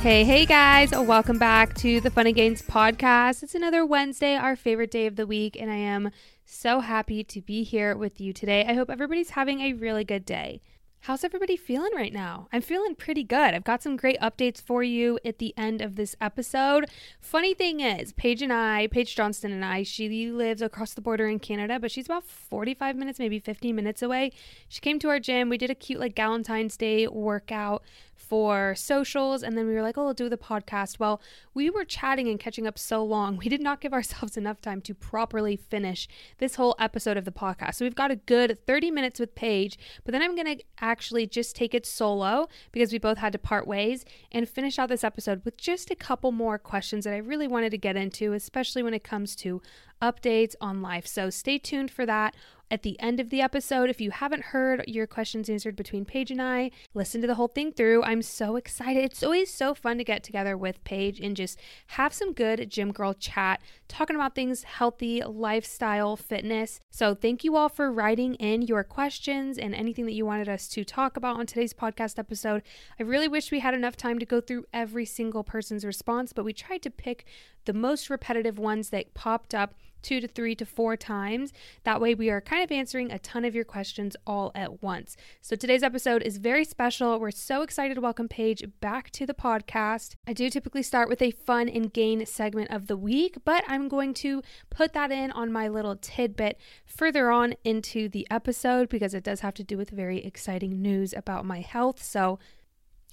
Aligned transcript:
Hey, 0.00 0.24
hey 0.24 0.46
guys, 0.46 0.90
welcome 0.92 1.38
back 1.38 1.74
to 1.74 2.00
the 2.00 2.10
Fun 2.10 2.26
and 2.26 2.34
Gains 2.34 2.62
podcast. 2.62 3.42
It's 3.42 3.54
another 3.54 3.84
Wednesday, 3.84 4.34
our 4.34 4.56
favorite 4.56 4.90
day 4.90 5.06
of 5.06 5.16
the 5.16 5.26
week, 5.26 5.56
and 5.60 5.70
I 5.70 5.76
am 5.76 6.10
so 6.44 6.80
happy 6.80 7.22
to 7.24 7.40
be 7.40 7.62
here 7.62 7.96
with 7.96 8.20
you 8.20 8.32
today. 8.32 8.64
I 8.66 8.74
hope 8.74 8.90
everybody's 8.90 9.30
having 9.30 9.60
a 9.60 9.72
really 9.72 10.04
good 10.04 10.24
day. 10.24 10.60
How's 11.04 11.24
everybody 11.24 11.56
feeling 11.56 11.92
right 11.96 12.12
now? 12.12 12.48
I'm 12.52 12.60
feeling 12.60 12.94
pretty 12.94 13.24
good. 13.24 13.54
I've 13.54 13.64
got 13.64 13.82
some 13.82 13.96
great 13.96 14.20
updates 14.20 14.60
for 14.60 14.82
you 14.82 15.18
at 15.24 15.38
the 15.38 15.54
end 15.56 15.80
of 15.80 15.96
this 15.96 16.14
episode. 16.20 16.90
Funny 17.18 17.54
thing 17.54 17.80
is, 17.80 18.12
Paige 18.12 18.42
and 18.42 18.52
I, 18.52 18.86
Paige 18.86 19.16
Johnston 19.16 19.50
and 19.50 19.64
I, 19.64 19.82
she 19.82 20.30
lives 20.30 20.60
across 20.60 20.92
the 20.92 21.00
border 21.00 21.26
in 21.26 21.38
Canada, 21.38 21.80
but 21.80 21.90
she's 21.90 22.04
about 22.04 22.24
45 22.24 22.96
minutes, 22.96 23.18
maybe 23.18 23.38
15 23.38 23.74
minutes 23.74 24.02
away. 24.02 24.32
She 24.68 24.82
came 24.82 24.98
to 24.98 25.08
our 25.08 25.18
gym. 25.18 25.48
We 25.48 25.56
did 25.56 25.70
a 25.70 25.74
cute, 25.74 26.00
like, 26.00 26.14
Valentine's 26.14 26.76
Day 26.76 27.08
workout 27.08 27.82
for 28.20 28.74
socials 28.76 29.42
and 29.42 29.56
then 29.56 29.66
we 29.66 29.74
were 29.74 29.82
like, 29.82 29.96
oh, 29.98 30.04
we'll 30.04 30.14
do 30.14 30.28
the 30.28 30.36
podcast. 30.36 30.98
Well, 30.98 31.20
we 31.54 31.70
were 31.70 31.84
chatting 31.84 32.28
and 32.28 32.38
catching 32.38 32.66
up 32.66 32.78
so 32.78 33.02
long, 33.02 33.36
we 33.36 33.48
did 33.48 33.60
not 33.60 33.80
give 33.80 33.92
ourselves 34.00 34.36
enough 34.36 34.60
time 34.60 34.80
to 34.82 34.94
properly 34.94 35.56
finish 35.56 36.06
this 36.38 36.54
whole 36.54 36.76
episode 36.78 37.16
of 37.16 37.24
the 37.24 37.32
podcast. 37.32 37.76
So 37.76 37.84
we've 37.84 37.94
got 37.94 38.10
a 38.10 38.16
good 38.16 38.58
30 38.66 38.90
minutes 38.90 39.18
with 39.18 39.34
Paige, 39.34 39.78
but 40.04 40.12
then 40.12 40.22
I'm 40.22 40.36
going 40.36 40.58
to 40.58 40.64
actually 40.80 41.26
just 41.26 41.56
take 41.56 41.74
it 41.74 41.86
solo 41.86 42.48
because 42.72 42.92
we 42.92 42.98
both 42.98 43.18
had 43.18 43.32
to 43.32 43.38
part 43.38 43.66
ways 43.66 44.04
and 44.30 44.48
finish 44.48 44.78
out 44.78 44.88
this 44.88 45.04
episode 45.04 45.42
with 45.44 45.56
just 45.56 45.90
a 45.90 45.96
couple 45.96 46.32
more 46.32 46.58
questions 46.58 47.04
that 47.04 47.14
I 47.14 47.18
really 47.18 47.48
wanted 47.48 47.70
to 47.70 47.78
get 47.78 47.96
into, 47.96 48.32
especially 48.32 48.82
when 48.82 48.94
it 48.94 49.04
comes 49.04 49.34
to 49.36 49.62
updates 50.00 50.54
on 50.60 50.82
life. 50.82 51.06
So 51.06 51.30
stay 51.30 51.58
tuned 51.58 51.90
for 51.90 52.06
that 52.06 52.34
at 52.70 52.82
the 52.82 52.98
end 53.00 53.20
of 53.20 53.30
the 53.30 53.40
episode. 53.40 53.90
If 53.90 54.00
you 54.00 54.10
haven't 54.10 54.44
heard 54.44 54.84
your 54.86 55.06
questions 55.06 55.48
answered 55.48 55.76
between 55.76 56.04
Paige 56.04 56.30
and 56.30 56.40
I, 56.40 56.70
listen 56.94 57.20
to 57.20 57.26
the 57.26 57.34
whole 57.34 57.48
thing 57.48 57.72
through. 57.72 58.02
I'm 58.02 58.22
so 58.22 58.56
excited. 58.56 59.04
It's 59.04 59.22
always 59.22 59.52
so 59.52 59.74
fun 59.74 59.98
to 59.98 60.04
get 60.04 60.22
together 60.22 60.56
with 60.56 60.82
Paige 60.84 61.20
and 61.20 61.36
just 61.36 61.58
have 61.88 62.12
some 62.12 62.32
good 62.32 62.70
gym 62.70 62.92
girl 62.92 63.14
chat, 63.14 63.60
talking 63.88 64.16
about 64.16 64.34
things 64.34 64.62
healthy, 64.62 65.22
lifestyle, 65.22 66.16
fitness. 66.16 66.80
So 66.90 67.14
thank 67.14 67.44
you 67.44 67.56
all 67.56 67.68
for 67.68 67.92
writing 67.92 68.34
in 68.34 68.62
your 68.62 68.84
questions 68.84 69.58
and 69.58 69.74
anything 69.74 70.06
that 70.06 70.14
you 70.14 70.24
wanted 70.24 70.48
us 70.48 70.68
to 70.68 70.84
talk 70.84 71.16
about 71.16 71.36
on 71.36 71.46
today's 71.46 71.74
podcast 71.74 72.18
episode. 72.18 72.62
I 72.98 73.02
really 73.02 73.28
wish 73.28 73.50
we 73.50 73.60
had 73.60 73.74
enough 73.74 73.96
time 73.96 74.18
to 74.18 74.26
go 74.26 74.40
through 74.40 74.66
every 74.72 75.04
single 75.04 75.42
person's 75.42 75.84
response, 75.84 76.32
but 76.32 76.44
we 76.44 76.52
tried 76.52 76.82
to 76.82 76.90
pick 76.90 77.24
the 77.64 77.72
most 77.72 78.10
repetitive 78.10 78.58
ones 78.58 78.90
that 78.90 79.14
popped 79.14 79.54
up 79.54 79.74
two 80.02 80.20
to 80.20 80.28
three 80.28 80.54
to 80.54 80.66
four 80.66 80.96
times. 80.96 81.52
That 81.84 82.00
way, 82.00 82.14
we 82.14 82.30
are 82.30 82.40
kind 82.40 82.62
of 82.62 82.72
answering 82.72 83.10
a 83.10 83.18
ton 83.18 83.44
of 83.44 83.54
your 83.54 83.64
questions 83.64 84.16
all 84.26 84.52
at 84.54 84.82
once. 84.82 85.16
So, 85.40 85.56
today's 85.56 85.82
episode 85.82 86.22
is 86.22 86.38
very 86.38 86.64
special. 86.64 87.18
We're 87.18 87.30
so 87.30 87.62
excited 87.62 87.94
to 87.94 88.00
welcome 88.00 88.28
Paige 88.28 88.64
back 88.80 89.10
to 89.12 89.26
the 89.26 89.34
podcast. 89.34 90.14
I 90.26 90.32
do 90.32 90.50
typically 90.50 90.82
start 90.82 91.08
with 91.08 91.22
a 91.22 91.30
fun 91.30 91.68
and 91.68 91.92
gain 91.92 92.24
segment 92.26 92.70
of 92.70 92.86
the 92.86 92.96
week, 92.96 93.38
but 93.44 93.64
I'm 93.66 93.88
going 93.88 94.14
to 94.14 94.42
put 94.70 94.92
that 94.92 95.10
in 95.10 95.30
on 95.32 95.52
my 95.52 95.68
little 95.68 95.96
tidbit 95.96 96.58
further 96.84 97.30
on 97.30 97.54
into 97.64 98.08
the 98.08 98.26
episode 98.30 98.88
because 98.88 99.14
it 99.14 99.24
does 99.24 99.40
have 99.40 99.54
to 99.54 99.64
do 99.64 99.76
with 99.76 99.90
very 99.90 100.24
exciting 100.24 100.80
news 100.80 101.12
about 101.12 101.44
my 101.44 101.60
health. 101.60 102.02
So, 102.02 102.38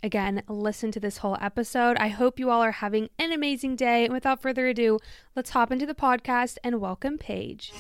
Again, 0.04 0.44
listen 0.48 0.92
to 0.92 1.00
this 1.00 1.18
whole 1.18 1.38
episode. 1.42 1.98
I 1.98 2.10
hope 2.10 2.38
you 2.38 2.52
all 2.52 2.62
are 2.62 2.72
having 2.72 3.10
an 3.18 3.32
amazing 3.32 3.76
day. 3.76 4.06
And 4.06 4.14
without 4.14 4.40
further 4.40 4.68
ado, 4.68 5.00
let's 5.36 5.50
hop 5.50 5.72
into 5.72 5.88
the 5.88 5.96
podcast 5.96 6.58
and 6.64 6.80
welcome 6.80 7.18
Paige. 7.18 7.74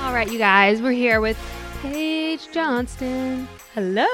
All 0.00 0.12
right, 0.12 0.30
you 0.30 0.38
guys, 0.38 0.82
we're 0.82 0.92
here 0.92 1.22
with 1.22 1.38
Paige 1.80 2.50
Johnston. 2.52 3.48
Hello. 3.74 4.04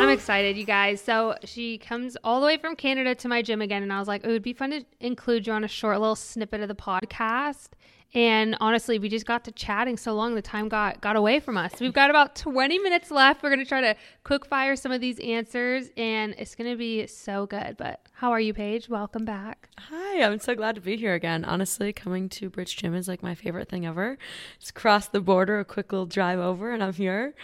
I'm 0.00 0.10
excited, 0.10 0.58
you 0.58 0.64
guys. 0.64 1.00
So 1.00 1.34
she 1.44 1.78
comes 1.78 2.16
all 2.22 2.40
the 2.40 2.46
way 2.46 2.58
from 2.58 2.76
Canada 2.76 3.14
to 3.14 3.28
my 3.28 3.40
gym 3.40 3.62
again, 3.62 3.82
and 3.82 3.90
I 3.90 3.98
was 3.98 4.08
like, 4.08 4.22
it 4.24 4.28
would 4.28 4.42
be 4.42 4.52
fun 4.52 4.70
to 4.72 4.84
include 5.00 5.46
you 5.46 5.54
on 5.54 5.64
a 5.64 5.68
short 5.68 5.98
little 5.98 6.16
snippet 6.16 6.60
of 6.60 6.68
the 6.68 6.74
podcast. 6.74 7.68
And 8.16 8.56
honestly, 8.62 8.98
we 8.98 9.10
just 9.10 9.26
got 9.26 9.44
to 9.44 9.52
chatting 9.52 9.98
so 9.98 10.14
long, 10.14 10.34
the 10.34 10.40
time 10.40 10.70
got 10.70 11.02
got 11.02 11.16
away 11.16 11.38
from 11.38 11.58
us. 11.58 11.74
We've 11.78 11.92
got 11.92 12.08
about 12.08 12.34
20 12.34 12.78
minutes 12.78 13.10
left. 13.10 13.42
We're 13.42 13.50
gonna 13.50 13.66
try 13.66 13.82
to 13.82 13.94
quick 14.24 14.46
fire 14.46 14.74
some 14.74 14.90
of 14.90 15.02
these 15.02 15.20
answers, 15.20 15.90
and 15.98 16.34
it's 16.38 16.54
gonna 16.54 16.76
be 16.76 17.06
so 17.08 17.44
good. 17.44 17.76
But 17.76 18.00
how 18.14 18.30
are 18.30 18.40
you, 18.40 18.54
Paige? 18.54 18.88
Welcome 18.88 19.26
back. 19.26 19.68
Hi, 19.78 20.22
I'm 20.22 20.40
so 20.40 20.54
glad 20.54 20.76
to 20.76 20.80
be 20.80 20.96
here 20.96 21.12
again. 21.12 21.44
Honestly, 21.44 21.92
coming 21.92 22.30
to 22.30 22.48
Bridge 22.48 22.78
Gym 22.78 22.94
is 22.94 23.06
like 23.06 23.22
my 23.22 23.34
favorite 23.34 23.68
thing 23.68 23.84
ever. 23.84 24.16
Just 24.58 24.74
cross 24.74 25.06
the 25.06 25.20
border, 25.20 25.58
a 25.60 25.64
quick 25.66 25.92
little 25.92 26.06
drive 26.06 26.38
over, 26.38 26.72
and 26.72 26.82
I'm 26.82 26.94
here 26.94 27.34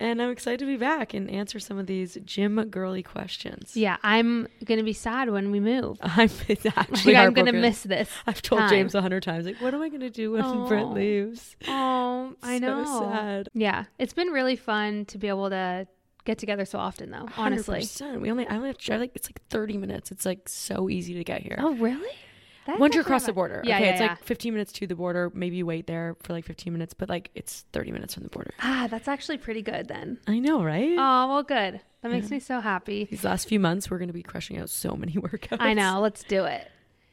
and 0.00 0.20
I'm 0.20 0.30
excited 0.30 0.58
to 0.60 0.66
be 0.66 0.76
back 0.76 1.14
and 1.14 1.30
answer 1.30 1.60
some 1.60 1.78
of 1.78 1.86
these 1.86 2.18
gym 2.24 2.60
girly 2.70 3.02
questions. 3.02 3.76
Yeah, 3.76 3.98
I'm 4.02 4.48
gonna 4.64 4.82
be 4.82 4.94
sad 4.94 5.30
when 5.30 5.50
we 5.50 5.60
move. 5.60 5.98
I'm 6.02 6.30
actually 6.30 6.58
like 7.14 7.16
I'm 7.16 7.34
gonna 7.34 7.52
miss 7.52 7.82
this. 7.82 8.10
I've 8.26 8.42
told 8.42 8.62
time. 8.62 8.70
James 8.70 8.94
a 8.94 9.02
hundred 9.02 9.22
times, 9.22 9.44
like, 9.44 9.60
what 9.60 9.74
am 9.74 9.82
I 9.82 9.90
gonna 9.90 10.10
do 10.10 10.32
when 10.32 10.42
oh. 10.44 10.66
Brent 10.66 10.94
leaves? 10.94 11.54
Oh, 11.68 12.34
I 12.42 12.58
so 12.58 12.66
know. 12.66 13.00
Sad. 13.12 13.48
Yeah, 13.52 13.84
it's 13.98 14.14
been 14.14 14.28
really 14.28 14.56
fun 14.56 15.04
to 15.06 15.18
be 15.18 15.28
able 15.28 15.50
to 15.50 15.86
get 16.24 16.38
together 16.38 16.64
so 16.64 16.78
often, 16.78 17.10
though. 17.10 17.28
Honestly, 17.36 17.80
100%. 17.80 18.20
we 18.20 18.30
only 18.30 18.46
I 18.46 18.56
only 18.56 18.68
have 18.68 18.78
to 18.78 18.84
drive 18.84 19.00
like 19.00 19.12
it's 19.14 19.28
like 19.28 19.42
30 19.50 19.76
minutes. 19.76 20.10
It's 20.10 20.24
like 20.24 20.48
so 20.48 20.88
easy 20.88 21.14
to 21.14 21.24
get 21.24 21.42
here. 21.42 21.56
Oh, 21.58 21.74
really? 21.74 22.10
That's 22.70 22.80
Once 22.80 22.94
you're 22.94 23.02
across 23.02 23.26
the 23.26 23.32
border. 23.32 23.62
Yeah, 23.64 23.76
okay, 23.76 23.84
yeah, 23.86 23.90
it's 23.90 24.00
yeah. 24.00 24.06
like 24.10 24.22
15 24.22 24.52
minutes 24.52 24.72
to 24.74 24.86
the 24.86 24.94
border. 24.94 25.32
Maybe 25.34 25.56
you 25.56 25.66
wait 25.66 25.88
there 25.88 26.16
for 26.22 26.32
like 26.32 26.44
15 26.44 26.72
minutes, 26.72 26.94
but 26.94 27.08
like 27.08 27.30
it's 27.34 27.64
30 27.72 27.90
minutes 27.90 28.14
from 28.14 28.22
the 28.22 28.28
border. 28.28 28.52
Ah, 28.60 28.86
that's 28.88 29.08
actually 29.08 29.38
pretty 29.38 29.62
good 29.62 29.88
then. 29.88 30.18
I 30.28 30.38
know, 30.38 30.62
right? 30.62 30.92
Oh, 30.92 31.28
well, 31.28 31.42
good. 31.42 31.80
That 32.02 32.12
makes 32.12 32.28
yeah. 32.28 32.36
me 32.36 32.40
so 32.40 32.60
happy. 32.60 33.08
These 33.10 33.24
last 33.24 33.48
few 33.48 33.58
months, 33.58 33.90
we're 33.90 33.98
going 33.98 34.08
to 34.08 34.14
be 34.14 34.22
crushing 34.22 34.58
out 34.58 34.70
so 34.70 34.94
many 34.94 35.12
workouts. 35.16 35.58
I 35.60 35.74
know. 35.74 36.00
Let's 36.00 36.22
do 36.22 36.44
it. 36.44 36.70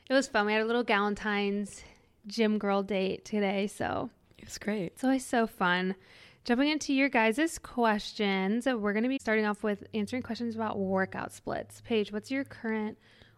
It 0.10 0.14
was 0.14 0.28
fun. 0.28 0.46
We 0.46 0.54
had 0.54 0.62
a 0.62 0.66
little 0.66 0.84
Galentine's 0.86 1.84
gym 2.28 2.60
girl 2.60 2.84
date 2.84 3.26
today, 3.26 3.66
so 3.66 4.12
it 4.38 4.46
was 4.46 4.60
great. 4.60 4.94
It's 4.94 5.04
always 5.04 5.26
so 5.26 5.48
fun. 5.48 5.96
Jumping 6.46 6.70
into 6.70 6.94
your 6.94 7.10
guys' 7.10 7.60
questions, 7.62 8.68
we're 8.68 8.94
going 8.94 9.04
to 9.04 9.10
be 9.10 9.18
starting 9.20 9.46
off 9.46 9.64
with 9.64 9.84
answering 9.94 10.22
questions 10.22 10.56
about 10.56 10.78
workout 10.78 11.34
splits. 11.34 11.82
Paige, 11.82 12.14
what's 12.14 12.32
your 12.32 12.46
current 12.46 12.98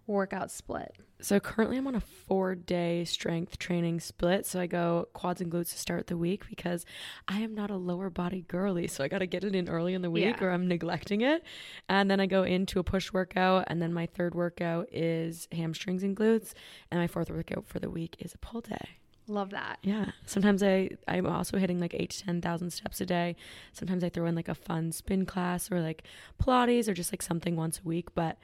workout 0.10 0.52
split? 0.52 0.96
So 1.22 1.40
currently 1.40 1.78
I'm 1.78 1.88
on 1.88 1.96
a 1.96 2.00
four 2.00 2.56
day 2.56 3.04
strength 3.06 3.58
training 3.60 4.00
split. 4.00 4.46
So 4.46 4.60
I 4.60 4.68
go 4.68 5.08
quads 5.14 5.42
and 5.42 5.52
glutes 5.52 5.72
to 5.72 5.78
start 5.78 6.08
the 6.08 6.18
week 6.18 6.48
because 6.50 6.86
I 7.28 7.40
am 7.40 7.54
not 7.54 7.70
a 7.70 7.76
lower 7.76 8.10
body 8.10 8.46
girly. 8.48 8.88
So 8.88 9.04
I 9.04 9.08
got 9.08 9.20
to 9.20 9.28
get 9.28 9.44
it 9.44 9.54
in 9.54 9.70
early 9.70 9.94
in 9.94 10.02
the 10.02 10.10
week 10.10 10.38
yeah. 10.40 10.44
or 10.44 10.52
I'm 10.52 10.68
neglecting 10.68 11.22
it. 11.22 11.44
And 11.90 12.10
then 12.10 12.20
I 12.20 12.26
go 12.26 12.44
into 12.44 12.80
a 12.80 12.84
push 12.84 13.12
workout. 13.12 13.66
And 13.68 13.82
then 13.82 13.94
my 13.94 14.06
third 14.06 14.34
workout 14.34 14.88
is 14.92 15.48
hamstrings 15.52 16.04
and 16.04 16.16
glutes. 16.16 16.54
And 16.90 17.00
my 17.00 17.08
fourth 17.08 17.30
workout 17.30 17.66
for 17.68 17.80
the 17.80 17.90
week 17.90 18.16
is 18.20 18.34
a 18.34 18.38
pull 18.38 18.62
day. 18.62 19.00
Love 19.28 19.52
that. 19.52 19.78
Yeah. 19.84 20.12
Sometimes 20.26 20.64
I 20.64 20.90
I'm 21.08 21.28
also 21.28 21.58
hitting 21.58 21.80
like 21.80 21.94
eight 21.94 22.10
to 22.12 22.24
ten 22.24 22.42
thousand 22.42 22.72
steps 22.72 23.00
a 23.00 23.06
day. 23.06 23.36
Sometimes 23.74 24.04
I 24.04 24.10
throw 24.10 24.26
in 24.26 24.34
like 24.34 24.48
a 24.48 24.56
fun 24.56 24.92
spin 24.92 25.26
class 25.28 25.72
or 25.72 25.82
like 25.82 26.04
Pilates 26.42 26.88
or 26.88 26.94
just 26.94 27.14
like 27.14 27.22
something 27.22 27.56
once 27.56 27.80
a 27.84 27.88
week. 27.88 28.16
But 28.16 28.40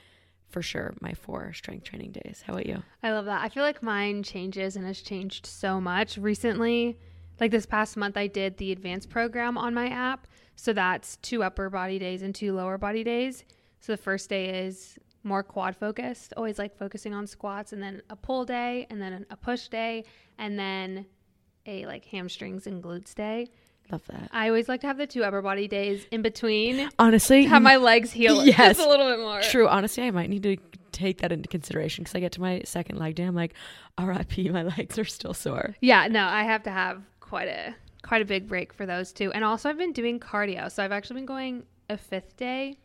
for 0.50 0.62
sure, 0.62 0.94
my 1.02 1.14
four 1.14 1.54
strength 1.54 1.86
training 1.86 2.12
days. 2.12 2.44
How 2.46 2.54
about 2.54 2.66
you? 2.66 2.84
I 3.04 3.12
love 3.12 3.26
that. 3.26 3.42
I 3.42 3.50
feel 3.50 3.64
like 3.64 3.84
mine 3.84 4.24
changes 4.24 4.76
and 4.76 4.86
has 4.86 5.02
changed 5.02 5.46
so 5.46 5.82
much 5.82 6.18
recently. 6.18 6.98
Like 7.40 7.52
this 7.52 7.66
past 7.66 7.98
month, 7.98 8.16
I 8.16 8.28
did 8.28 8.58
the 8.58 8.72
advanced 8.72 9.10
program 9.10 9.58
on 9.58 9.74
my 9.74 9.90
app. 9.90 10.28
So 10.56 10.72
that's 10.72 11.18
two 11.18 11.44
upper 11.44 11.70
body 11.70 12.00
days 12.00 12.22
and 12.22 12.34
two 12.34 12.54
lower 12.54 12.78
body 12.78 13.04
days. 13.04 13.44
So 13.82 13.92
the 13.92 13.98
first 13.98 14.30
day 14.30 14.66
is 14.66 14.98
more 15.24 15.44
quad 15.44 15.76
focused, 15.76 16.34
always 16.38 16.58
like 16.58 16.78
focusing 16.78 17.14
on 17.14 17.28
squats, 17.28 17.74
and 17.74 17.82
then 17.82 18.02
a 18.10 18.16
pull 18.16 18.46
day, 18.46 18.88
and 18.90 19.02
then 19.02 19.26
a 19.30 19.36
push 19.36 19.68
day, 19.68 20.06
and 20.38 20.58
then 20.58 21.06
a 21.66 21.86
like 21.86 22.06
hamstrings 22.06 22.68
and 22.68 22.82
glutes 22.82 23.14
day. 23.14 23.50
Love 23.92 24.02
that. 24.08 24.30
I 24.32 24.48
always 24.48 24.68
like 24.68 24.82
to 24.82 24.88
have 24.88 24.98
the 24.98 25.08
two 25.08 25.24
upper 25.24 25.42
body 25.42 25.68
days 25.68 26.06
in 26.12 26.22
between. 26.22 26.90
Honestly, 26.98 27.46
Have 27.46 27.62
my 27.62 27.78
legs 27.78 28.12
heal 28.12 28.44
Yes. 28.46 28.78
just 28.78 28.80
a 28.80 28.90
little 28.90 29.08
bit 29.10 29.20
more. 29.20 29.42
True. 29.42 29.68
Honestly, 29.68 30.04
I 30.04 30.12
might 30.12 30.30
need 30.30 30.44
to 30.44 30.58
take 30.92 31.20
that 31.20 31.32
into 31.32 31.48
consideration 31.48 32.04
because 32.04 32.16
I 32.16 32.20
get 32.20 32.32
to 32.34 32.42
my 32.42 32.62
second 32.66 32.98
leg 32.98 33.16
day. 33.16 33.24
I'm 33.24 33.36
like, 33.36 33.54
RIP, 34.02 34.38
my 34.52 34.64
legs 34.78 34.98
are 34.98 35.06
still 35.06 35.34
sore. 35.34 35.76
Yeah, 35.82 36.08
no, 36.08 36.26
I 36.26 36.44
have 36.44 36.64
to 36.64 36.72
have 36.72 37.04
quite 37.20 37.48
a 37.48 37.76
quite 38.02 38.22
a 38.22 38.26
big 38.26 38.48
break 38.48 38.72
for 38.74 38.86
those 38.86 39.12
two. 39.12 39.32
And 39.32 39.44
also 39.44 39.70
I've 39.70 39.78
been 39.78 39.92
doing 39.94 40.20
cardio. 40.20 40.72
So 40.72 40.84
I've 40.84 40.92
actually 40.92 41.16
been 41.16 41.26
going 41.26 41.64
a 41.90 41.98
fifth 41.98 42.38
day 42.38 42.78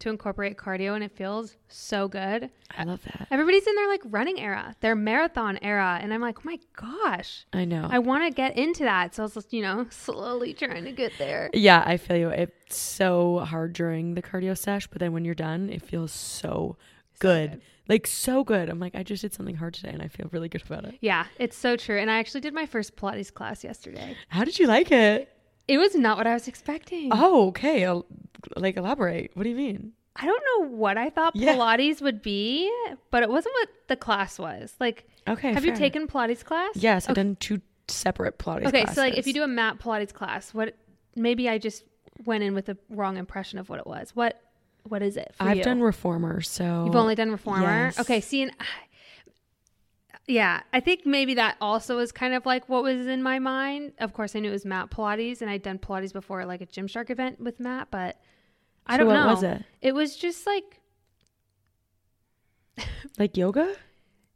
to 0.00 0.10
incorporate 0.10 0.56
cardio 0.56 0.94
and 0.94 1.02
it 1.04 1.12
feels 1.12 1.56
so 1.68 2.08
good. 2.08 2.50
I 2.76 2.84
love 2.84 3.00
that. 3.04 3.28
Everybody's 3.30 3.66
in 3.66 3.74
their 3.74 3.88
like 3.88 4.02
running 4.04 4.40
era, 4.40 4.74
their 4.80 4.94
marathon 4.94 5.58
era, 5.62 5.98
and 6.02 6.12
I'm 6.12 6.20
like, 6.20 6.38
"Oh 6.40 6.42
my 6.44 6.58
gosh. 6.76 7.46
I 7.52 7.64
know. 7.64 7.86
I 7.90 7.98
want 8.00 8.24
to 8.24 8.30
get 8.34 8.56
into 8.58 8.84
that." 8.84 9.14
So 9.14 9.22
I 9.22 9.24
was 9.24 9.34
just, 9.34 9.52
you 9.52 9.62
know, 9.62 9.86
slowly 9.90 10.52
trying 10.54 10.84
to 10.84 10.92
get 10.92 11.12
there. 11.18 11.50
yeah, 11.54 11.82
I 11.86 11.96
feel 11.96 12.16
you. 12.16 12.28
It's 12.28 12.76
so 12.76 13.38
hard 13.40 13.72
during 13.72 14.14
the 14.14 14.22
cardio 14.22 14.56
sesh, 14.58 14.86
but 14.88 14.98
then 14.98 15.12
when 15.12 15.24
you're 15.24 15.34
done, 15.34 15.70
it 15.70 15.82
feels 15.82 16.12
so 16.12 16.76
good. 17.20 17.50
good. 17.52 17.60
Like 17.86 18.06
so 18.06 18.44
good. 18.44 18.70
I'm 18.70 18.80
like, 18.80 18.94
I 18.94 19.02
just 19.02 19.20
did 19.20 19.34
something 19.34 19.56
hard 19.56 19.74
today 19.74 19.90
and 19.90 20.00
I 20.00 20.08
feel 20.08 20.26
really 20.32 20.48
good 20.48 20.62
about 20.64 20.86
it. 20.86 20.96
Yeah, 21.02 21.26
it's 21.38 21.54
so 21.56 21.76
true. 21.76 21.98
And 21.98 22.10
I 22.10 22.18
actually 22.18 22.40
did 22.40 22.54
my 22.54 22.64
first 22.64 22.96
Pilates 22.96 23.32
class 23.32 23.62
yesterday. 23.62 24.16
How 24.30 24.42
did 24.44 24.58
you 24.58 24.66
like 24.66 24.90
it? 24.90 25.28
It 25.68 25.78
was 25.78 25.94
not 25.94 26.18
what 26.18 26.26
I 26.26 26.34
was 26.34 26.46
expecting. 26.48 27.10
Oh, 27.12 27.48
okay. 27.48 27.84
I'll, 27.84 28.04
like 28.56 28.76
elaborate. 28.76 29.30
What 29.34 29.44
do 29.44 29.48
you 29.48 29.56
mean? 29.56 29.92
I 30.16 30.26
don't 30.26 30.42
know 30.60 30.68
what 30.76 30.96
I 30.96 31.10
thought 31.10 31.34
Yeah. 31.34 31.54
Pilates 31.56 32.00
would 32.00 32.22
be, 32.22 32.70
but 33.10 33.22
it 33.22 33.28
wasn't 33.30 33.54
what 33.54 33.68
the 33.88 33.96
class 33.96 34.38
was. 34.38 34.74
Like 34.78 35.08
Okay. 35.26 35.52
Have 35.52 35.64
you 35.64 35.74
taken 35.74 36.06
Pilates 36.06 36.44
class? 36.44 36.70
Yes, 36.76 37.08
I've 37.08 37.16
done 37.16 37.36
two 37.40 37.60
separate 37.88 38.38
Pilates 38.38 38.66
Okay, 38.66 38.86
so 38.86 39.00
like 39.00 39.14
if 39.18 39.26
you 39.26 39.32
do 39.32 39.42
a 39.42 39.48
mat 39.48 39.78
Pilates 39.78 40.12
class, 40.12 40.52
what 40.54 40.76
maybe 41.16 41.48
I 41.48 41.58
just 41.58 41.84
went 42.24 42.44
in 42.44 42.54
with 42.54 42.66
the 42.66 42.76
wrong 42.90 43.16
impression 43.16 43.58
of 43.58 43.68
what 43.68 43.78
it 43.80 43.86
was. 43.86 44.14
What 44.14 44.40
what 44.84 45.00
is 45.02 45.16
it 45.16 45.32
for 45.34 45.44
I've 45.44 45.56
you? 45.56 45.64
done 45.64 45.80
reformer, 45.80 46.42
so 46.42 46.84
You've 46.84 46.94
only 46.96 47.14
done 47.14 47.30
reformer. 47.30 47.86
yes. 47.86 47.98
Okay, 47.98 48.20
see, 48.20 48.42
and 48.42 48.52
yeah, 50.26 50.62
I 50.72 50.80
think 50.80 51.04
maybe 51.04 51.34
that 51.34 51.56
also 51.60 51.98
is 51.98 52.10
kind 52.12 52.34
of 52.34 52.46
like 52.46 52.68
what 52.68 52.82
was 52.82 53.06
in 53.06 53.22
my 53.22 53.38
mind. 53.38 53.92
Of 53.98 54.12
course, 54.12 54.34
I 54.34 54.40
knew 54.40 54.48
it 54.50 54.52
was 54.52 54.64
mat 54.64 54.90
Pilates, 54.90 55.40
and 55.42 55.50
I'd 55.50 55.62
done 55.62 55.78
Pilates 55.78 56.12
before, 56.12 56.44
like 56.46 56.60
a 56.62 56.66
Gymshark 56.66 57.10
event 57.10 57.40
with 57.40 57.60
Matt, 57.60 57.88
but 57.90 58.18
I 58.86 58.94
So 58.94 58.98
don't 58.98 59.06
what 59.08 59.14
know. 59.14 59.26
was 59.26 59.42
it? 59.42 59.62
It 59.82 59.94
was 59.94 60.16
just 60.16 60.46
like 60.46 60.80
like 63.18 63.36
yoga, 63.36 63.74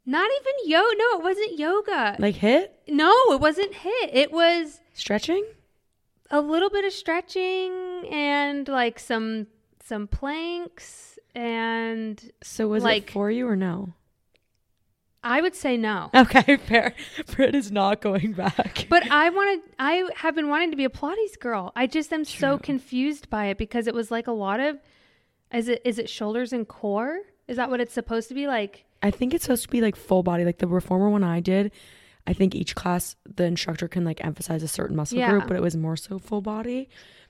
not 0.05 0.29
even 0.39 0.53
yo. 0.71 0.79
No, 0.81 1.19
it 1.19 1.23
wasn't 1.23 1.59
yoga. 1.59 2.15
like 2.19 2.35
HIIT 2.35 2.67
no, 2.87 3.11
it 3.31 3.39
wasn't 3.39 3.73
HIIT. 3.73 4.09
It 4.13 4.31
was 4.31 4.79
stretching. 4.93 5.45
a 6.31 6.41
little 6.41 6.69
bit 6.69 6.85
of 6.85 6.93
stretching 6.93 7.71
and 8.11 8.67
like 8.67 8.99
some 8.99 9.47
some 9.83 10.07
planks 10.07 11.17
and 11.35 12.31
So 12.43 12.67
was 12.67 12.83
Like- 12.83 13.03
it 13.07 13.11
for 13.11 13.29
you 13.31 13.47
or 13.47 13.55
no? 13.55 13.93
I 15.23 15.41
would 15.41 15.55
say 15.55 15.75
no. 15.75 16.09
Okay, 16.13 16.55
fair. 16.67 16.95
Britt 17.35 17.53
is 17.55 17.71
not 17.71 18.01
going 18.01 18.33
back. 18.33 18.87
But 18.89 19.09
I 19.11 19.29
wanted 19.29 19.59
I 19.77 20.09
have 20.15 20.35
been 20.35 20.47
wanting 20.49 20.71
to 20.71 20.77
be 20.77 20.85
a 20.85 20.89
Pilates 20.89 21.37
girl. 21.39 21.71
I 21.75 21.87
just 21.87 22.13
am 22.13 22.23
so 22.25 22.57
confused 22.57 23.29
by 23.29 23.47
it 23.47 23.57
because 23.57 23.87
it 23.87 23.93
was 23.93 24.11
like 24.11 24.27
a 24.27 24.31
lot 24.31 24.59
of 24.59 24.77
is 25.53 25.67
it 25.67 25.81
is 25.83 25.99
it 25.99 26.09
shoulders 26.09 26.53
and 26.53 26.67
core? 26.67 27.19
Is 27.47 27.57
that 27.57 27.69
what 27.69 27.81
it's 27.81 27.93
supposed 27.93 28.29
to 28.29 28.35
be 28.35 28.47
like? 28.47 28.85
I 29.01 29.11
think 29.11 29.33
it's 29.33 29.43
supposed 29.45 29.63
to 29.63 29.69
be 29.69 29.81
like 29.81 29.95
full 29.95 30.23
body, 30.23 30.45
like 30.45 30.59
the 30.59 30.67
reformer 30.67 31.09
one 31.09 31.23
I 31.23 31.39
did. 31.39 31.71
I 32.27 32.33
think 32.33 32.53
each 32.53 32.75
class 32.75 33.15
the 33.25 33.45
instructor 33.45 33.87
can 33.87 34.03
like 34.05 34.23
emphasize 34.23 34.61
a 34.61 34.67
certain 34.67 34.95
muscle 34.95 35.17
Yeah. 35.17 35.31
group, 35.31 35.47
but 35.47 35.57
it 35.57 35.61
was 35.63 35.75
more 35.75 35.97
so 35.97 36.19
full 36.19 36.41
body. 36.41 36.87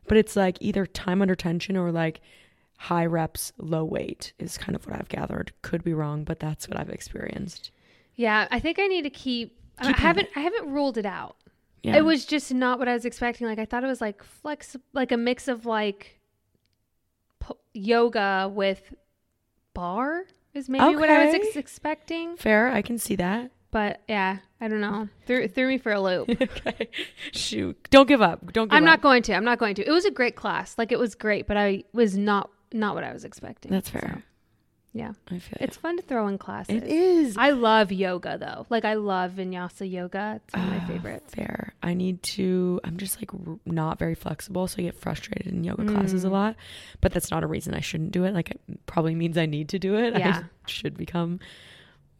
But 0.07 0.17
it's 0.17 0.35
like 0.35 0.57
either 0.61 0.85
time 0.85 1.21
under 1.21 1.35
tension 1.35 1.77
or 1.77 1.91
like 1.91 2.21
high 2.77 3.05
reps, 3.05 3.53
low 3.57 3.83
weight 3.85 4.33
is 4.39 4.57
kind 4.57 4.75
of 4.75 4.85
what 4.85 4.95
I've 4.95 5.09
gathered. 5.09 5.53
Could 5.61 5.83
be 5.83 5.93
wrong, 5.93 6.23
but 6.23 6.39
that's 6.39 6.67
what 6.67 6.77
I've 6.79 6.89
experienced. 6.89 7.71
Yeah, 8.19 8.49
I 8.51 8.59
think 8.59 8.79
I 8.79 8.87
need 8.87 9.03
to 9.03 9.09
keep, 9.09 9.57
I 9.77 9.87
Keep 9.87 9.95
haven't 9.95 10.27
I 10.35 10.41
haven't 10.41 10.69
ruled 10.69 10.97
it 10.97 11.05
out. 11.05 11.37
Yeah. 11.83 11.95
It 11.95 12.01
was 12.01 12.25
just 12.25 12.53
not 12.53 12.77
what 12.77 12.89
I 12.89 12.93
was 12.93 13.05
expecting. 13.05 13.47
Like 13.47 13.59
I 13.59 13.63
thought 13.63 13.81
it 13.81 13.87
was 13.87 14.01
like 14.01 14.21
flex 14.23 14.75
like 14.91 15.13
a 15.13 15.17
mix 15.17 15.47
of 15.47 15.65
like 15.65 16.19
p- 17.39 17.53
yoga 17.73 18.51
with 18.53 18.93
barre 19.73 20.25
is 20.53 20.67
maybe 20.67 20.97
what 20.97 21.09
I 21.09 21.27
was 21.27 21.33
ex- 21.33 21.55
expecting. 21.55 22.35
fair. 22.35 22.69
I 22.69 22.81
can 22.81 22.97
see 22.97 23.15
that. 23.15 23.51
But 23.71 24.01
yeah, 24.09 24.39
I 24.59 24.67
don't 24.67 24.81
know. 24.81 25.07
Threw 25.25 25.47
threw 25.47 25.69
me 25.69 25.77
for 25.77 25.93
a 25.93 26.01
loop. 26.01 26.29
okay. 26.41 26.89
Shoot. 27.31 27.87
Don't 27.89 28.09
give 28.09 28.21
up. 28.21 28.51
Don't 28.51 28.67
give 28.67 28.75
I'm 28.75 28.83
up. 28.83 28.87
not 28.87 29.01
going 29.01 29.23
to. 29.23 29.33
I'm 29.33 29.45
not 29.45 29.59
going 29.59 29.75
to. 29.75 29.87
It 29.87 29.91
was 29.91 30.03
a 30.03 30.11
great 30.11 30.35
class. 30.35 30.77
Like 30.77 30.91
it 30.91 30.99
was 30.99 31.15
great, 31.15 31.47
but 31.47 31.55
I 31.55 31.85
was 31.93 32.17
not 32.17 32.49
not 32.73 32.95
what 32.95 33.05
I 33.05 33.13
was 33.13 33.23
expecting. 33.23 33.71
That's 33.71 33.89
fair. 33.89 34.15
So, 34.17 34.28
yeah. 34.93 35.13
I 35.29 35.39
feel 35.39 35.57
It's 35.61 35.77
fun 35.77 35.97
to 35.97 36.03
throw 36.03 36.27
in 36.27 36.37
classes. 36.37 36.75
it 36.75 36.83
is. 36.83 37.37
I 37.37 37.51
love 37.51 37.91
yoga 37.91 38.37
though. 38.37 38.65
Like 38.69 38.85
I 38.85 38.95
love 38.95 39.33
vinyasa 39.33 39.89
yoga. 39.89 40.41
It's 40.43 40.53
one 40.55 40.63
of 40.65 40.69
my 40.71 40.77
Ah, 40.83 40.87
favorites. 40.87 41.33
Fair. 41.35 41.73
I 41.83 41.93
need 41.93 42.21
to. 42.23 42.79
I'm 42.83 42.97
just 42.97 43.17
like 43.21 43.33
r- 43.33 43.59
not 43.65 43.99
very 43.99 44.15
flexible, 44.15 44.67
so 44.67 44.77
I 44.79 44.83
get 44.83 44.95
frustrated 44.97 45.53
in 45.53 45.63
yoga 45.63 45.85
classes 45.85 46.23
a 46.23 46.27
Mm. 46.27 46.31
lot. 46.31 46.55
But 47.01 47.11
that's 47.13 47.31
not 47.31 47.43
a 47.43 47.47
reason 47.47 47.73
I 47.73 47.79
shouldn't 47.81 48.11
do 48.11 48.23
it. 48.25 48.33
Like 48.33 48.51
it 48.51 48.59
probably 48.85 49.15
means 49.15 49.37
I 49.37 49.45
need 49.45 49.69
to 49.69 49.79
do 49.79 49.95
it. 49.95 50.17
Yeah. 50.17 50.43
I 50.43 50.43
should 50.67 50.97
become 50.97 51.39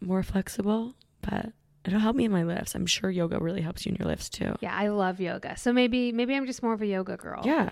more 0.02 0.24
flexible, 0.24 0.94
but 1.22 1.52
it'll 1.86 2.00
help 2.00 2.16
me 2.16 2.26
in 2.26 2.32
my 2.32 2.44
lifts. 2.44 2.76
I'm 2.76 2.86
sure 2.86 3.10
yoga 3.10 3.40
really 3.40 3.62
helps 3.62 3.86
you 3.86 3.92
in 3.92 3.96
your 3.98 4.08
lifts 4.08 4.30
too. 4.30 4.56
Yeah, 4.62 4.76
I 4.76 4.90
love 4.90 5.20
yoga. 5.20 5.58
So 5.58 5.74
maybe 5.74 6.12
maybe 6.12 6.36
I'm 6.36 6.46
just 6.46 6.62
more 6.64 6.74
of 6.74 6.82
a 6.82 6.88
yoga 6.88 7.18
girl. 7.18 7.42
Yeah. 7.46 7.72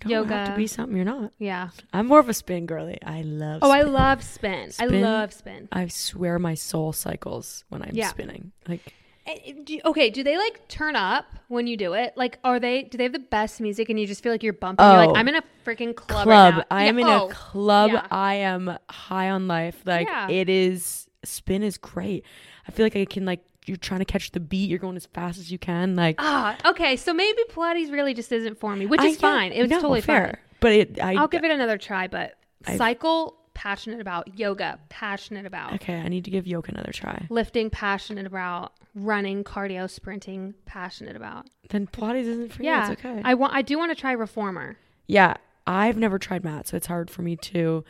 Don't 0.00 0.12
have 0.12 0.30
Yoga. 0.44 0.50
to 0.52 0.56
be 0.56 0.66
something 0.66 0.94
you're 0.96 1.04
not. 1.04 1.32
Yeah. 1.38 1.70
I'm 1.92 2.06
more 2.06 2.20
of 2.20 2.28
a 2.28 2.34
spin 2.34 2.66
girly. 2.66 2.98
I 3.04 3.22
love. 3.22 3.60
Oh, 3.62 3.70
I 3.70 3.82
love 3.82 4.22
spin. 4.22 4.70
I 4.78 4.86
love 4.86 5.32
spin. 5.32 5.68
I 5.72 5.88
swear 5.88 6.38
my 6.38 6.54
soul 6.54 6.92
cycles 6.92 7.64
when 7.68 7.82
I'm 7.82 7.90
Yeah. 7.94 8.08
spinning. 8.08 8.52
Like 8.68 8.94
Eh, 9.26 9.52
do- 9.62 9.80
Okay, 9.84 10.08
do 10.08 10.22
they 10.22 10.38
like 10.38 10.66
turn 10.68 10.96
up 10.96 11.26
when 11.48 11.66
you 11.66 11.76
do 11.76 11.92
it? 11.92 12.14
Like, 12.16 12.38
are 12.44 12.58
they? 12.58 12.84
Do 12.84 12.96
they 12.96 13.04
have 13.04 13.12
the 13.12 13.18
best 13.18 13.60
music 13.60 13.90
and 13.90 14.00
you 14.00 14.06
just 14.06 14.22
feel 14.22 14.32
like 14.32 14.42
you're 14.42 14.54
bumping? 14.54 14.82
You're 14.86 14.94
Oh. 15.02 15.06
like, 15.08 15.16
I'm 15.18 15.28
in 15.28 15.34
a 15.34 15.42
freaking 15.66 15.94
club. 15.94 16.22
club. 16.24 16.54
Right 16.54 16.56
now. 16.60 16.64
I 16.70 16.84
am 16.84 16.98
Yeah, 16.98 17.04
in 17.04 17.10
oh, 17.22 17.28
a 17.28 17.32
club. 17.34 17.90
yeah. 17.92 18.06
I 18.10 18.34
am 18.36 18.78
high 18.88 19.28
on 19.28 19.46
life. 19.46 19.82
Like 19.84 20.08
it 20.30 20.48
is 20.48 21.08
spin 21.26 21.62
is 21.62 21.76
great. 21.76 22.24
I 22.66 22.70
feel 22.70 22.86
like 22.86 22.96
I 22.96 23.04
can 23.04 23.26
like 23.26 23.40
you're 23.68 23.76
trying 23.76 24.00
to 24.00 24.04
catch 24.04 24.32
the 24.32 24.40
beat. 24.40 24.68
You're 24.70 24.78
going 24.78 24.96
as 24.96 25.06
fast 25.06 25.38
as 25.38 25.50
you 25.52 25.58
can. 25.58 25.94
Like 25.96 26.16
Ah, 26.18 26.56
okay. 26.70 26.96
So 26.96 27.12
maybe 27.14 27.42
Pilates 27.50 27.92
really 27.92 28.14
just 28.14 28.32
isn't 28.32 28.58
for 28.58 28.74
me, 28.74 28.86
which 28.86 29.02
is 29.02 29.14
yeah, 29.14 29.20
fine. 29.20 29.52
It's 29.52 29.70
no, 29.70 29.76
totally 29.80 30.00
fair. 30.00 30.24
fine. 30.26 30.36
But 30.60 30.72
it 30.72 31.00
I 31.00 31.14
I'll 31.14 31.28
give 31.28 31.44
it 31.44 31.50
another 31.50 31.78
try. 31.78 32.08
But 32.08 32.36
I've- 32.66 32.78
cycle, 32.78 33.36
passionate 33.54 34.00
about 34.00 34.38
yoga, 34.38 34.78
passionate 34.88 35.46
about 35.46 35.74
okay. 35.74 35.96
I 36.00 36.08
need 36.08 36.24
to 36.24 36.30
give 36.30 36.46
yoga 36.46 36.70
another 36.72 36.92
try. 36.92 37.26
lifting, 37.30 37.70
passionate 37.70 38.26
about 38.26 38.72
running, 38.94 39.44
cardio, 39.44 39.88
sprinting, 39.88 40.54
passionate 40.64 41.14
about. 41.16 41.46
Then 41.70 41.86
Pilates 41.86 42.22
isn't 42.22 42.52
for 42.52 42.62
yeah, 42.62 42.86
you. 42.86 42.92
It's 42.92 43.04
okay. 43.04 43.20
I 43.24 43.34
want. 43.34 43.52
I 43.54 43.62
do 43.62 43.78
want 43.78 43.90
to 43.90 44.00
try 44.00 44.12
reformer. 44.12 44.76
yeah, 45.06 45.34
I've 45.66 45.96
never 45.98 46.18
tried 46.18 46.42
mat, 46.44 46.66
so 46.68 46.76
it's 46.76 46.86
hard 46.86 47.10
for 47.10 47.22
me 47.22 47.36
to 47.36 47.84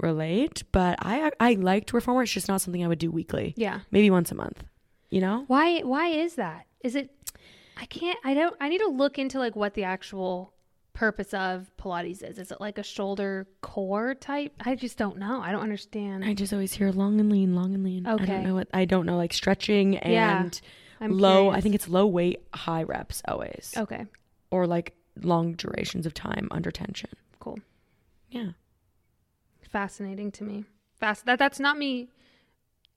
relate. 0.00 0.62
But 0.72 0.98
I 1.00 1.30
I 1.40 1.54
liked 1.54 1.92
reformer. 1.92 2.22
It's 2.22 2.32
just 2.32 2.48
not 2.48 2.60
something 2.60 2.84
I 2.84 2.88
would 2.88 2.98
do 2.98 3.10
weekly. 3.10 3.54
Yeah. 3.56 3.80
Maybe 3.90 4.10
once 4.10 4.30
a 4.30 4.34
month. 4.34 4.62
You 5.10 5.20
know? 5.20 5.44
Why? 5.46 5.80
Why 5.80 6.08
is 6.08 6.34
that? 6.34 6.66
Is 6.82 6.96
it? 6.96 7.10
I 7.76 7.84
can't. 7.86 8.18
I 8.24 8.34
don't. 8.34 8.56
I 8.60 8.68
need 8.68 8.78
to 8.78 8.88
look 8.88 9.18
into 9.18 9.38
like 9.38 9.54
what 9.56 9.74
the 9.74 9.84
actual 9.84 10.52
purpose 10.92 11.34
of 11.34 11.70
Pilates 11.78 12.22
is. 12.22 12.38
Is 12.38 12.50
it 12.50 12.58
like 12.60 12.78
a 12.78 12.82
shoulder 12.82 13.46
core 13.60 14.14
type? 14.14 14.52
I 14.64 14.74
just 14.74 14.96
don't 14.96 15.18
know. 15.18 15.42
I 15.42 15.52
don't 15.52 15.62
understand. 15.62 16.24
I 16.24 16.32
just 16.32 16.52
always 16.54 16.72
hear 16.72 16.90
long 16.90 17.20
and 17.20 17.30
lean, 17.30 17.54
long 17.54 17.74
and 17.74 17.84
lean. 17.84 18.06
okay 18.06 18.22
I 18.22 18.26
don't 18.26 18.44
know 18.44 18.54
what 18.54 18.68
I 18.72 18.84
don't 18.86 19.04
know 19.06 19.16
like 19.18 19.32
stretching 19.34 19.98
and 19.98 20.12
Yeah, 20.12 20.48
I'm 21.04 21.18
low. 21.18 21.50
I 21.50 21.60
think 21.60 21.74
it's 21.74 21.86
low 21.88 22.06
weight, 22.06 22.40
high 22.54 22.82
reps 22.82 23.20
always, 23.28 23.74
Okay. 23.76 24.06
or 24.50 24.66
like 24.66 24.94
long 25.22 25.52
durations 25.52 26.06
of 26.06 26.14
time 26.14 26.48
under 26.50 26.70
tension. 26.70 27.10
Cool. 27.40 27.58
Yeah, 28.30 28.52
Fascinating 29.68 30.30
to 30.32 30.44
me. 30.44 30.64
Fast. 30.98 31.26
That 31.26 31.38
that's 31.38 31.60
not 31.60 31.76
me 31.76 32.08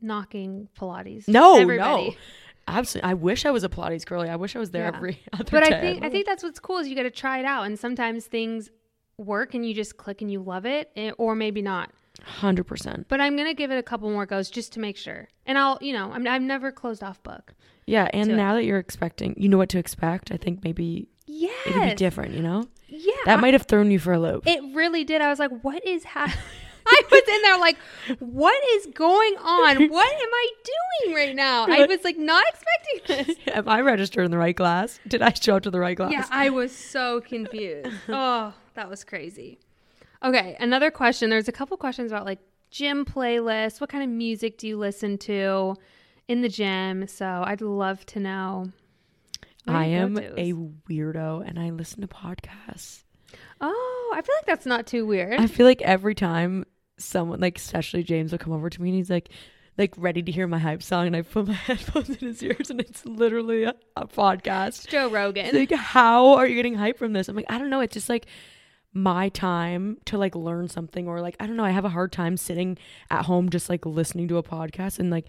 knocking 0.02 0.70
Pilates. 0.80 1.28
No, 1.28 1.60
Everybody. 1.60 2.10
no. 2.12 2.16
Absolutely. 2.68 3.10
I 3.10 3.14
wish 3.16 3.46
I 3.46 3.52
was 3.52 3.64
a 3.64 3.70
Pilates 3.70 4.06
girly. 4.06 4.30
I 4.30 4.36
wish 4.36 4.56
I 4.56 4.60
was 4.60 4.70
there 4.72 4.84
Yeah. 4.84 4.96
every 4.96 5.20
other 5.34 5.44
But 5.52 5.64
day. 5.64 5.76
I 5.78 5.82
think 5.82 6.04
I 6.04 6.10
think 6.10 6.26
that's 6.26 6.44
what's 6.44 6.60
cool 6.60 6.78
is 6.78 6.88
you 6.88 6.96
got 6.96 7.04
to 7.04 7.12
try 7.12 7.40
it 7.40 7.46
out, 7.46 7.64
and 7.66 7.78
sometimes 7.80 8.26
things 8.26 8.70
work 9.18 9.54
and 9.54 9.66
you 9.66 9.74
just 9.74 9.98
click 9.98 10.22
and 10.22 10.32
you 10.32 10.40
love 10.42 10.66
it, 10.66 10.92
eh, 10.96 11.12
or 11.18 11.36
maybe 11.36 11.62
not. 11.62 11.90
hundred 12.24 12.66
percent. 12.66 13.08
But 13.10 13.20
I'm 13.22 13.36
gonna 13.36 13.54
give 13.56 13.72
it 13.72 13.78
a 13.78 13.84
couple 13.84 14.10
more 14.12 14.26
goes 14.26 14.50
just 14.50 14.74
to 14.74 14.80
make 14.80 14.98
sure. 14.98 15.28
And 15.46 15.58
I'll, 15.58 15.78
you 15.82 15.94
know, 15.94 16.12
I'm 16.14 16.28
I've 16.28 16.42
never 16.42 16.72
closed 16.72 17.04
off 17.04 17.22
book. 17.24 17.54
Yeah, 17.88 18.08
and 18.14 18.28
to 18.28 18.34
it. 18.34 18.38
now 18.38 18.54
that 18.54 18.66
you're 18.66 18.78
expecting, 18.78 19.34
you 19.38 19.50
know 19.50 19.58
what 19.58 19.70
to 19.70 19.80
expect. 19.80 20.32
I 20.32 20.38
think 20.38 20.64
maybe 20.64 21.08
yeah, 21.26 21.50
it'd 21.66 21.82
be 21.82 21.96
different. 21.96 22.36
You 22.36 22.44
know, 22.44 22.66
Yeah. 22.88 23.14
that 23.26 23.40
might 23.40 23.54
have 23.56 23.64
thrown 23.64 23.90
you 23.90 23.98
for 24.00 24.14
a 24.14 24.20
loop. 24.20 24.46
It 24.48 24.62
really 24.76 25.04
did. 25.04 25.22
I 25.22 25.30
was 25.30 25.40
like, 25.40 25.52
what 25.64 25.84
is 25.88 26.04
happening? 26.04 26.38
I 26.90 27.02
was 27.12 27.22
in 27.28 27.42
there 27.42 27.58
like, 27.60 27.78
what 28.20 28.62
is 28.76 28.88
going 28.88 29.36
on? 29.38 29.90
What 29.90 30.14
am 30.14 30.30
I 30.34 30.48
doing 31.04 31.16
right 31.16 31.36
now? 31.36 31.66
I 31.68 31.86
was 31.86 32.04
like 32.04 32.18
not 32.18 32.44
expecting 32.48 33.26
this. 33.36 33.38
Am 33.56 33.68
I 33.68 33.82
registered 33.82 34.26
in 34.26 34.32
the 34.32 34.38
right 34.38 34.56
class? 34.56 35.00
Did 35.08 35.22
I 35.22 35.34
show 35.34 35.58
up 35.58 35.64
to 35.64 35.72
the 35.72 35.80
right 35.80 35.96
class? 35.96 36.12
Yeah, 36.12 36.26
I 36.32 36.50
was 36.50 36.76
so 36.76 37.22
confused. 37.22 37.92
oh, 38.10 38.54
that 38.74 38.90
was 38.90 39.04
crazy. 39.04 39.60
Okay, 40.24 40.58
another 40.60 40.92
question. 40.92 41.30
There's 41.30 41.48
a 41.48 41.54
couple 41.54 41.78
questions 41.78 42.12
about 42.12 42.26
like 42.26 42.40
gym 42.72 43.06
playlists. 43.06 43.80
What 43.80 43.90
kind 43.90 44.04
of 44.04 44.10
music 44.10 44.58
do 44.58 44.68
you 44.68 44.78
listen 44.78 45.18
to 45.20 45.76
in 46.28 46.42
the 46.42 46.50
gym? 46.50 47.08
So 47.08 47.44
I'd 47.46 47.62
love 47.62 48.06
to 48.08 48.20
know. 48.20 48.72
I 49.68 49.86
am 49.86 50.18
a 50.18 50.54
weirdo 50.90 51.48
and 51.48 51.60
I 51.60 51.70
listen 51.70 52.02
to 52.02 52.08
podcasts. 52.08 53.04
Oh, 53.62 54.14
I 54.16 54.22
feel 54.22 54.36
like 54.38 54.46
that's 54.46 54.66
not 54.66 54.88
too 54.88 55.06
weird. 55.06 55.40
I 55.40 55.48
feel 55.48 55.66
like 55.66 55.82
every 55.82 56.16
time 56.16 56.66
someone, 57.00 57.40
like 57.40 57.58
especially 57.58 58.04
James, 58.04 58.32
will 58.32 58.40
come 58.40 58.54
over 58.54 58.70
to 58.70 58.82
me 58.82 58.90
and 58.90 58.98
he's 58.98 59.10
like, 59.10 59.30
like 59.78 59.94
ready 59.98 60.22
to 60.22 60.32
hear 60.32 60.46
my 60.46 60.60
hype 60.60 60.84
song, 60.84 61.08
and 61.08 61.16
I 61.16 61.22
put 61.22 61.48
my 61.48 61.54
headphones 61.68 62.10
in 62.10 62.16
his 62.18 62.44
ears, 62.44 62.70
and 62.70 62.82
it's 62.82 63.06
literally 63.06 63.64
a, 63.64 63.74
a 63.96 64.08
podcast. 64.08 64.88
Joe 64.90 65.10
Rogan. 65.10 65.56
Like, 65.56 65.72
how 65.72 66.34
are 66.36 66.46
you 66.46 66.56
getting 66.56 66.76
hype 66.76 66.98
from 66.98 67.14
this? 67.14 67.30
I'm 67.30 67.36
like, 67.36 67.46
I 67.50 67.58
don't 67.58 67.70
know. 67.70 67.80
It's 67.80 67.94
just 67.94 68.10
like 68.10 68.26
my 68.94 69.30
time 69.30 69.98
to 70.06 70.18
like 70.18 70.36
learn 70.36 70.68
something, 70.68 71.08
or 71.08 71.22
like 71.22 71.36
I 71.40 71.48
don't 71.48 71.56
know. 71.56 71.64
I 71.64 71.70
have 71.72 71.86
a 71.86 71.90
hard 71.90 72.12
time 72.12 72.36
sitting 72.38 72.78
at 73.10 73.26
home 73.26 73.50
just 73.50 73.70
like 73.70 73.86
listening 73.86 74.28
to 74.30 74.38
a 74.38 74.44
podcast, 74.44 75.00
and 75.00 75.10
like 75.10 75.26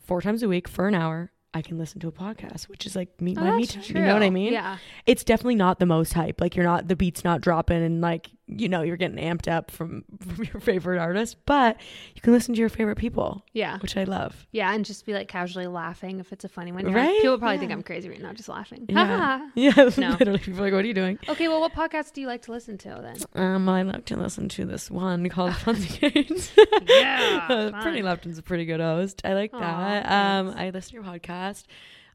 four 0.00 0.20
times 0.20 0.42
a 0.42 0.48
week 0.48 0.66
for 0.68 0.88
an 0.88 0.94
hour. 0.94 1.30
I 1.54 1.62
can 1.62 1.78
listen 1.78 2.00
to 2.00 2.08
a 2.08 2.12
podcast, 2.12 2.68
which 2.68 2.84
is 2.84 2.94
like 2.94 3.18
me, 3.18 3.34
Oh, 3.38 3.40
my 3.42 3.56
me 3.56 3.66
time. 3.66 3.82
You 3.86 3.94
know 3.94 4.12
what 4.12 4.22
I 4.22 4.28
mean? 4.28 4.52
Yeah. 4.52 4.76
it's 5.06 5.24
definitely 5.24 5.54
not 5.54 5.78
the 5.78 5.86
most 5.86 6.12
hype. 6.12 6.38
Like 6.38 6.54
you're 6.54 6.66
not 6.66 6.86
the 6.88 6.96
beat's 6.96 7.24
not 7.24 7.40
dropping 7.40 7.82
and 7.82 8.02
like 8.02 8.28
you 8.48 8.68
know 8.68 8.82
you're 8.82 8.96
getting 8.96 9.18
amped 9.18 9.48
up 9.50 9.70
from 9.70 10.04
from 10.20 10.44
your 10.44 10.60
favorite 10.60 10.98
artist, 11.00 11.36
but 11.46 11.76
you 12.14 12.20
can 12.20 12.32
listen 12.32 12.54
to 12.54 12.60
your 12.60 12.68
favorite 12.68 12.96
people, 12.96 13.44
Yeah. 13.52 13.78
which 13.78 13.96
I 13.96 14.04
love. 14.04 14.46
Yeah, 14.52 14.72
and 14.72 14.84
just 14.84 15.04
be 15.04 15.12
like 15.12 15.26
casually 15.28 15.66
laughing 15.66 16.20
if 16.20 16.32
it's 16.32 16.44
a 16.44 16.48
funny 16.48 16.70
one. 16.72 16.84
Right? 16.86 17.06
Like, 17.10 17.20
people 17.22 17.38
probably 17.38 17.58
think 17.58 17.72
I'm 17.72 17.82
crazy 17.82 18.08
right 18.08 18.20
now, 18.22 18.32
just 18.32 18.48
laughing. 18.48 18.86
Yeah, 18.88 19.48
yeah. 19.56 19.72
No. 19.98 20.10
literally, 20.10 20.38
people 20.38 20.60
are 20.60 20.64
like, 20.64 20.72
"What 20.72 20.84
are 20.84 20.88
you 20.88 20.94
doing?" 20.94 21.18
okay, 21.28 21.48
well, 21.48 21.60
what 21.60 21.72
podcasts 21.72 22.12
do 22.12 22.20
you 22.20 22.26
like 22.28 22.42
to 22.42 22.52
listen 22.52 22.78
to 22.78 23.00
then? 23.34 23.42
Um, 23.42 23.68
I 23.68 23.82
love 23.82 24.04
to 24.06 24.16
listen 24.16 24.48
to 24.50 24.64
this 24.64 24.90
one 24.90 25.28
called 25.28 25.50
Funzy 25.64 25.98
Games. 26.14 26.52
Yeah, 26.88 27.46
uh, 27.48 27.82
Pretty 27.82 27.98
fun. 28.02 28.04
Lupton's 28.10 28.38
a 28.38 28.42
pretty 28.42 28.64
good 28.64 28.80
host. 28.80 29.22
I 29.24 29.34
like 29.34 29.50
Aw, 29.54 29.58
that. 29.60 30.06
Um. 30.06 30.54
I 30.56 30.70
listen 30.70 30.90
to 30.90 30.94
your 30.94 31.04
podcast. 31.04 31.64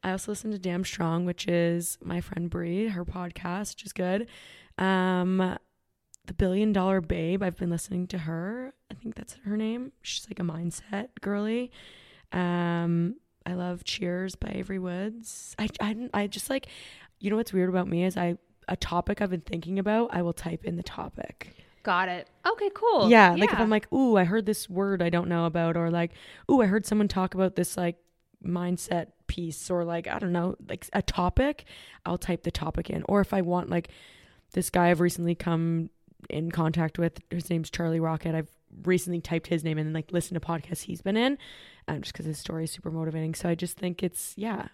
I 0.04 0.12
also 0.12 0.32
listen 0.32 0.52
to 0.52 0.58
Damn 0.58 0.84
Strong, 0.84 1.26
which 1.26 1.48
is 1.48 1.98
my 2.04 2.22
friend 2.22 2.50
Brie, 2.50 2.88
her 2.88 3.06
podcast, 3.06 3.76
which 3.76 3.86
is 3.86 3.94
good. 3.94 4.28
Um, 4.78 5.58
the 6.26 6.34
Billion 6.34 6.72
Dollar 6.72 7.02
Babe. 7.02 7.44
I've 7.44 7.58
been 7.58 7.70
listening 7.70 8.08
to 8.08 8.20
her. 8.20 8.74
I 8.90 8.94
think 8.94 9.16
that's 9.16 9.38
her 9.46 9.58
name. 9.58 9.92
She's 10.02 10.28
like 10.30 10.40
a 10.40 10.44
mindset 10.44 11.10
girly. 11.22 11.72
Um, 12.32 13.16
I 13.46 13.54
love 13.54 13.84
Cheers 13.84 14.36
by 14.36 14.52
Avery 14.54 14.80
Woods. 14.80 15.56
I, 15.58 15.70
I, 15.80 16.10
I 16.14 16.28
just 16.28 16.50
like, 16.50 16.68
you 17.20 17.30
know 17.30 17.36
what's 17.36 17.54
weird 17.54 17.70
about 17.70 17.88
me 17.88 18.04
is 18.04 18.18
I 18.18 18.38
a 18.68 18.76
topic 18.76 19.22
I've 19.22 19.30
been 19.30 19.42
thinking 19.42 19.80
about. 19.80 20.10
I 20.14 20.22
will 20.22 20.34
type 20.34 20.64
in 20.64 20.78
the 20.78 20.84
topic. 20.84 21.56
Got 21.84 22.10
it. 22.10 22.30
Okay, 22.48 22.70
cool. 22.74 23.10
Yeah, 23.10 23.36
like 23.36 23.52
if 23.52 23.60
I'm 23.60 23.70
like, 23.70 23.92
ooh, 23.92 24.16
I 24.16 24.24
heard 24.24 24.46
this 24.46 24.70
word 24.70 25.02
I 25.02 25.10
don't 25.10 25.28
know 25.28 25.46
about, 25.46 25.76
or 25.76 25.90
like, 25.90 26.12
ooh, 26.50 26.62
I 26.62 26.68
heard 26.68 26.86
someone 26.86 27.08
talk 27.08 27.34
about 27.34 27.56
this 27.56 27.76
like 27.76 27.98
mindset 28.46 29.08
piece, 29.28 29.70
or 29.70 29.84
like 29.84 30.08
I 30.08 30.20
don't 30.20 30.32
know, 30.32 30.56
like 30.70 30.88
a 30.94 31.02
topic, 31.02 31.66
I'll 32.06 32.20
type 32.20 32.44
the 32.44 32.52
topic 32.52 32.90
in. 32.90 33.04
Or 33.10 33.20
if 33.20 33.34
I 33.34 33.42
want 33.42 33.70
like 33.72 33.90
this 34.54 34.70
guy 34.70 34.92
I've 34.92 35.00
recently 35.00 35.34
come 35.34 35.90
in 36.30 36.52
contact 36.52 36.98
with, 36.98 37.20
his 37.30 37.50
name's 37.50 37.70
Charlie 37.70 38.00
Rocket. 38.00 38.36
I've 38.36 38.50
recently 38.84 39.20
typed 39.22 39.48
his 39.48 39.64
name 39.64 39.78
in 39.78 39.88
and 39.88 39.94
like 39.94 40.12
listened 40.12 40.40
to 40.40 40.46
podcasts 40.46 40.84
he's 40.84 41.02
been 41.02 41.18
in, 41.18 41.38
um, 41.88 42.02
just 42.02 42.14
because 42.14 42.26
his 42.26 42.38
story 42.38 42.64
is 42.66 42.72
super 42.72 42.92
motivating. 42.92 43.34
So 43.36 43.50
I 43.50 43.56
just 43.56 43.78
think 43.78 44.02
it's 44.04 44.34
yeah, 44.38 44.68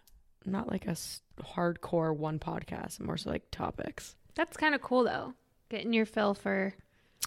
not 0.45 0.69
like 0.69 0.85
a 0.85 0.91
s- 0.91 1.21
hardcore 1.41 2.15
one 2.15 2.39
podcast, 2.39 2.99
more 2.99 3.17
so 3.17 3.29
like 3.29 3.49
topics, 3.51 4.15
that's 4.35 4.57
kind 4.57 4.75
of 4.75 4.81
cool 4.81 5.03
though. 5.03 5.33
Getting 5.69 5.93
your 5.93 6.05
fill 6.05 6.33
for 6.33 6.73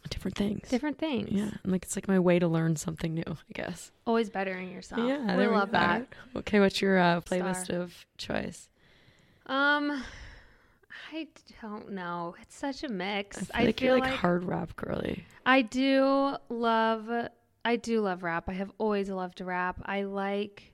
different 0.08 0.36
things. 0.36 0.68
different 0.68 0.98
things. 0.98 1.28
Yeah, 1.30 1.50
and, 1.62 1.72
like 1.72 1.84
it's 1.84 1.96
like 1.96 2.08
my 2.08 2.18
way 2.18 2.38
to 2.38 2.48
learn 2.48 2.76
something 2.76 3.12
new, 3.14 3.24
I 3.26 3.52
guess. 3.52 3.90
Always 4.06 4.30
bettering 4.30 4.70
yourself. 4.72 5.00
Yeah, 5.06 5.18
we 5.36 5.42
there 5.44 5.50
love 5.52 5.72
that. 5.72 6.06
Okay, 6.36 6.60
what's 6.60 6.80
your 6.80 6.98
uh, 6.98 7.20
playlist 7.20 7.64
Star. 7.64 7.80
of 7.80 8.06
choice? 8.16 8.68
Um, 9.46 10.02
I 11.12 11.28
don't 11.62 11.92
know. 11.92 12.34
It's 12.42 12.56
such 12.56 12.84
a 12.84 12.88
mix. 12.88 13.38
I 13.38 13.40
feel 13.40 13.50
I 13.54 13.64
like 13.64 13.78
feel 13.80 13.86
you're 13.86 14.00
like, 14.00 14.10
like 14.10 14.18
hard 14.18 14.44
rap 14.44 14.76
girly. 14.76 15.24
I 15.46 15.62
do 15.62 16.36
love. 16.48 17.10
I 17.64 17.76
do 17.76 18.00
love 18.00 18.22
rap. 18.22 18.48
I 18.48 18.52
have 18.52 18.72
always 18.78 19.10
loved 19.10 19.40
rap. 19.40 19.80
I 19.84 20.02
like 20.02 20.72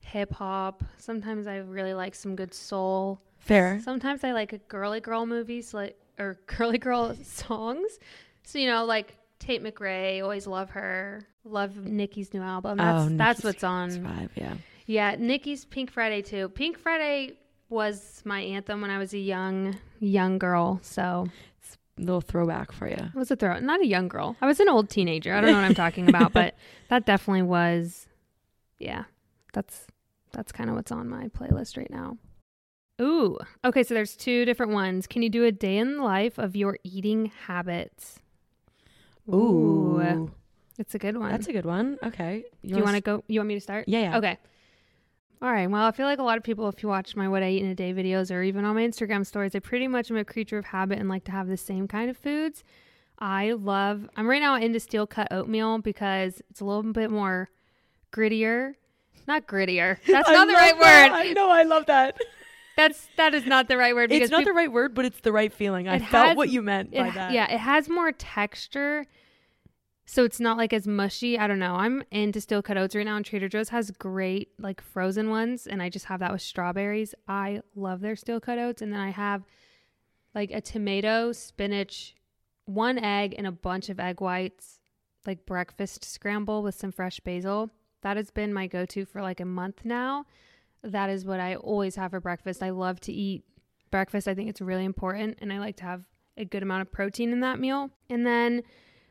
hip 0.00 0.32
hop. 0.32 0.84
Sometimes 0.98 1.46
I 1.46 1.56
really 1.58 1.94
like 1.94 2.14
some 2.14 2.36
good 2.36 2.54
soul. 2.54 3.20
Fair. 3.38 3.80
Sometimes 3.82 4.24
I 4.24 4.32
like 4.32 4.52
a 4.52 4.58
girly 4.58 5.00
girl 5.00 5.26
movies, 5.26 5.72
like 5.74 5.96
or 6.18 6.38
girly 6.46 6.78
girl 6.78 7.14
songs. 7.22 7.98
So 8.44 8.58
you 8.58 8.66
know, 8.66 8.84
like 8.84 9.16
Tate 9.38 9.62
McRae. 9.62 10.22
Always 10.22 10.46
love 10.46 10.70
her. 10.70 11.26
Love 11.44 11.76
Nicki's 11.76 12.34
new 12.34 12.42
album. 12.42 12.78
That's 12.78 13.10
oh, 13.10 13.16
that's 13.16 13.44
what's 13.44 13.64
on. 13.64 13.90
Five, 14.04 14.30
yeah. 14.34 14.54
Yeah, 14.86 15.16
Nicki's 15.18 15.66
Pink 15.66 15.90
Friday 15.90 16.22
2. 16.22 16.48
Pink 16.48 16.78
Friday 16.78 17.34
was 17.68 18.22
my 18.24 18.40
anthem 18.40 18.80
when 18.80 18.90
I 18.90 18.98
was 18.98 19.12
a 19.14 19.18
young 19.18 19.76
young 20.00 20.38
girl. 20.38 20.80
So 20.82 21.26
it's 21.60 21.76
a 21.98 22.00
Little 22.02 22.20
throwback 22.20 22.72
for 22.72 22.88
you. 22.88 22.94
it 22.96 23.14
was 23.14 23.30
a 23.30 23.36
throw. 23.36 23.58
Not 23.58 23.80
a 23.80 23.86
young 23.86 24.08
girl. 24.08 24.36
I 24.40 24.46
was 24.46 24.60
an 24.60 24.68
old 24.68 24.88
teenager. 24.88 25.34
I 25.34 25.40
don't 25.40 25.50
know 25.50 25.56
what 25.56 25.64
I'm 25.64 25.74
talking 25.74 26.08
about, 26.14 26.32
but 26.32 26.54
that 26.88 27.04
definitely 27.06 27.42
was. 27.42 28.06
Yeah, 28.78 29.04
that's 29.52 29.86
that's 30.32 30.52
kind 30.52 30.70
of 30.70 30.76
what's 30.76 30.92
on 30.92 31.08
my 31.08 31.28
playlist 31.28 31.76
right 31.76 31.90
now. 31.90 32.16
Ooh, 33.00 33.38
okay. 33.64 33.82
So 33.82 33.94
there's 33.94 34.16
two 34.16 34.44
different 34.44 34.72
ones. 34.72 35.06
Can 35.06 35.22
you 35.22 35.28
do 35.30 35.44
a 35.44 35.52
day 35.52 35.76
in 35.78 35.96
the 35.98 36.02
life 36.02 36.38
of 36.38 36.54
your 36.56 36.78
eating 36.84 37.32
habits? 37.46 38.18
Ooh, 39.32 40.30
it's 40.78 40.94
a 40.94 40.98
good 40.98 41.16
one. 41.16 41.30
that's 41.30 41.48
a 41.48 41.52
good 41.52 41.66
one. 41.66 41.98
Okay, 42.02 42.44
do 42.64 42.76
you 42.76 42.82
want 42.82 42.94
to 42.96 43.00
go? 43.02 43.24
You 43.28 43.40
want 43.40 43.48
me 43.48 43.54
to 43.54 43.60
start? 43.60 43.88
Yeah, 43.88 44.00
yeah. 44.00 44.18
Okay. 44.18 44.38
All 45.40 45.52
right. 45.52 45.70
Well, 45.70 45.84
I 45.86 45.92
feel 45.92 46.06
like 46.06 46.18
a 46.18 46.22
lot 46.24 46.36
of 46.36 46.42
people, 46.42 46.68
if 46.68 46.82
you 46.82 46.88
watch 46.88 47.14
my 47.14 47.28
What 47.28 47.42
I 47.44 47.50
Eat 47.50 47.62
in 47.62 47.68
a 47.70 47.74
Day 47.74 47.92
videos 47.94 48.34
or 48.34 48.42
even 48.42 48.64
on 48.64 48.74
my 48.74 48.82
Instagram 48.82 49.24
stories, 49.24 49.54
I 49.54 49.60
pretty 49.60 49.86
much 49.86 50.10
am 50.10 50.16
a 50.16 50.24
creature 50.24 50.58
of 50.58 50.64
habit 50.66 50.98
and 50.98 51.08
like 51.08 51.24
to 51.24 51.32
have 51.32 51.46
the 51.46 51.56
same 51.56 51.86
kind 51.86 52.10
of 52.10 52.16
foods. 52.16 52.64
I 53.20 53.52
love, 53.52 54.08
I'm 54.16 54.26
right 54.26 54.40
now 54.42 54.56
into 54.56 54.80
steel 54.80 55.06
cut 55.06 55.28
oatmeal 55.30 55.78
because 55.78 56.42
it's 56.50 56.60
a 56.60 56.64
little 56.64 56.82
bit 56.92 57.10
more 57.10 57.50
grittier. 58.12 58.74
Not 59.28 59.46
grittier. 59.46 59.98
That's 60.06 60.28
not 60.28 60.48
the 60.48 60.54
right 60.54 60.76
that. 60.78 61.10
word. 61.12 61.16
I 61.16 61.32
know. 61.32 61.50
I 61.50 61.62
love 61.62 61.86
that. 61.86 62.16
That's, 62.76 63.08
that 63.16 63.34
is 63.34 63.44
not 63.44 63.68
the 63.68 63.76
right 63.76 63.94
word 63.94 64.08
because 64.10 64.24
It's 64.24 64.30
not 64.30 64.38
peop- 64.38 64.46
the 64.48 64.52
right 64.52 64.70
word, 64.70 64.94
but 64.94 65.04
it's 65.04 65.20
the 65.20 65.32
right 65.32 65.52
feeling. 65.52 65.88
I 65.88 65.98
felt 65.98 66.28
has- 66.28 66.36
what 66.36 66.48
you 66.48 66.62
meant 66.62 66.92
by 66.92 67.08
ha- 67.08 67.14
that. 67.14 67.32
Yeah, 67.32 67.52
it 67.52 67.58
has 67.58 67.88
more 67.88 68.10
texture. 68.12 69.04
So 70.10 70.24
it's 70.24 70.40
not 70.40 70.56
like 70.56 70.72
as 70.72 70.86
mushy. 70.86 71.38
I 71.38 71.46
don't 71.46 71.58
know. 71.58 71.74
I'm 71.74 72.02
into 72.10 72.40
steel 72.40 72.62
cut 72.62 72.78
oats 72.78 72.96
right 72.96 73.04
now, 73.04 73.16
and 73.16 73.26
Trader 73.26 73.46
Joe's 73.46 73.68
has 73.68 73.90
great 73.90 74.52
like 74.58 74.80
frozen 74.80 75.28
ones, 75.28 75.66
and 75.66 75.82
I 75.82 75.90
just 75.90 76.06
have 76.06 76.20
that 76.20 76.32
with 76.32 76.40
strawberries. 76.40 77.14
I 77.28 77.60
love 77.76 78.00
their 78.00 78.16
steel 78.16 78.40
cut 78.40 78.58
oats, 78.58 78.80
and 78.80 78.90
then 78.90 79.00
I 79.00 79.10
have 79.10 79.44
like 80.34 80.50
a 80.50 80.62
tomato, 80.62 81.32
spinach, 81.32 82.14
one 82.64 82.98
egg, 82.98 83.34
and 83.36 83.46
a 83.46 83.52
bunch 83.52 83.90
of 83.90 84.00
egg 84.00 84.22
whites, 84.22 84.80
like 85.26 85.44
breakfast 85.44 86.06
scramble 86.06 86.62
with 86.62 86.74
some 86.74 86.90
fresh 86.90 87.20
basil. 87.20 87.68
That 88.00 88.16
has 88.16 88.30
been 88.30 88.54
my 88.54 88.66
go-to 88.66 89.04
for 89.04 89.20
like 89.20 89.40
a 89.40 89.44
month 89.44 89.84
now. 89.84 90.24
That 90.82 91.10
is 91.10 91.26
what 91.26 91.38
I 91.38 91.56
always 91.56 91.96
have 91.96 92.12
for 92.12 92.20
breakfast. 92.20 92.62
I 92.62 92.70
love 92.70 92.98
to 93.00 93.12
eat 93.12 93.44
breakfast. 93.90 94.26
I 94.26 94.34
think 94.34 94.48
it's 94.48 94.62
really 94.62 94.86
important, 94.86 95.36
and 95.42 95.52
I 95.52 95.58
like 95.58 95.76
to 95.76 95.84
have 95.84 96.04
a 96.38 96.46
good 96.46 96.62
amount 96.62 96.80
of 96.80 96.92
protein 96.92 97.30
in 97.30 97.40
that 97.40 97.60
meal. 97.60 97.90
And 98.08 98.24
then 98.24 98.62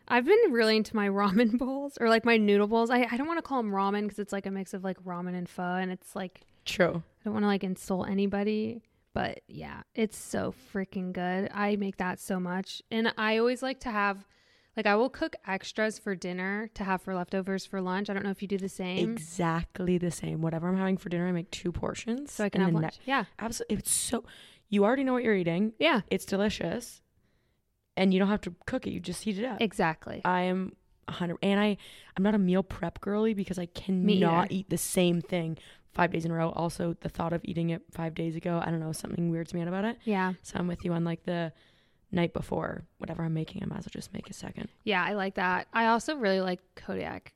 I've 0.07 0.25
been 0.25 0.51
really 0.51 0.77
into 0.77 0.95
my 0.95 1.09
ramen 1.21 1.57
bowls 1.57 1.97
or 1.99 2.09
like 2.09 2.25
my 2.25 2.37
noodle 2.37 2.67
bowls. 2.67 2.89
I, 2.89 3.07
I 3.11 3.17
don't 3.17 3.27
want 3.27 3.37
to 3.39 3.41
call 3.43 3.61
them 3.61 3.71
ramen 3.71 4.03
because 4.03 4.19
it's 4.19 4.33
like 4.33 4.45
a 4.45 4.51
mix 4.51 4.73
of 4.73 4.83
like 4.83 5.03
ramen 5.03 5.35
and 5.35 5.47
pho, 5.49 5.63
and 5.75 5.91
it's 5.91 6.15
like 6.15 6.41
True. 6.65 7.03
I 7.21 7.23
don't 7.23 7.33
want 7.33 7.43
to 7.43 7.47
like 7.47 7.63
insult 7.63 8.09
anybody, 8.09 8.81
but 9.13 9.41
yeah, 9.47 9.81
it's 9.95 10.17
so 10.17 10.53
freaking 10.73 11.13
good. 11.13 11.49
I 11.53 11.75
make 11.77 11.97
that 11.97 12.19
so 12.19 12.39
much, 12.39 12.81
and 12.91 13.13
I 13.17 13.37
always 13.37 13.61
like 13.63 13.79
to 13.81 13.91
have 13.91 14.25
Like 14.75 14.85
I 14.85 14.95
will 14.95 15.09
cook 15.09 15.35
extras 15.47 15.97
for 15.97 16.13
dinner 16.15 16.69
to 16.75 16.83
have 16.83 17.01
for 17.01 17.15
leftovers 17.15 17.65
for 17.65 17.81
lunch. 17.81 18.09
I 18.09 18.13
don't 18.13 18.23
know 18.23 18.29
if 18.31 18.41
you 18.41 18.47
do 18.47 18.57
the 18.59 18.69
same. 18.69 19.11
Exactly 19.13 19.97
the 19.97 20.11
same. 20.11 20.41
Whatever 20.41 20.67
I'm 20.67 20.77
having 20.77 20.97
for 20.97 21.09
dinner, 21.09 21.27
I 21.27 21.31
make 21.31 21.49
two 21.51 21.71
portions. 21.71 22.31
So 22.31 22.43
I 22.43 22.49
can 22.49 22.61
have 22.61 22.73
lunch. 22.73 22.99
yeah. 23.05 23.25
Absolutely. 23.39 23.77
It's 23.77 23.91
so, 23.91 24.23
you 24.69 24.83
already 24.85 25.03
know 25.03 25.13
what 25.13 25.23
you're 25.23 25.33
eating. 25.35 25.73
Yeah. 25.79 26.01
It's 26.11 26.25
delicious. 26.25 27.01
And 27.97 28.13
you 28.13 28.19
don't 28.19 28.29
have 28.29 28.41
to 28.41 28.53
cook 28.65 28.87
it. 28.87 28.91
You 28.91 28.99
just 28.99 29.23
heat 29.23 29.39
it 29.39 29.45
up. 29.45 29.59
Exactly. 29.59 30.21
I 30.23 30.43
am 30.43 30.73
100 31.05 31.37
and 31.41 31.59
I 31.59 31.77
I'm 32.15 32.23
not 32.23 32.35
a 32.35 32.37
meal 32.37 32.63
prep 32.63 33.01
girly 33.01 33.33
because 33.33 33.57
I 33.57 33.65
cannot 33.65 34.51
eat 34.51 34.69
the 34.69 34.77
same 34.77 35.21
thing 35.21 35.57
5 35.93 36.11
days 36.11 36.25
in 36.25 36.31
a 36.31 36.33
row. 36.35 36.49
Also, 36.51 36.95
the 37.01 37.09
thought 37.09 37.33
of 37.33 37.41
eating 37.43 37.71
it 37.71 37.81
5 37.91 38.13
days 38.13 38.35
ago, 38.35 38.61
I 38.63 38.69
don't 38.69 38.79
know, 38.79 38.91
something 38.91 39.29
weirds 39.31 39.53
me 39.53 39.61
out 39.61 39.67
about 39.67 39.85
it. 39.85 39.97
yeah. 40.05 40.33
So 40.43 40.59
I'm 40.59 40.67
with 40.67 40.85
you 40.85 40.93
on 40.93 41.03
like 41.03 41.23
the 41.23 41.51
night 42.11 42.33
before 42.33 42.85
whatever 42.99 43.23
I'm 43.23 43.33
making, 43.33 43.63
I 43.63 43.65
might 43.65 43.79
as 43.79 43.85
well 43.85 43.91
just 43.91 44.13
make 44.13 44.29
a 44.29 44.33
second. 44.33 44.69
Yeah, 44.83 45.03
I 45.03 45.13
like 45.13 45.35
that. 45.35 45.67
I 45.73 45.87
also 45.87 46.15
really 46.15 46.39
like 46.39 46.61
Kodiak 46.75 47.33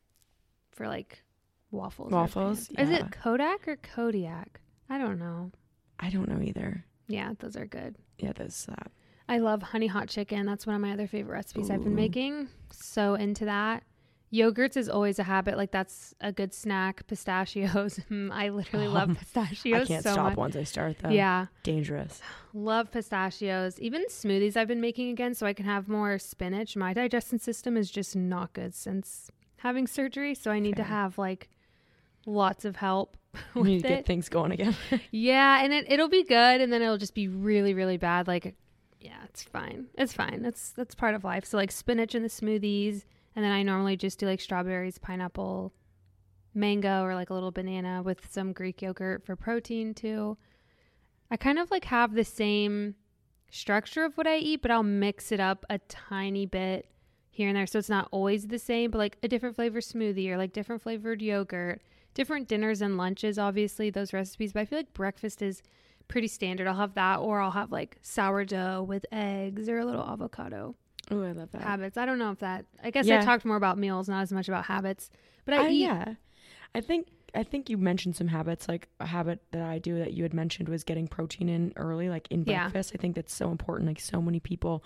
for 0.72 0.88
like 0.88 1.24
waffles. 1.72 2.12
Waffles, 2.12 2.70
pans. 2.70 2.89
Is 2.89 3.00
it 3.00 3.12
Kodak 3.12 3.68
or 3.68 3.77
Kodiak? 3.77 4.62
I 4.89 4.98
don't 4.98 5.20
know. 5.20 5.51
I 6.00 6.10
don't 6.10 6.30
know 6.30 6.41
either. 6.41 6.86
Yeah, 7.08 7.34
those 7.39 7.56
are 7.58 7.65
good. 7.65 7.96
Yeah, 8.18 8.32
those 8.34 8.65
that. 8.68 8.91
I 9.32 9.38
love 9.38 9.62
honey 9.62 9.88
hot 9.88 10.10
chicken. 10.10 10.46
That's 10.46 10.68
one 10.68 10.76
of 10.76 10.82
my 10.82 10.92
other 10.92 11.08
favorite 11.08 11.34
recipes 11.36 11.70
I've 11.72 11.84
been 11.84 11.96
making. 11.96 12.50
So 12.72 13.16
into 13.16 13.46
that. 13.46 13.84
Yogurts 14.34 14.76
is 14.78 14.90
always 14.90 15.20
a 15.20 15.24
habit. 15.24 15.56
Like 15.58 15.72
that's 15.72 16.14
a 16.20 16.32
good 16.34 16.54
snack. 16.54 17.08
Pistachios. 17.08 18.00
Mm, 18.10 18.30
I 18.32 18.50
literally 18.50 18.88
love 18.90 19.10
Um, 19.12 19.16
pistachios 19.16 19.84
I 19.84 19.86
can't 19.86 20.04
so 20.04 20.12
stop 20.14 20.26
much. 20.32 20.38
once 20.38 20.56
I 20.58 20.64
start 20.64 20.98
though. 21.00 21.10
Yeah, 21.10 21.46
Dangerous. 21.64 22.22
love 22.54 22.92
pistachios. 22.92 23.80
Even 23.80 24.06
smoothies 24.08 24.58
I've 24.58 24.68
been 24.68 24.82
making 24.82 25.10
again 25.12 25.34
so 25.34 25.46
I 25.46 25.54
can 25.54 25.66
have 25.66 25.88
more 25.88 26.20
spinach. 26.20 26.76
My 26.76 26.94
digestion 26.94 27.40
system 27.40 27.78
is 27.78 27.90
just 27.90 28.16
not 28.16 28.52
good 28.54 28.74
since 28.76 29.32
having 29.58 29.88
surgery, 29.88 30.36
so 30.36 30.52
I 30.52 30.60
need 30.60 30.76
to 30.76 30.84
have 30.84 31.18
like 31.18 31.50
lots 32.26 32.66
of 32.66 32.76
help 32.78 33.16
You 33.56 33.64
need 33.64 33.74
with 33.76 33.82
to 33.84 33.88
get 33.88 34.00
it. 34.00 34.06
things 34.06 34.28
going 34.28 34.52
again. 34.52 34.76
Yeah, 35.12 35.64
and 35.64 35.72
it, 35.72 35.86
it'll 35.90 36.10
be 36.10 36.24
good, 36.24 36.60
and 36.62 36.72
then 36.72 36.82
it'll 36.82 36.98
just 36.98 37.16
be 37.16 37.28
really, 37.30 37.74
really 37.74 37.98
bad. 37.98 38.28
Like, 38.28 38.56
yeah, 39.01 39.24
it's 39.25 39.43
fine. 39.43 39.88
It's 39.98 40.13
fine. 40.13 40.41
That's 40.41 40.72
that's 40.72 40.96
part 40.96 41.15
of 41.15 41.24
life. 41.24 41.46
So 41.46 41.58
like 41.58 41.72
spinach 41.72 42.15
in 42.15 42.24
the 42.24 42.29
smoothies, 42.29 43.03
and 43.36 43.43
then 43.43 43.51
I 43.51 43.63
normally 43.63 43.98
just 43.98 44.20
do 44.20 44.27
like 44.27 44.39
strawberries, 44.39 44.98
pineapple, 44.98 45.74
mango, 46.53 47.03
or 47.03 47.15
like 47.15 47.29
a 47.29 47.34
little 47.34 47.51
banana 47.51 48.01
with 48.03 48.31
some 48.31 48.53
Greek 48.53 48.81
yogurt 48.81 49.25
for 49.25 49.36
protein 49.36 49.93
too. 49.93 50.38
I 51.29 51.38
kind 51.38 51.60
of 51.60 51.72
like 51.72 51.86
have 51.86 52.13
the 52.13 52.24
same 52.24 52.96
structure 53.50 54.03
of 54.03 54.17
what 54.17 54.27
I 54.27 54.38
eat, 54.38 54.62
but 54.62 54.72
I'll 54.72 54.84
mix 54.84 55.31
it 55.31 55.39
up 55.39 55.65
a 55.70 55.79
tiny 55.79 56.46
bit 56.46 56.88
here 57.31 57.48
and 57.48 57.58
there, 57.58 57.65
so 57.65 57.79
it's 57.79 57.89
not 57.89 58.08
always 58.12 58.48
the 58.48 58.60
same. 58.60 58.91
But 58.91 59.00
like 59.00 59.17
a 59.24 59.27
different 59.27 59.55
flavor 59.55 59.79
smoothie 59.79 60.29
or 60.29 60.38
like 60.38 60.53
different 60.53 60.81
flavored 60.81 61.22
yogurt 61.22 61.81
different 62.13 62.48
dinners 62.48 62.81
and 62.81 62.98
lunches, 62.98 63.38
obviously, 63.39 63.89
those 63.89 64.13
recipes, 64.13 64.53
but 64.53 64.62
I 64.62 64.65
feel 64.65 64.79
like 64.79 64.93
breakfast 64.93 65.41
is 65.41 65.62
pretty 66.12 66.27
standard. 66.27 66.68
I'll 66.68 66.75
have 66.75 66.94
that, 66.96 67.18
or 67.20 67.39
I'll 67.41 67.51
have 67.51 67.72
like 67.72 67.98
sourdough 68.03 68.84
with 68.84 69.06
eggs 69.12 69.68
or 69.70 69.80
a 69.80 69.86
little 69.86 70.03
avocado 70.03 70.75
Oh, 71.10 71.24
I 71.24 71.32
love 71.32 71.51
that. 71.51 71.62
habits. 71.63 71.98
I 71.98 72.06
don't 72.06 72.20
know 72.20 72.32
if 72.32 72.39
that, 72.39 72.65
I 72.84 72.91
guess 72.91 73.10
I 73.10 73.24
talked 73.25 73.44
more 73.46 73.56
about 73.58 73.77
meals, 73.77 74.08
not 74.08 74.22
as 74.22 74.32
much 74.32 74.48
about 74.48 74.65
habits, 74.65 75.10
but 75.46 75.56
I 75.56 75.65
Uh, 75.65 75.70
eat. 75.70 75.82
yeah. 75.82 76.13
I 76.75 76.82
think 76.82 77.08
I 77.34 77.44
think 77.44 77.70
you 77.70 77.77
mentioned 77.77 78.18
some 78.18 78.27
habits 78.27 78.68
like 78.68 78.89
a 79.00 79.06
habit 79.06 79.39
that 79.51 79.62
I 79.62 79.80
do 79.80 79.98
that 80.00 80.12
you 80.13 80.24
had 80.24 80.34
mentioned 80.34 80.68
was 80.68 80.84
getting 80.84 81.08
protein 81.08 81.48
in 81.48 81.72
early 81.77 82.10
like 82.10 82.27
in 82.30 82.44
Yeah. 82.46 82.63
breakfast. 82.63 82.91
I 82.94 82.98
think 82.98 83.15
that's 83.15 83.34
so 83.34 83.51
important. 83.51 83.88
Like 83.88 84.01
so 84.01 84.22
many 84.22 84.41
people 84.41 84.84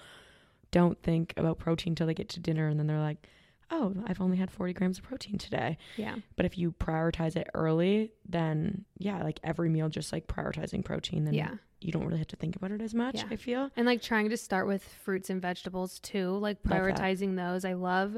don't 0.69 1.01
think 1.01 1.33
about 1.37 1.57
protein 1.57 1.91
until 1.91 2.05
they 2.05 2.13
get 2.13 2.29
to 2.29 2.39
dinner 2.39 2.67
and 2.67 2.79
then 2.79 2.85
they're 2.85 2.99
like, 2.99 3.27
"Oh, 3.75 3.93
I've 4.07 4.21
only 4.21 4.37
had 4.37 4.49
40 4.51 4.73
grams 4.73 4.97
of 4.97 5.03
protein 5.03 5.37
today." 5.37 5.77
Yeah. 5.97 6.15
But 6.35 6.45
if 6.45 6.57
you 6.57 6.71
prioritize 6.71 7.35
it 7.35 7.47
early, 7.53 8.11
then 8.27 8.85
yeah, 8.97 9.21
like 9.23 9.39
every 9.43 9.69
meal 9.69 9.89
just 9.89 10.11
like 10.13 10.27
prioritizing 10.27 10.83
protein 10.83 11.25
then 11.25 11.33
Yeah. 11.33 11.55
you 11.81 11.91
don't 11.91 12.05
really 12.05 12.17
have 12.19 12.27
to 12.27 12.35
think 12.35 12.55
about 12.55 12.71
it 12.71 12.81
as 12.81 12.93
much, 12.93 13.15
Yeah. 13.17 13.27
I 13.31 13.35
feel. 13.35 13.69
And 13.75 13.85
like 13.85 14.01
trying 14.01 14.29
to 14.29 14.37
start 14.37 14.67
with 14.67 14.83
fruits 14.83 15.29
and 15.29 15.41
vegetables 15.41 15.99
too, 15.99 16.29
like 16.37 16.63
prioritizing 16.63 17.35
those. 17.35 17.65
I 17.65 17.73
love 17.73 18.17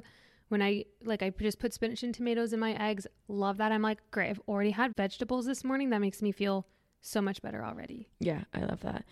when 0.50 0.62
I 0.62 0.86
like 1.04 1.22
I 1.24 1.30
just 1.32 1.60
put 1.60 1.74
spinach 1.74 2.04
and 2.04 2.14
tomatoes 2.14 2.54
in 2.54 2.60
my 2.60 2.74
eggs. 2.74 3.06
Love 3.28 3.58
that. 3.58 3.72
I'm 3.72 3.82
like, 3.82 4.00
great. 4.12 4.30
I've 4.30 4.42
already 4.48 4.72
had 4.72 4.96
vegetables 4.96 5.46
this 5.46 5.64
morning. 5.64 5.90
That 5.90 6.00
makes 6.02 6.22
me 6.22 6.32
feel 6.32 6.66
so 7.02 7.22
much 7.22 7.42
better 7.42 7.64
already. 7.66 8.08
Yeah, 8.20 8.44
I 8.54 8.62
love 8.62 8.82
that. 8.82 9.04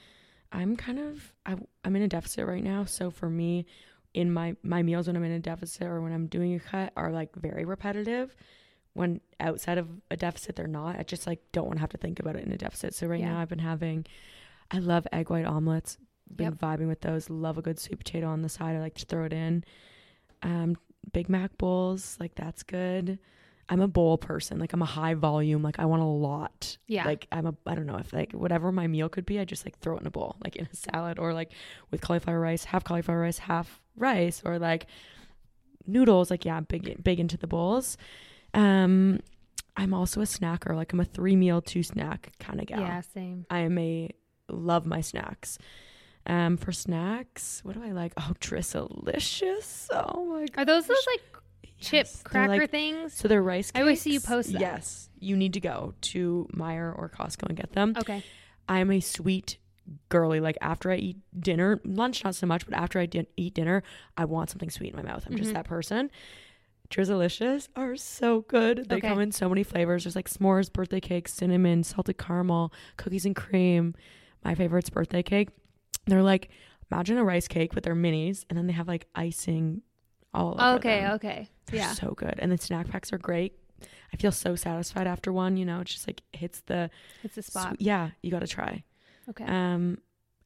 I'm 0.52 0.78
kind 0.78 1.00
of 1.00 1.34
I, 1.46 1.56
I'm 1.84 1.96
in 1.96 2.04
a 2.04 2.08
deficit 2.08 2.46
right 2.46 2.64
now, 2.64 2.86
so 2.86 3.12
for 3.12 3.30
me, 3.30 3.66
in 4.16 4.32
my 4.32 4.56
my 4.64 4.82
meals 4.82 5.08
when 5.08 5.16
I'm 5.18 5.24
in 5.26 5.32
a 5.34 5.40
deficit 5.40 5.84
or 5.84 6.02
when 6.02 6.14
I'm 6.14 6.28
doing 6.28 6.56
a 6.56 6.60
cut 6.60 6.94
are 6.96 7.12
like 7.12 7.36
very 7.36 7.66
repetitive. 7.66 8.36
When 8.94 9.20
outside 9.42 9.78
of 9.78 9.90
a 10.10 10.16
deficit, 10.16 10.56
they're 10.56 10.68
not. 10.68 10.98
I 10.98 11.04
just 11.04 11.28
like 11.28 11.42
don't 11.52 11.66
want 11.68 11.78
to 11.78 11.82
have 11.82 11.90
to 11.90 11.98
think 11.98 12.20
about 12.20 12.38
it 12.38 12.46
in 12.46 12.52
a 12.54 12.58
deficit. 12.58 12.96
So 12.96 13.08
right 13.08 13.20
Yeah. 13.20 13.34
now, 13.34 13.40
I've 13.42 13.50
been 13.50 13.60
having. 13.60 14.06
I 14.72 14.80
love 14.80 15.06
egg 15.12 15.30
white 15.30 15.46
omelets. 15.46 15.98
Been 16.34 16.54
Yep. 16.54 16.60
vibing 16.60 16.88
with 16.88 17.02
those. 17.02 17.30
Love 17.30 17.58
a 17.58 17.62
good 17.62 17.78
sweet 17.78 17.98
potato 18.00 18.28
on 18.28 18.42
the 18.42 18.50
side. 18.50 18.76
I 18.76 18.80
like 18.80 18.96
to 18.96 19.06
throw 19.06 19.26
it 19.26 19.34
in. 19.34 19.64
Um, 20.42 20.78
Big 21.12 21.30
Mac 21.30 21.58
bowls, 21.58 22.18
like 22.20 22.36
that's 22.36 22.64
good. 22.64 23.20
I'm 23.68 23.82
a 23.82 23.88
bowl 23.88 24.18
person. 24.18 24.60
Like 24.60 24.74
I'm 24.74 24.82
a 24.82 24.86
high 24.86 25.16
volume. 25.16 25.64
Like 25.64 25.80
I 25.80 25.86
want 25.86 26.02
a 26.02 26.06
lot. 26.06 26.78
Yeah. 26.88 27.06
Like 27.06 27.28
I'm 27.32 27.48
a 27.48 27.56
I 27.66 27.76
don't 27.76 27.88
know 27.88 27.98
if 27.98 28.14
like 28.14 28.32
whatever 28.32 28.72
my 28.72 28.88
meal 28.88 29.10
could 29.10 29.26
be, 29.26 29.40
I 29.40 29.46
just 29.46 29.66
like 29.66 29.80
throw 29.80 29.98
it 29.98 30.02
in 30.02 30.08
a 30.08 30.12
bowl, 30.12 30.36
like 30.44 30.56
in 30.56 30.68
a 30.72 30.76
salad 30.76 31.18
or 31.20 31.34
like 31.34 31.52
with 31.92 32.02
cauliflower 32.02 32.40
rice, 32.40 32.64
half 32.64 32.84
cauliflower 32.84 33.20
rice, 33.22 33.40
half 33.40 33.82
rice, 33.96 34.42
or 34.46 34.60
like 34.60 34.86
noodles. 35.88 36.30
Like 36.30 36.46
yeah, 36.46 36.58
I'm 36.58 36.66
big 36.66 37.04
big 37.04 37.20
into 37.20 37.38
the 37.38 37.48
bowls. 37.48 37.98
Um, 38.54 39.20
I'm 39.76 39.94
also 39.94 40.22
a 40.22 40.26
snacker. 40.26 40.76
Like 40.76 40.94
I'm 40.94 41.00
a 41.00 41.06
three 41.06 41.36
meal, 41.36 41.62
two 41.62 41.84
snack 41.84 42.32
kind 42.40 42.60
of 42.60 42.68
gal. 42.68 42.82
Yeah, 42.82 43.02
same. 43.02 43.46
I 43.50 43.60
am 43.60 43.78
a 43.78 44.10
love 44.48 44.86
my 44.86 45.02
snacks. 45.02 45.58
Um, 46.28 46.58
for 46.58 46.72
snacks, 46.72 47.62
what 47.64 47.76
do 47.76 47.84
I 47.84 47.92
like? 47.92 48.14
Oh, 48.18 48.32
Drizzilicious. 48.40 49.88
Oh 49.92 50.26
my 50.26 50.46
god. 50.46 50.62
Are 50.62 50.66
those 50.66 50.88
those 50.88 51.06
like 51.08 51.35
chip 51.80 52.06
Yes, 52.06 52.22
cracker 52.24 52.58
like- 52.58 52.72
things? 52.72 53.14
so 53.14 53.28
they're 53.28 53.42
rice. 53.44 53.72
cakes. 53.72 53.78
I 53.80 53.82
always 53.82 54.02
see 54.02 54.14
you 54.14 54.20
post 54.20 54.52
that. 54.54 54.62
Yes, 54.62 55.10
you 55.20 55.36
need 55.36 55.54
to 55.54 55.60
go 55.60 55.94
to 56.02 56.48
Meijer 56.54 56.98
or 56.98 57.10
Costco 57.10 57.48
and 57.48 57.58
get 57.58 57.72
them. 57.74 57.94
Okay. 57.98 58.24
I'm 58.68 58.92
a 58.92 59.00
sweet 59.00 59.58
girly. 60.10 60.40
Like 60.40 60.58
after 60.62 60.92
I 60.92 60.96
eat 60.96 61.18
dinner, 61.40 61.80
lunch 61.86 62.24
not 62.24 62.34
so 62.36 62.48
much, 62.48 62.66
but 62.66 62.74
after 62.76 63.00
I 63.00 63.06
din- 63.06 63.28
eat 63.38 63.54
dinner, 63.54 63.84
I 64.18 64.26
want 64.26 64.50
something 64.50 64.70
sweet 64.72 64.92
in 64.92 64.96
my 64.96 65.04
mouth. 65.04 65.26
I'm 65.28 65.36
just 65.36 65.52
Mhm. 65.52 65.54
that 65.54 65.66
person. 65.66 66.10
Drizzilicious 66.90 67.68
are 67.76 67.96
so 67.96 68.42
good. 68.42 68.90
They 68.90 68.98
Okay. 68.98 69.08
come 69.08 69.20
in 69.20 69.32
so 69.32 69.50
many 69.50 69.64
flavors. 69.64 70.04
There's 70.04 70.16
like 70.16 70.30
s'mores, 70.30 70.72
birthday 70.72 71.00
cake, 71.00 71.28
cinnamon, 71.28 71.84
salted 71.84 72.18
caramel, 72.18 72.72
cookies 72.98 73.26
and 73.26 73.36
cream. 73.36 73.96
My 74.44 74.54
favorite's 74.56 74.90
birthday 74.92 75.24
cake. 75.24 75.50
They're 76.06 76.22
like 76.24 76.50
imagine 76.92 77.18
a 77.18 77.24
rice 77.24 77.48
cake, 77.48 77.74
but 77.74 77.82
they're 77.82 77.96
minis, 77.96 78.46
and 78.50 78.58
then 78.58 78.68
they 78.68 78.74
have 78.74 78.88
like 78.88 79.08
icing 79.16 79.82
all 80.36 80.54
over 80.60 80.76
Okay. 80.78 81.02
them. 81.02 81.12
Okay. 81.14 81.50
They're 81.68 81.80
Yeah. 81.80 81.94
so 81.94 82.12
good. 82.12 82.36
And 82.40 82.52
the 82.52 82.58
snack 82.58 82.90
packs 82.90 83.12
are 83.14 83.18
great. 83.18 83.54
I 84.14 84.18
feel 84.18 84.32
so 84.32 84.56
satisfied 84.56 85.08
after 85.08 85.34
one. 85.34 85.58
You 85.58 85.66
know, 85.66 85.82
it's 85.82 85.94
just 85.94 86.08
like 86.08 86.22
hits 86.34 86.62
the 86.62 86.90
It's 87.24 87.38
a 87.38 87.42
spot. 87.42 87.70
swe- 87.78 87.86
yeah. 87.86 88.12
You 88.22 88.32
got 88.32 88.40
to 88.40 88.48
try. 88.48 88.84
Okay. 89.30 89.46
Um, 89.46 89.98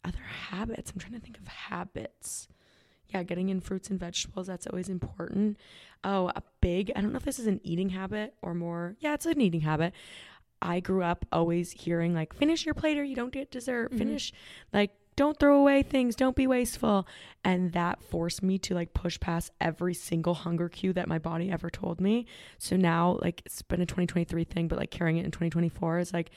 other 0.05 0.17
habits. 0.49 0.91
I'm 0.91 0.99
trying 0.99 1.13
to 1.13 1.19
think 1.19 1.37
of 1.37 1.47
habits. 1.47 2.47
Yeah, 3.09 3.23
getting 3.23 3.49
in 3.49 3.59
fruits 3.59 3.89
and 3.89 3.99
vegetables. 3.99 4.47
That's 4.47 4.67
always 4.67 4.87
important. 4.87 5.57
Oh, 6.03 6.31
a 6.35 6.43
big. 6.61 6.91
I 6.95 7.01
don't 7.01 7.11
know 7.11 7.17
if 7.17 7.25
this 7.25 7.39
is 7.39 7.47
an 7.47 7.59
eating 7.63 7.89
habit 7.89 8.35
or 8.41 8.53
more. 8.53 8.95
Yeah, 8.99 9.13
it's 9.15 9.25
an 9.25 9.41
eating 9.41 9.61
habit. 9.61 9.93
I 10.61 10.79
grew 10.79 11.03
up 11.03 11.25
always 11.31 11.71
hearing 11.71 12.13
like, 12.13 12.33
finish 12.33 12.65
your 12.65 12.75
plate 12.75 12.97
or 12.97 13.03
you 13.03 13.15
don't 13.15 13.31
get 13.33 13.49
dessert. 13.51 13.91
Mhm. 13.91 13.97
Finish, 13.97 14.33
like, 14.73 14.91
don't 15.19 15.37
throw 15.37 15.57
away 15.59 15.83
things. 15.83 16.15
Don't 16.15 16.35
be 16.37 16.47
wasteful. 16.47 17.05
And 17.43 17.73
that 17.73 18.01
forced 18.01 18.41
me 18.41 18.57
to 18.59 18.73
like 18.73 18.93
push 18.93 19.19
past 19.19 19.51
every 19.59 19.93
single 19.93 20.33
hunger 20.33 20.69
cue 20.69 20.93
that 20.93 21.09
my 21.09 21.19
body 21.19 21.51
ever 21.51 21.69
told 21.69 21.99
me. 21.99 22.25
So 22.57 22.77
now, 22.77 23.19
like, 23.21 23.41
it's 23.45 23.61
been 23.61 23.81
a 23.81 23.85
2023 23.85 24.45
thing, 24.45 24.69
but 24.69 24.79
like 24.79 24.91
carrying 24.91 25.17
it 25.17 25.25
in 25.25 25.31
2024 25.31 25.99
is 25.99 26.13
like 26.13 26.29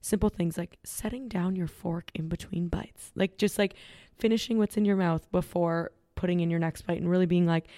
simple 0.00 0.30
things 0.30 0.58
like 0.58 0.78
setting 0.82 1.28
down 1.28 1.54
your 1.54 1.68
fork 1.68 2.10
in 2.16 2.28
between 2.28 2.66
bites, 2.66 3.12
like 3.14 3.38
just 3.38 3.56
like 3.56 3.74
finishing 4.18 4.58
what's 4.58 4.76
in 4.76 4.84
your 4.84 4.96
mouth 4.96 5.30
before 5.30 5.92
putting 6.16 6.40
in 6.40 6.50
your 6.50 6.58
next 6.58 6.82
bite, 6.82 6.98
and 7.00 7.08
really 7.08 7.26
being 7.26 7.46
like, 7.46 7.68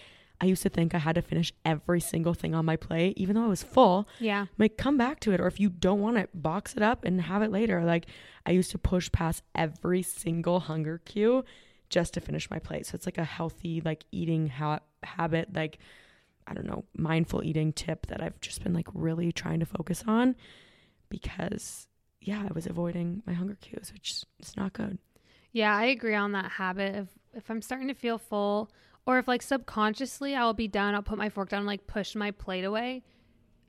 I 0.41 0.47
used 0.47 0.63
to 0.63 0.69
think 0.69 0.95
I 0.95 0.99
had 0.99 1.15
to 1.15 1.23
finish 1.23 1.53
every 1.65 2.01
single 2.01 2.35
thing 2.35 2.55
on 2.55 2.65
my 2.65 2.77
plate, 2.77 3.17
even 3.17 3.37
though 3.37 3.45
I 3.45 3.49
was 3.49 3.63
full. 3.63 4.09
yeah. 4.21 4.47
Like, 4.59 4.77
come 4.77 4.99
back 4.99 5.21
to 5.21 5.33
it, 5.33 5.41
or 5.41 5.47
if 5.47 5.59
you 5.59 5.71
don't 5.71 6.01
want 6.01 6.19
it, 6.19 6.31
box 6.35 6.75
it 6.77 6.83
up 6.83 7.05
and 7.05 7.21
have 7.23 7.43
it 7.43 7.51
later. 7.51 7.85
Like, 7.85 8.07
I 8.45 8.51
used 8.51 8.71
to 8.73 8.79
push 8.79 9.11
past 9.11 9.43
every 9.55 10.03
single 10.03 10.61
hunger 10.61 10.99
cue 11.05 11.45
just 11.89 12.15
to 12.15 12.21
finish 12.21 12.51
my 12.51 12.59
plate. 12.59 12.87
So 12.87 12.95
it's 12.95 13.07
like 13.07 13.19
a 13.19 13.25
healthy, 13.25 13.81
like 13.85 14.05
eating 14.13 14.49
ha- 14.49 14.81
habit, 15.03 15.55
like 15.55 15.79
I 16.47 16.55
don't 16.55 16.67
know, 16.67 16.85
mindful 16.97 17.43
eating 17.43 17.73
tip 17.73 18.07
that 18.07 18.23
I've 18.23 18.41
just 18.41 18.63
been 18.63 18.73
like 18.73 18.87
really 18.95 19.33
trying 19.33 19.61
to 19.61 19.67
focus 19.67 20.05
on 20.07 20.37
because 21.09 21.89
yeah, 22.21 22.43
I 22.49 22.53
was 22.53 22.67
avoiding 22.67 23.23
my 23.27 23.33
hunger 23.33 23.57
cues, 23.61 23.93
which 23.93 24.25
is 24.41 24.57
not 24.57 24.73
good. 24.73 24.99
Yeah, 25.53 25.77
I 25.77 25.85
agree 25.87 26.15
on 26.15 26.33
that 26.33 26.53
habit 26.53 26.97
of 26.97 27.09
if 27.35 27.51
I'm 27.51 27.63
starting 27.63 27.89
to 27.89 27.95
feel 27.95 28.19
full 28.19 28.71
or 29.07 29.19
if 29.19 29.29
like 29.29 29.43
subconsciously 29.43 30.35
I'll 30.35 30.55
be 30.55 30.69
done, 30.69 30.95
I'll 30.95 31.03
put 31.03 31.19
my 31.19 31.29
fork 31.29 31.51
down, 31.51 31.61
and, 31.61 31.67
like 31.67 31.87
push 31.87 32.15
my 32.15 32.31
plate 32.31 32.65
away. 32.65 33.03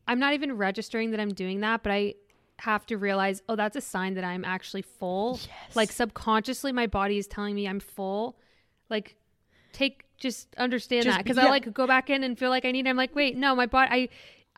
I'm 0.08 0.20
not 0.20 0.34
even 0.34 0.58
registering 0.58 1.12
that 1.12 1.20
I'm 1.20 1.34
doing 1.34 1.60
that, 1.62 1.84
but 1.84 1.92
I 1.92 2.16
have 2.60 2.86
to 2.88 2.98
realize, 2.98 3.42
oh, 3.48 3.56
that's 3.56 3.76
a 3.76 3.82
sign 3.82 4.16
that 4.16 4.24
I'm 4.24 4.44
actually 4.46 4.82
full. 4.82 5.40
Yes. 5.42 5.76
Like 5.76 5.92
subconsciously, 5.92 6.72
my 6.72 6.88
body 6.88 7.18
is 7.18 7.28
telling 7.28 7.56
me 7.56 7.68
I'm 7.68 7.80
full. 7.80 8.38
Like, 8.90 9.16
take 9.74 10.06
just 10.18 10.48
understand 10.58 11.04
Just 11.04 11.18
that 11.18 11.24
be- 11.24 11.30
because 11.32 11.38
I 11.38 11.50
like 11.50 11.72
go 11.74 11.86
back 11.86 12.10
in 12.10 12.24
and 12.24 12.38
feel 12.38 12.50
like 12.50 12.66
I 12.66 12.72
need. 12.72 12.88
I'm 12.88 12.98
like, 12.98 13.16
wait, 13.16 13.38
no, 13.38 13.56
my 13.56 13.66
body. 13.66 13.90
I 13.92 14.10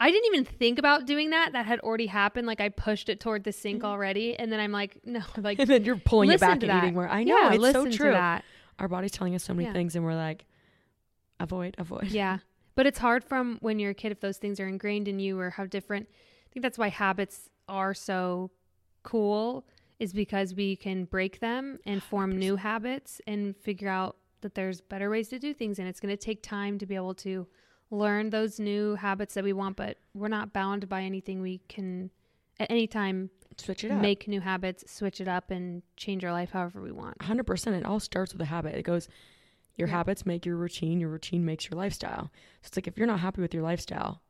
I 0.02 0.12
didn't 0.12 0.34
even 0.34 0.46
think 0.46 0.80
about 0.80 1.06
doing 1.06 1.32
that. 1.32 1.52
That 1.52 1.66
had 1.66 1.80
already 1.82 2.06
happened. 2.08 2.48
Like 2.48 2.62
I 2.62 2.70
pushed 2.70 3.10
it 3.10 3.20
toward 3.20 3.44
the 3.44 3.52
sink 3.52 3.80
mm-hmm. 3.80 3.88
already, 3.88 4.38
and 4.38 4.52
then 4.52 4.60
I'm 4.60 4.72
like, 4.72 5.00
no, 5.06 5.22
like 5.38 5.60
and 5.60 5.70
then 5.70 5.84
you're 5.84 5.98
pulling 5.98 6.32
it 6.32 6.40
back 6.40 6.62
and 6.62 6.70
that. 6.70 6.84
eating 6.84 6.94
more. 6.94 7.10
I 7.10 7.24
know 7.24 7.38
Yeah, 7.38 7.54
it's 7.54 7.72
so 7.74 7.90
true. 7.90 8.12
that. 8.12 8.46
Our 8.78 8.88
body's 8.88 9.12
telling 9.12 9.36
us 9.36 9.44
so 9.44 9.54
many 9.54 9.68
Yeah. 9.68 9.74
things, 9.74 9.96
and 9.98 10.06
we're 10.06 10.16
like, 10.16 10.46
avoid, 11.40 11.76
avoid. 11.78 12.08
Yeah. 12.08 12.40
But 12.76 12.86
it's 12.86 13.00
hard 13.00 13.24
from 13.24 13.58
when 13.62 13.80
you're 13.80 13.92
a 13.92 13.96
kid 13.96 14.12
if 14.12 14.20
those 14.22 14.38
things 14.38 14.60
are 14.60 14.68
ingrained 14.68 15.08
in 15.08 15.20
you 15.20 15.40
or 15.40 15.50
how 15.50 15.66
different. 15.66 16.08
I 16.12 16.48
think 16.54 16.64
that's 16.64 16.78
why 16.78 16.90
habits 16.90 17.50
are 17.68 17.94
so 17.94 18.52
cool 19.04 19.66
is 20.00 20.14
because 20.14 20.56
we 20.56 20.76
can 20.76 21.06
break 21.06 21.40
them 21.40 21.80
and 21.86 22.02
form 22.02 22.38
new 22.38 22.56
habits 22.56 23.20
and 23.28 23.56
figure 23.58 23.90
out 23.90 24.16
that 24.42 24.56
there's 24.56 24.80
better 24.82 25.10
ways 25.10 25.28
to 25.30 25.40
do 25.40 25.54
things 25.54 25.78
and 25.80 25.88
it's 25.88 26.00
going 26.00 26.16
to 26.16 26.18
take 26.18 26.42
time 26.42 26.78
to 26.78 26.86
be 26.86 26.96
able 26.96 27.14
to 27.14 27.46
learn 27.92 28.30
those 28.30 28.60
new 28.60 28.96
habits 28.96 29.34
that 29.34 29.44
we 29.44 29.52
want 29.52 29.76
but 29.76 29.98
we're 30.14 30.28
not 30.30 30.54
bound 30.54 30.88
by 30.88 31.02
anything 31.02 31.42
we 31.42 31.60
can 31.68 32.10
at 32.60 32.70
any 32.72 32.88
time 32.88 33.30
Switch 33.58 33.84
it 33.84 33.92
up. 33.92 34.02
make 34.02 34.28
new 34.28 34.40
habits 34.40 34.84
switch 34.90 35.20
it 35.20 35.28
up 35.28 35.52
and 35.52 35.82
change 35.98 36.24
our 36.24 36.32
life 36.32 36.52
however 36.52 36.82
we 36.82 36.92
want 36.92 37.18
100% 37.20 37.68
it 37.74 37.86
all 37.86 38.00
starts 38.00 38.32
with 38.32 38.42
a 38.42 38.46
habit 38.46 38.76
it 38.76 38.84
goes 38.84 39.10
your 39.80 39.88
Yeah. 39.88 39.96
habits 39.98 40.26
make 40.26 40.46
your 40.46 40.56
routine 40.58 41.00
your 41.00 41.10
routine 41.10 41.44
makes 41.46 41.70
your 41.70 41.78
lifestyle. 41.78 42.32
So 42.62 42.68
it's 42.68 42.76
like 42.78 42.88
if 42.88 42.98
you're 42.98 43.08
not 43.08 43.20
happy 43.22 43.42
with 43.42 43.54
your 43.54 43.64
lifestyle 43.64 44.22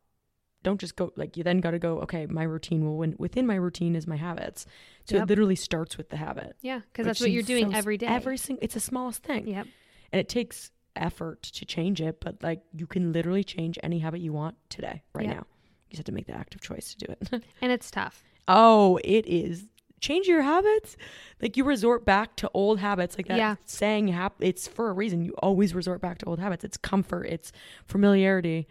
don't 0.61 0.79
just 0.81 0.97
go 0.97 1.09
like 1.15 1.37
you 1.37 1.43
then 1.43 1.59
got 1.61 1.71
to 1.71 1.79
go 1.79 1.99
okay 2.01 2.25
my 2.25 2.43
routine 2.43 2.83
will 2.85 2.97
win 2.97 3.15
within 3.17 3.47
my 3.47 3.55
routine 3.55 3.95
is 3.95 4.05
my 4.07 4.17
habits. 4.17 4.65
So 5.05 5.15
Yep. 5.15 5.23
it 5.23 5.29
literally 5.29 5.55
starts 5.55 5.97
with 5.97 6.09
the 6.09 6.17
habit. 6.17 6.55
Yeah 6.61 6.79
because 6.91 7.05
that's 7.05 7.21
what 7.21 7.31
you're 7.31 7.43
doing 7.43 7.71
so 7.71 7.77
every 7.77 7.97
day. 7.97 8.07
every 8.07 8.37
single 8.37 8.63
it's 8.63 8.73
the 8.73 8.79
smallest 8.81 9.23
thing. 9.23 9.47
Yep. 9.47 9.67
And 10.11 10.19
it 10.19 10.27
takes 10.29 10.71
effort 10.95 11.43
to 11.43 11.65
change 11.65 12.01
it 12.01 12.19
but 12.19 12.43
like 12.43 12.61
you 12.73 12.85
can 12.87 13.13
literally 13.13 13.43
change 13.43 13.79
any 13.83 13.99
habit 13.99 14.19
you 14.19 14.33
want 14.33 14.55
today 14.69 15.01
right 15.13 15.25
Yeah. 15.25 15.33
now. 15.35 15.45
You 15.87 15.91
just 15.95 15.99
have 15.99 16.05
to 16.05 16.11
make 16.11 16.27
the 16.27 16.33
active 16.33 16.59
choice 16.61 16.93
to 16.93 17.05
do 17.05 17.13
it. 17.13 17.43
And 17.61 17.71
it's 17.71 17.89
tough. 17.89 18.23
Oh 18.47 18.99
it 19.03 19.25
is 19.27 19.65
change 19.99 20.27
your 20.27 20.41
habits 20.41 20.95
like 21.41 21.55
you 21.57 21.63
resort 21.63 22.05
back 22.05 22.35
to 22.35 22.49
old 22.53 22.79
habits 22.79 23.17
like 23.17 23.27
that 23.27 23.37
Yeah. 23.37 23.55
saying 23.65 24.07
hap- 24.09 24.41
it's 24.41 24.67
for 24.67 24.89
a 24.89 24.93
reason 24.93 25.23
you 25.23 25.33
always 25.39 25.73
resort 25.75 26.01
back 26.01 26.17
to 26.19 26.25
old 26.25 26.39
habits 26.39 26.63
it's 26.63 26.77
comfort 26.77 27.23
it's 27.25 27.51
familiarity 27.85 28.67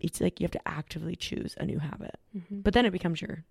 it's 0.00 0.20
like 0.20 0.40
you 0.40 0.44
have 0.44 0.50
to 0.52 0.68
actively 0.68 1.16
choose 1.16 1.54
a 1.58 1.64
new 1.66 1.78
habit 1.78 2.16
Mhm. 2.36 2.62
but 2.62 2.74
then 2.74 2.86
it 2.86 2.90
becomes 2.90 3.20
your 3.20 3.44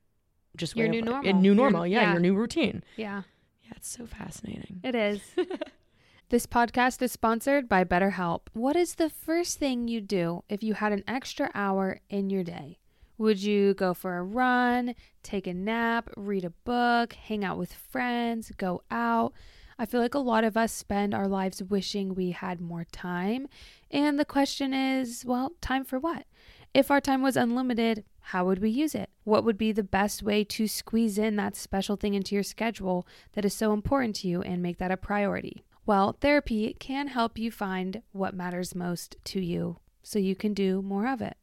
just 0.56 0.76
Your 0.76 0.88
new 0.88 1.00
of 1.00 1.06
normal. 1.06 1.30
a 1.30 1.34
new 1.34 1.50
Your- 1.50 1.56
normal 1.56 1.88
yeah, 1.88 2.02
yeah. 2.02 2.12
your 2.14 2.20
new 2.22 2.34
routine 2.36 2.84
yeah 2.96 3.24
yeah 3.64 3.74
it's 3.76 3.90
so 3.90 4.06
fascinating 4.06 4.80
It 4.84 4.96
is. 4.96 5.22
this 6.30 6.46
podcast 6.46 7.02
is 7.02 7.12
sponsored 7.12 7.70
by 7.70 7.84
BetterHelp. 7.86 8.42
What 8.54 8.76
is 8.76 8.96
the 8.96 9.10
first 9.10 9.60
thing 9.60 9.88
you 9.88 10.02
do 10.02 10.44
if 10.50 10.62
you 10.64 10.74
had 10.74 10.92
an 10.92 11.04
extra 11.08 11.50
hour 11.54 12.00
in 12.10 12.30
your 12.30 12.44
day? 12.44 12.80
Would 13.20 13.42
you 13.42 13.74
go 13.74 13.96
for 13.96 14.18
a 14.18 14.24
run, 14.24 14.94
take 15.24 15.48
a 15.48 15.54
nap, 15.54 16.10
read 16.16 16.46
a 16.46 16.52
book, 16.52 17.14
hang 17.14 17.44
out 17.44 17.58
with 17.58 17.74
friends, 17.74 18.52
go 18.58 18.84
out? 18.92 19.34
I 19.80 19.86
feel 19.86 20.02
like 20.02 20.14
a 20.14 20.20
lot 20.20 20.44
of 20.44 20.56
us 20.56 20.72
spend 20.72 21.14
our 21.14 21.28
lives 21.28 21.64
wishing 21.64 22.14
we 22.14 22.32
had 22.32 22.62
more 22.62 22.86
time. 22.92 23.48
And 23.90 24.20
the 24.20 24.26
question 24.26 24.74
is 24.74 25.24
well, 25.26 25.54
time 25.62 25.84
for 25.84 26.00
what? 26.00 26.26
If 26.74 26.92
our 26.92 27.02
time 27.02 27.24
was 27.24 27.36
unlimited, 27.36 28.04
how 28.20 28.46
would 28.46 28.60
we 28.60 28.70
use 28.70 28.94
it? 28.94 29.10
What 29.24 29.44
would 29.44 29.58
be 29.58 29.72
the 29.72 29.84
best 29.84 30.22
way 30.22 30.44
to 30.44 30.68
squeeze 30.68 31.18
in 31.18 31.38
that 31.38 31.56
special 31.56 31.96
thing 31.96 32.14
into 32.14 32.36
your 32.36 32.44
schedule 32.44 33.08
that 33.34 33.46
is 33.46 33.54
so 33.54 33.74
important 33.74 34.16
to 34.18 34.28
you 34.28 34.44
and 34.44 34.62
make 34.62 34.78
that 34.78 34.92
a 34.92 34.98
priority? 34.98 35.64
Well, 35.88 36.18
therapy 36.20 36.76
can 36.80 37.08
help 37.08 37.40
you 37.40 37.50
find 37.50 38.04
what 38.12 38.36
matters 38.36 38.76
most 38.76 39.16
to 39.26 39.40
you 39.40 39.78
so 40.04 40.20
you 40.20 40.36
can 40.36 40.54
do 40.54 40.82
more 40.82 41.08
of 41.08 41.22
it. 41.22 41.38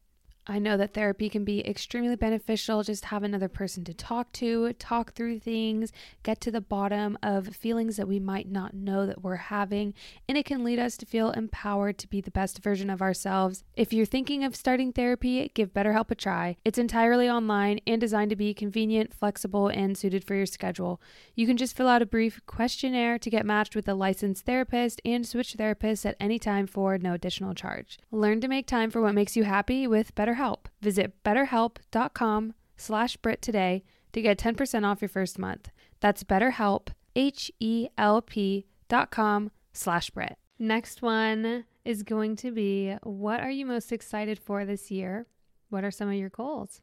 I 0.47 0.59
know 0.59 0.77
that 0.77 0.93
therapy 0.93 1.27
can 1.27 1.43
be 1.43 1.67
extremely 1.67 2.15
beneficial. 2.15 2.83
Just 2.83 3.05
have 3.05 3.23
another 3.23 3.47
person 3.49 3.83
to 3.85 3.95
talk 3.95 4.31
to, 4.33 4.73
talk 4.73 5.13
through 5.13 5.39
things, 5.39 5.91
get 6.21 6.39
to 6.41 6.51
the 6.51 6.61
bottom 6.61 7.17
of 7.23 7.55
feelings 7.55 7.97
that 7.97 8.07
we 8.07 8.19
might 8.19 8.47
not 8.47 8.75
know 8.75 9.07
that 9.07 9.23
we're 9.23 9.37
having, 9.37 9.95
and 10.29 10.37
it 10.37 10.45
can 10.45 10.63
lead 10.63 10.77
us 10.77 10.97
to 10.97 11.05
feel 11.05 11.31
empowered 11.31 11.97
to 11.97 12.07
be 12.07 12.21
the 12.21 12.29
best 12.29 12.61
version 12.61 12.91
of 12.91 13.01
ourselves. 13.01 13.63
If 13.75 13.91
you're 13.91 14.05
thinking 14.05 14.43
of 14.43 14.55
starting 14.55 14.91
therapy, 14.91 15.49
give 15.55 15.73
BetterHelp 15.73 16.11
a 16.11 16.15
try. 16.15 16.57
It's 16.63 16.77
entirely 16.77 17.27
online 17.27 17.79
and 17.87 17.99
designed 17.99 18.29
to 18.29 18.35
be 18.35 18.53
convenient, 18.53 19.15
flexible, 19.15 19.69
and 19.69 19.97
suited 19.97 20.23
for 20.23 20.35
your 20.35 20.45
schedule. 20.45 21.01
You 21.33 21.47
can 21.47 21.57
just 21.57 21.75
fill 21.75 21.87
out 21.87 22.03
a 22.03 22.05
brief 22.05 22.39
questionnaire 22.45 23.17
to 23.17 23.29
get 23.31 23.47
matched 23.47 23.75
with 23.75 23.87
a 23.87 23.95
licensed 23.95 24.45
therapist 24.45 25.01
and 25.03 25.25
switch 25.25 25.55
therapists 25.57 26.05
at 26.05 26.17
any 26.19 26.37
time 26.37 26.67
for 26.67 26.99
no 26.99 27.13
additional 27.13 27.55
charge. 27.55 27.97
Learn 28.11 28.41
to 28.41 28.47
make 28.47 28.67
time 28.67 28.91
for 28.91 29.01
what 29.01 29.15
makes 29.15 29.35
you 29.35 29.43
happy 29.43 29.87
with 29.87 30.13
BetterHelp. 30.13 30.34
Help 30.35 30.69
visit 30.81 31.23
betterhelp.com 31.23 32.53
slash 32.77 33.17
Brit 33.17 33.41
today 33.41 33.83
to 34.13 34.21
get 34.21 34.37
10% 34.37 34.85
off 34.85 35.01
your 35.01 35.09
first 35.09 35.37
month. 35.39 35.69
That's 35.99 36.23
betterhelp, 36.23 36.89
H-E-L-P 37.15 38.65
dot 38.87 39.11
com 39.11 39.51
slash 39.73 40.09
Brit. 40.11 40.37
Next 40.57 41.01
one 41.01 41.65
is 41.83 42.03
going 42.03 42.35
to 42.37 42.51
be, 42.51 42.95
what 43.03 43.39
are 43.41 43.51
you 43.51 43.65
most 43.65 43.91
excited 43.91 44.39
for 44.39 44.65
this 44.65 44.89
year? 44.89 45.25
What 45.69 45.83
are 45.83 45.91
some 45.91 46.07
of 46.07 46.15
your 46.15 46.29
goals? 46.29 46.81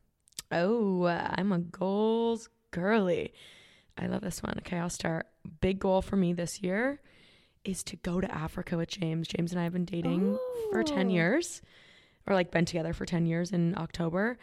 Oh, 0.51 1.07
I'm 1.07 1.53
a 1.53 1.59
goals 1.59 2.49
girly. 2.71 3.33
I 3.97 4.07
love 4.07 4.21
this 4.21 4.43
one. 4.43 4.55
Okay, 4.59 4.79
I'll 4.79 4.91
start. 4.91 5.27
Big 5.61 5.79
goal 5.79 6.03
for 6.03 6.17
me 6.17 6.33
this 6.33 6.63
year 6.63 7.01
is 7.65 7.83
to 7.85 7.97
go 7.97 8.21
to 8.21 8.35
Africa 8.35 8.77
with 8.77 8.89
James. 8.89 9.29
James 9.29 9.53
and 9.53 9.61
I 9.61 9.65
have 9.65 9.73
been 9.73 9.85
dating 9.85 10.39
for 10.71 10.83
10 10.83 11.11
years, 11.11 11.63
or 12.27 12.35
like 12.35 12.51
been 12.51 12.65
together 12.65 12.93
for 12.93 13.07
10 13.07 13.27
years 13.27 13.53
in 13.53 13.77
October. 13.77 14.39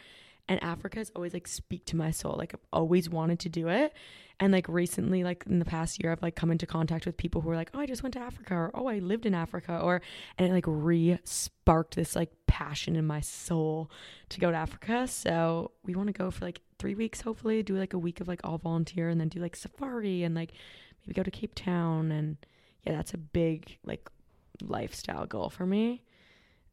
And 0.48 0.62
Africa 0.64 0.98
has 0.98 1.12
always 1.14 1.32
like 1.32 1.46
speak 1.46 1.84
to 1.86 1.96
my 1.96 2.10
soul. 2.10 2.34
Like 2.36 2.54
I've 2.54 2.66
always 2.72 3.08
wanted 3.08 3.38
to 3.40 3.48
do 3.48 3.68
it. 3.68 3.92
And 4.40 4.52
like 4.52 4.68
recently, 4.68 5.22
like 5.22 5.44
in 5.46 5.58
the 5.58 5.66
past 5.66 6.02
year, 6.02 6.10
I've 6.10 6.22
like 6.22 6.34
come 6.34 6.50
into 6.50 6.66
contact 6.66 7.04
with 7.04 7.18
people 7.18 7.42
who 7.42 7.50
are 7.50 7.56
like, 7.56 7.70
oh, 7.74 7.78
I 7.78 7.86
just 7.86 8.02
went 8.02 8.14
to 8.14 8.20
Africa, 8.20 8.54
or 8.54 8.70
oh, 8.74 8.88
I 8.88 8.98
lived 8.98 9.26
in 9.26 9.34
Africa, 9.34 9.78
or, 9.78 10.00
and 10.38 10.48
it 10.48 10.52
like 10.52 10.64
re 10.66 11.18
sparked 11.24 11.94
this 11.94 12.16
like 12.16 12.32
passion 12.46 12.96
in 12.96 13.06
my 13.06 13.20
soul 13.20 13.90
to 14.30 14.40
go 14.40 14.50
to 14.50 14.56
Africa. 14.56 15.06
So 15.06 15.72
we 15.84 15.94
want 15.94 16.06
to 16.06 16.14
go 16.14 16.30
for 16.30 16.46
like 16.46 16.62
three 16.78 16.94
weeks, 16.94 17.20
hopefully, 17.20 17.62
do 17.62 17.76
like 17.76 17.92
a 17.92 17.98
week 17.98 18.20
of 18.20 18.28
like 18.28 18.40
all 18.42 18.56
volunteer 18.56 19.10
and 19.10 19.20
then 19.20 19.28
do 19.28 19.40
like 19.40 19.54
safari 19.54 20.22
and 20.22 20.34
like 20.34 20.52
maybe 21.02 21.14
go 21.14 21.22
to 21.22 21.30
Cape 21.30 21.54
Town. 21.54 22.10
And 22.10 22.38
yeah, 22.86 22.94
that's 22.94 23.12
a 23.12 23.18
big 23.18 23.78
like 23.84 24.08
lifestyle 24.62 25.26
goal 25.26 25.50
for 25.50 25.66
me. 25.66 26.02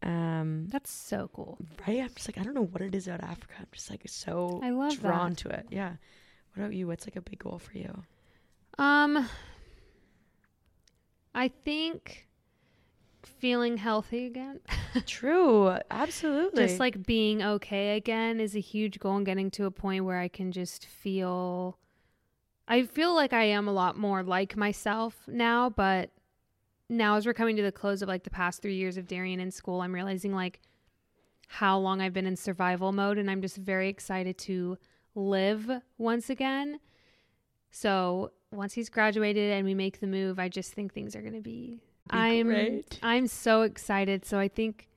Um, 0.03 0.67
That's 0.69 0.91
so 0.91 1.29
cool. 1.33 1.57
right? 1.87 1.99
I'm 2.01 2.09
just 2.13 2.27
like, 2.27 2.37
I 2.37 2.43
don't 2.43 2.53
know 2.53 2.65
what 2.65 2.81
it 2.81 2.93
is 2.93 3.07
about 3.07 3.23
Africa. 3.23 3.53
I'm 3.59 3.67
just 3.71 3.89
like 3.89 4.03
so 4.05 4.59
I 4.63 4.69
love 4.69 4.99
drawn 4.99 5.31
that. 5.31 5.37
to 5.39 5.49
it. 5.49 5.67
Yeah. 5.71 5.93
What 6.53 6.63
about 6.63 6.73
you? 6.73 6.87
What's 6.87 7.05
like 7.07 7.15
a 7.15 7.21
big 7.21 7.39
goal 7.39 7.59
for 7.59 7.77
you? 7.77 8.03
Um, 8.77 9.27
I 11.33 11.47
think 11.49 12.27
feeling 13.23 13.77
healthy 13.77 14.25
again, 14.25 14.59
True. 15.05 15.77
Absolutely. 15.91 16.63
just 16.65 16.79
like 16.79 17.05
being 17.05 17.43
okay 17.43 17.95
again, 17.97 18.39
is 18.39 18.55
a 18.55 18.59
huge 18.59 18.99
goal. 18.99 19.17
And 19.17 19.25
getting 19.25 19.51
to 19.51 19.65
a 19.65 19.71
point 19.71 20.05
where 20.05 20.19
I 20.19 20.27
can 20.27 20.51
just 20.51 20.85
feel. 20.85 21.77
I 22.67 22.83
feel 22.83 23.15
like 23.15 23.31
I 23.33 23.43
am 23.45 23.67
a 23.67 23.71
lot 23.71 23.97
more 23.97 24.23
like 24.23 24.57
myself 24.57 25.15
now, 25.27 25.69
but 25.69 26.09
now 26.89 27.15
as 27.15 27.25
we're 27.25 27.33
coming 27.33 27.55
to 27.57 27.63
the 27.63 27.71
close 27.71 28.01
of 28.01 28.07
like 28.07 28.23
the 28.23 28.29
past 28.29 28.61
three 28.61 28.75
years 28.75 28.97
of 28.97 29.07
Darian 29.07 29.39
in 29.39 29.51
school, 29.51 29.81
I'm 29.81 29.93
realizing 29.93 30.33
like 30.33 30.61
how 31.47 31.77
long 31.77 32.01
I've 32.01 32.13
been 32.13 32.25
in 32.25 32.35
survival 32.35 32.91
mode, 32.91 33.17
and 33.17 33.29
I'm 33.31 33.41
just 33.41 33.57
very 33.57 33.89
excited 33.89 34.37
to 34.39 34.77
live 35.15 35.69
once 35.97 36.29
again. 36.29 36.79
So 37.71 38.31
once 38.51 38.73
he's 38.73 38.89
graduated 38.89 39.51
and 39.51 39.65
we 39.65 39.73
make 39.73 39.99
the 39.99 40.07
move, 40.07 40.39
I 40.39 40.49
just 40.49 40.73
think 40.73 40.93
things 40.93 41.15
are 41.15 41.21
going 41.21 41.33
to 41.33 41.41
be. 41.41 41.79
I'm 42.09 42.47
great. 42.47 42.99
I'm 43.03 43.27
so 43.27 43.63
excited. 43.63 44.25
So 44.25 44.39
I 44.39 44.47
think 44.47 44.87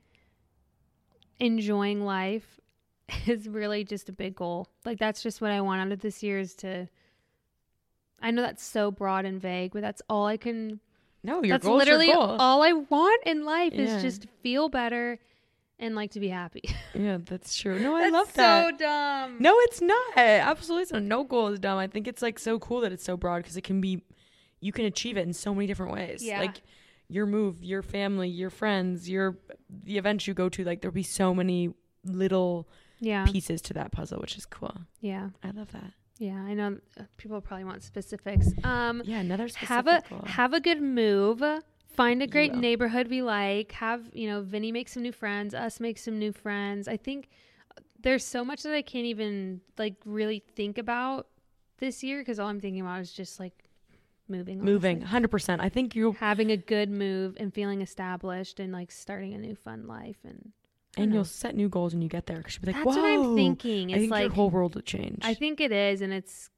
enjoying 1.39 2.05
life 2.05 2.61
is 3.27 3.49
really 3.49 3.85
just 3.85 4.09
a 4.09 4.13
big 4.13 4.37
goal. 4.37 4.69
Like 4.85 4.99
that's 4.99 5.23
just 5.23 5.41
what 5.41 5.51
I 5.51 5.61
want 5.61 5.81
out 5.81 5.93
of 5.93 6.01
this 6.01 6.23
year 6.23 6.39
is 6.39 6.55
to. 6.57 6.89
I 8.23 8.31
know 8.31 8.43
that's 8.43 8.63
so 8.63 8.91
broad 8.91 9.25
and 9.25 9.41
vague, 9.41 9.73
but 9.73 9.81
that's 9.81 10.03
all 10.09 10.27
I 10.27 10.37
can. 10.37 10.81
No, 11.23 11.43
your 11.43 11.43
goal. 11.43 11.51
that's 11.51 11.65
goal's 11.65 11.87
your 11.87 11.99
literally 11.99 12.13
goal. 12.13 12.37
all 12.39 12.63
I 12.63 12.73
want 12.73 13.23
in 13.27 13.45
life 13.45 13.73
Yeah. 13.75 13.97
is 13.97 14.03
just 14.03 14.27
feel 14.43 14.69
better 14.69 15.19
and 15.79 15.95
like 15.95 16.11
to 16.13 16.21
be 16.21 16.29
happy. 16.29 16.63
yeah, 16.95 17.19
that's 17.25 17.57
true. 17.57 17.79
No, 17.79 17.97
I 17.97 18.03
That's 18.03 18.13
love 18.13 18.33
that. 18.35 18.65
So 18.71 18.77
dumb. 18.77 19.37
No, 19.41 19.55
it's 19.61 19.81
not. 19.81 20.17
Absolutely, 20.17 20.99
not. 21.01 21.07
No 21.07 21.25
goal 21.25 21.49
is 21.49 21.59
dumb. 21.59 21.79
I 21.79 21.87
think 21.87 22.07
it's 22.07 22.21
like 22.23 22.39
so 22.39 22.59
cool 22.59 22.81
that 22.83 22.93
it's 22.93 23.05
so 23.05 23.17
broad 23.17 23.39
because 23.43 23.57
it 23.57 23.65
can 23.65 23.81
be, 23.81 24.03
you 24.61 24.73
can 24.73 24.85
achieve 24.85 25.17
it 25.17 25.27
in 25.27 25.33
so 25.33 25.55
many 25.55 25.67
different 25.67 25.93
ways. 25.93 26.23
Yeah. 26.23 26.41
Like, 26.41 26.63
your 27.09 27.27
move, 27.27 27.65
your 27.65 27.83
family, 27.83 28.29
your 28.29 28.51
friends, 28.51 29.09
your 29.11 29.37
the 29.69 29.99
events 29.99 30.27
you 30.29 30.35
go 30.35 30.49
to. 30.49 30.63
Like 30.65 30.81
there'll 30.81 30.95
be 30.95 31.03
so 31.03 31.35
many 31.35 31.75
little 32.05 32.69
Yeah. 33.01 33.25
pieces 33.27 33.61
to 33.63 33.73
that 33.75 33.91
puzzle, 33.91 34.21
which 34.21 34.37
is 34.39 34.47
cool. 34.47 34.77
Yeah. 35.01 35.31
I 35.43 35.51
love 35.51 35.73
that. 35.73 35.93
Yeah. 36.21 36.37
I 36.37 36.55
know 36.55 36.79
uh, 36.99 37.05
people 37.17 37.41
probably 37.41 37.65
want 37.65 37.83
specifics. 37.83 38.49
Um, 38.63 39.03
Yeah, 39.05 39.19
another 39.21 39.49
specific 39.49 39.69
have 39.69 39.87
a 39.89 40.03
goal. 40.09 40.23
have 40.27 40.53
a 40.53 40.61
good 40.61 40.81
move. 40.81 41.43
Find 41.89 42.23
a 42.23 42.27
great 42.29 42.55
neighborhood 42.55 43.09
we 43.09 43.21
like. 43.23 43.73
Have 43.73 44.03
you 44.13 44.29
know 44.29 44.43
Vinny 44.43 44.71
make 44.71 44.89
some 44.89 45.03
new 45.03 45.13
friends. 45.13 45.55
Us 45.55 45.81
make 45.81 45.99
some 45.99 46.19
new 46.19 46.33
friends. 46.33 46.87
I 46.87 46.97
think 46.97 47.29
there's 48.03 48.25
so 48.25 48.45
much 48.45 48.63
that 48.63 48.75
I 48.75 48.83
can't 48.83 49.07
even 49.07 49.61
like 49.77 49.97
really 50.05 50.43
think 50.55 50.79
about 50.79 51.27
this 51.79 52.03
year 52.03 52.21
because 52.21 52.39
all 52.39 52.49
I'm 52.49 52.61
thinking 52.61 52.83
about 52.83 53.01
is 53.01 53.13
just 53.13 53.41
like 53.41 53.65
moving. 54.29 54.63
moving 54.63 55.01
hundred 55.01 55.31
percent. 55.31 55.61
I 55.63 55.69
think 55.69 55.95
you're 55.95 56.13
having 56.13 56.51
a 56.53 56.57
good 56.57 56.91
move 56.91 57.37
and 57.41 57.53
feeling 57.53 57.81
established 57.83 58.61
and 58.61 58.73
like 58.73 58.93
starting 58.93 59.35
a 59.35 59.39
new 59.39 59.55
fun 59.57 59.87
life 59.87 60.19
and 60.25 60.53
and 60.97 61.13
you'll 61.13 61.25
set 61.25 61.55
new 61.55 61.69
goals 61.69 61.93
when 61.93 62.03
you 62.03 62.09
get 62.09 62.27
there 62.27 62.39
because 62.39 62.57
you'll 62.57 62.67
be 62.67 62.73
like, 62.73 62.85
that's 62.85 62.97
whoa. 62.97 63.03
what 63.03 63.11
I'm 63.11 63.37
thinking. 63.37 63.95
I 63.95 63.99
think 63.99 64.11
like 64.11 64.23
your 64.23 64.33
whole 64.33 64.51
world 64.51 64.75
will 64.75 64.83
change. 64.83 65.19
I 65.23 65.35
think 65.35 65.61
it 65.61 65.73
is, 65.73 66.03
and 66.03 66.13
it's. 66.13 66.51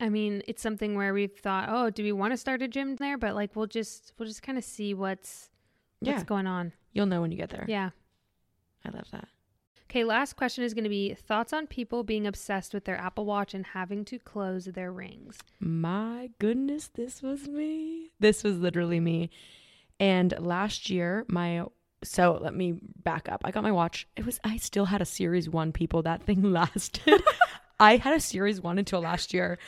I 0.00 0.08
mean, 0.08 0.42
it's 0.48 0.60
something 0.60 0.96
where 0.96 1.14
we've 1.14 1.32
thought, 1.32 1.68
oh, 1.68 1.88
do 1.88 2.02
we 2.02 2.10
want 2.10 2.32
to 2.32 2.36
start 2.36 2.60
a 2.60 2.66
gym 2.66 2.96
there? 2.96 3.16
But 3.16 3.36
like, 3.36 3.54
we'll 3.54 3.68
just 3.68 4.12
we'll 4.18 4.26
just 4.26 4.42
kind 4.42 4.58
of 4.58 4.64
see 4.64 4.94
what's 4.94 5.48
what's 6.00 6.18
yeah, 6.18 6.24
going 6.24 6.48
on. 6.48 6.72
you'll 6.92 7.06
know 7.06 7.20
when 7.20 7.30
you 7.30 7.38
get 7.38 7.50
there. 7.50 7.64
Yeah. 7.68 7.90
I 8.84 8.90
love 8.90 9.08
that. 9.12 9.28
Okay. 9.84 10.02
Last 10.02 10.34
question 10.34 10.64
is 10.64 10.74
going 10.74 10.84
to 10.84 10.90
be 10.90 11.14
thoughts 11.14 11.52
on 11.52 11.68
people 11.68 12.02
being 12.02 12.26
obsessed 12.26 12.74
with 12.74 12.84
their 12.84 12.96
Apple 12.96 13.26
Watch 13.26 13.54
and 13.54 13.64
having 13.64 14.04
to 14.06 14.18
close 14.18 14.64
their 14.64 14.90
rings. 14.90 15.38
My 15.60 16.30
goodness, 16.40 16.88
this 16.92 17.22
was 17.22 17.46
me. 17.46 18.10
This 18.18 18.42
was 18.42 18.58
literally 18.58 18.98
me. 18.98 19.30
And 20.00 20.34
last 20.40 20.90
year, 20.90 21.24
my 21.28 21.64
so 22.04 22.38
let 22.40 22.54
me 22.54 22.74
back 23.02 23.28
up. 23.28 23.42
I 23.44 23.50
got 23.50 23.62
my 23.62 23.72
watch. 23.72 24.06
It 24.16 24.26
was 24.26 24.40
I 24.44 24.56
still 24.56 24.86
had 24.86 25.00
a 25.00 25.06
series 25.06 25.48
one 25.48 25.72
people. 25.72 26.02
That 26.02 26.22
thing 26.22 26.42
lasted. 26.52 27.22
I 27.80 27.96
had 27.96 28.14
a 28.14 28.20
series 28.20 28.60
one 28.60 28.78
until 28.78 29.00
last 29.00 29.34
year. 29.34 29.58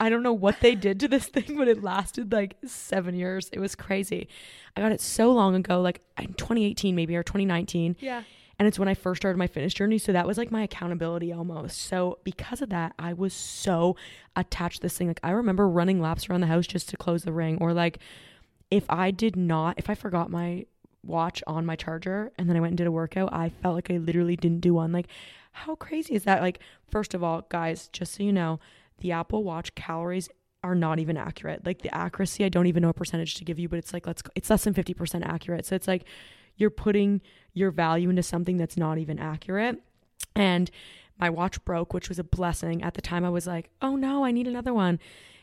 I 0.00 0.10
don't 0.10 0.22
know 0.22 0.32
what 0.32 0.60
they 0.60 0.76
did 0.76 1.00
to 1.00 1.08
this 1.08 1.26
thing, 1.26 1.56
but 1.56 1.66
it 1.66 1.82
lasted 1.82 2.32
like 2.32 2.56
seven 2.64 3.16
years. 3.16 3.48
It 3.52 3.58
was 3.58 3.74
crazy. 3.74 4.28
I 4.76 4.80
got 4.80 4.92
it 4.92 5.00
so 5.00 5.32
long 5.32 5.54
ago, 5.56 5.80
like 5.80 6.00
in 6.18 6.34
2018 6.34 6.94
maybe 6.94 7.16
or 7.16 7.22
2019. 7.22 7.96
Yeah. 7.98 8.22
And 8.60 8.66
it's 8.66 8.78
when 8.78 8.88
I 8.88 8.94
first 8.94 9.22
started 9.22 9.38
my 9.38 9.46
fitness 9.46 9.74
journey. 9.74 9.98
So 9.98 10.12
that 10.12 10.26
was 10.26 10.36
like 10.36 10.50
my 10.50 10.62
accountability 10.62 11.32
almost. 11.32 11.82
So 11.82 12.18
because 12.24 12.60
of 12.60 12.70
that, 12.70 12.92
I 12.98 13.12
was 13.12 13.32
so 13.32 13.96
attached 14.34 14.76
to 14.76 14.82
this 14.82 14.98
thing. 14.98 15.08
Like 15.08 15.20
I 15.22 15.30
remember 15.30 15.68
running 15.68 16.00
laps 16.00 16.28
around 16.28 16.40
the 16.40 16.48
house 16.48 16.66
just 16.66 16.88
to 16.88 16.96
close 16.96 17.22
the 17.22 17.32
ring. 17.32 17.58
Or 17.60 17.72
like 17.72 17.98
if 18.70 18.84
I 18.88 19.10
did 19.10 19.36
not, 19.36 19.78
if 19.78 19.88
I 19.88 19.94
forgot 19.94 20.30
my 20.30 20.66
watch 21.08 21.42
on 21.46 21.66
my 21.66 21.74
charger 21.74 22.30
and 22.38 22.48
then 22.48 22.56
I 22.56 22.60
went 22.60 22.72
and 22.72 22.78
did 22.78 22.86
a 22.86 22.92
workout, 22.92 23.32
I 23.32 23.48
felt 23.48 23.74
like 23.74 23.90
I 23.90 23.96
literally 23.96 24.36
didn't 24.36 24.60
do 24.60 24.74
one. 24.74 24.92
Like 24.92 25.08
how 25.52 25.74
crazy 25.74 26.14
is 26.14 26.24
that? 26.24 26.40
Like, 26.40 26.60
first 26.88 27.14
of 27.14 27.24
all, 27.24 27.46
guys, 27.48 27.88
just 27.88 28.14
so 28.14 28.22
you 28.22 28.32
know, 28.32 28.60
the 29.00 29.12
Apple 29.12 29.42
Watch 29.42 29.74
calories 29.74 30.28
are 30.62 30.74
not 30.74 30.98
even 30.98 31.16
accurate. 31.16 31.64
Like 31.66 31.82
the 31.82 31.94
accuracy, 31.94 32.44
I 32.44 32.48
don't 32.48 32.66
even 32.66 32.82
know 32.82 32.88
a 32.88 32.94
percentage 32.94 33.34
to 33.36 33.44
give 33.44 33.58
you, 33.58 33.68
but 33.68 33.78
it's 33.78 33.92
like 33.92 34.06
let's 34.06 34.22
it's 34.34 34.50
less 34.50 34.64
than 34.64 34.74
50% 34.74 35.24
accurate. 35.24 35.66
So 35.66 35.74
it's 35.74 35.88
like 35.88 36.04
you're 36.56 36.70
putting 36.70 37.20
your 37.54 37.70
value 37.70 38.10
into 38.10 38.22
something 38.22 38.56
that's 38.56 38.76
not 38.76 38.98
even 38.98 39.18
accurate. 39.18 39.80
And 40.34 40.70
my 41.18 41.30
watch 41.30 41.64
broke, 41.64 41.92
which 41.92 42.08
was 42.08 42.18
a 42.18 42.24
blessing. 42.24 42.82
At 42.82 42.94
the 42.94 43.02
time 43.02 43.24
I 43.24 43.30
was 43.30 43.46
like, 43.46 43.70
"Oh 43.82 43.96
no, 43.96 44.24
I 44.24 44.30
need 44.30 44.46
another 44.46 44.74
one." 44.74 44.98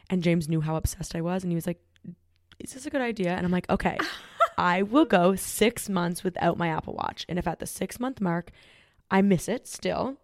And 0.09 0.23
James 0.23 0.47
knew 0.47 0.61
how 0.61 0.75
obsessed 0.75 1.15
I 1.15 1.21
was 1.21 1.43
and 1.43 1.51
he 1.51 1.55
was 1.55 1.67
like, 1.67 1.79
"Is 2.59 2.73
this 2.73 2.85
a 2.85 2.89
good 2.89 3.01
idea?" 3.01 3.31
And 3.35 3.45
I'm 3.45 3.51
like, 3.51 3.69
"Okay. 3.69 3.97
I 4.57 4.81
will 4.81 5.05
go 5.05 5.35
6 5.35 5.89
months 5.89 6.23
without 6.23 6.57
my 6.57 6.69
Apple 6.69 6.93
Watch. 6.93 7.25
And 7.27 7.37
if 7.39 7.47
at 7.47 7.59
the 7.59 7.65
6 7.67 7.99
month 7.99 8.21
mark 8.21 8.51
I 9.11 9.21
miss 9.21 9.47
it 9.47 9.67
still, 9.67 10.17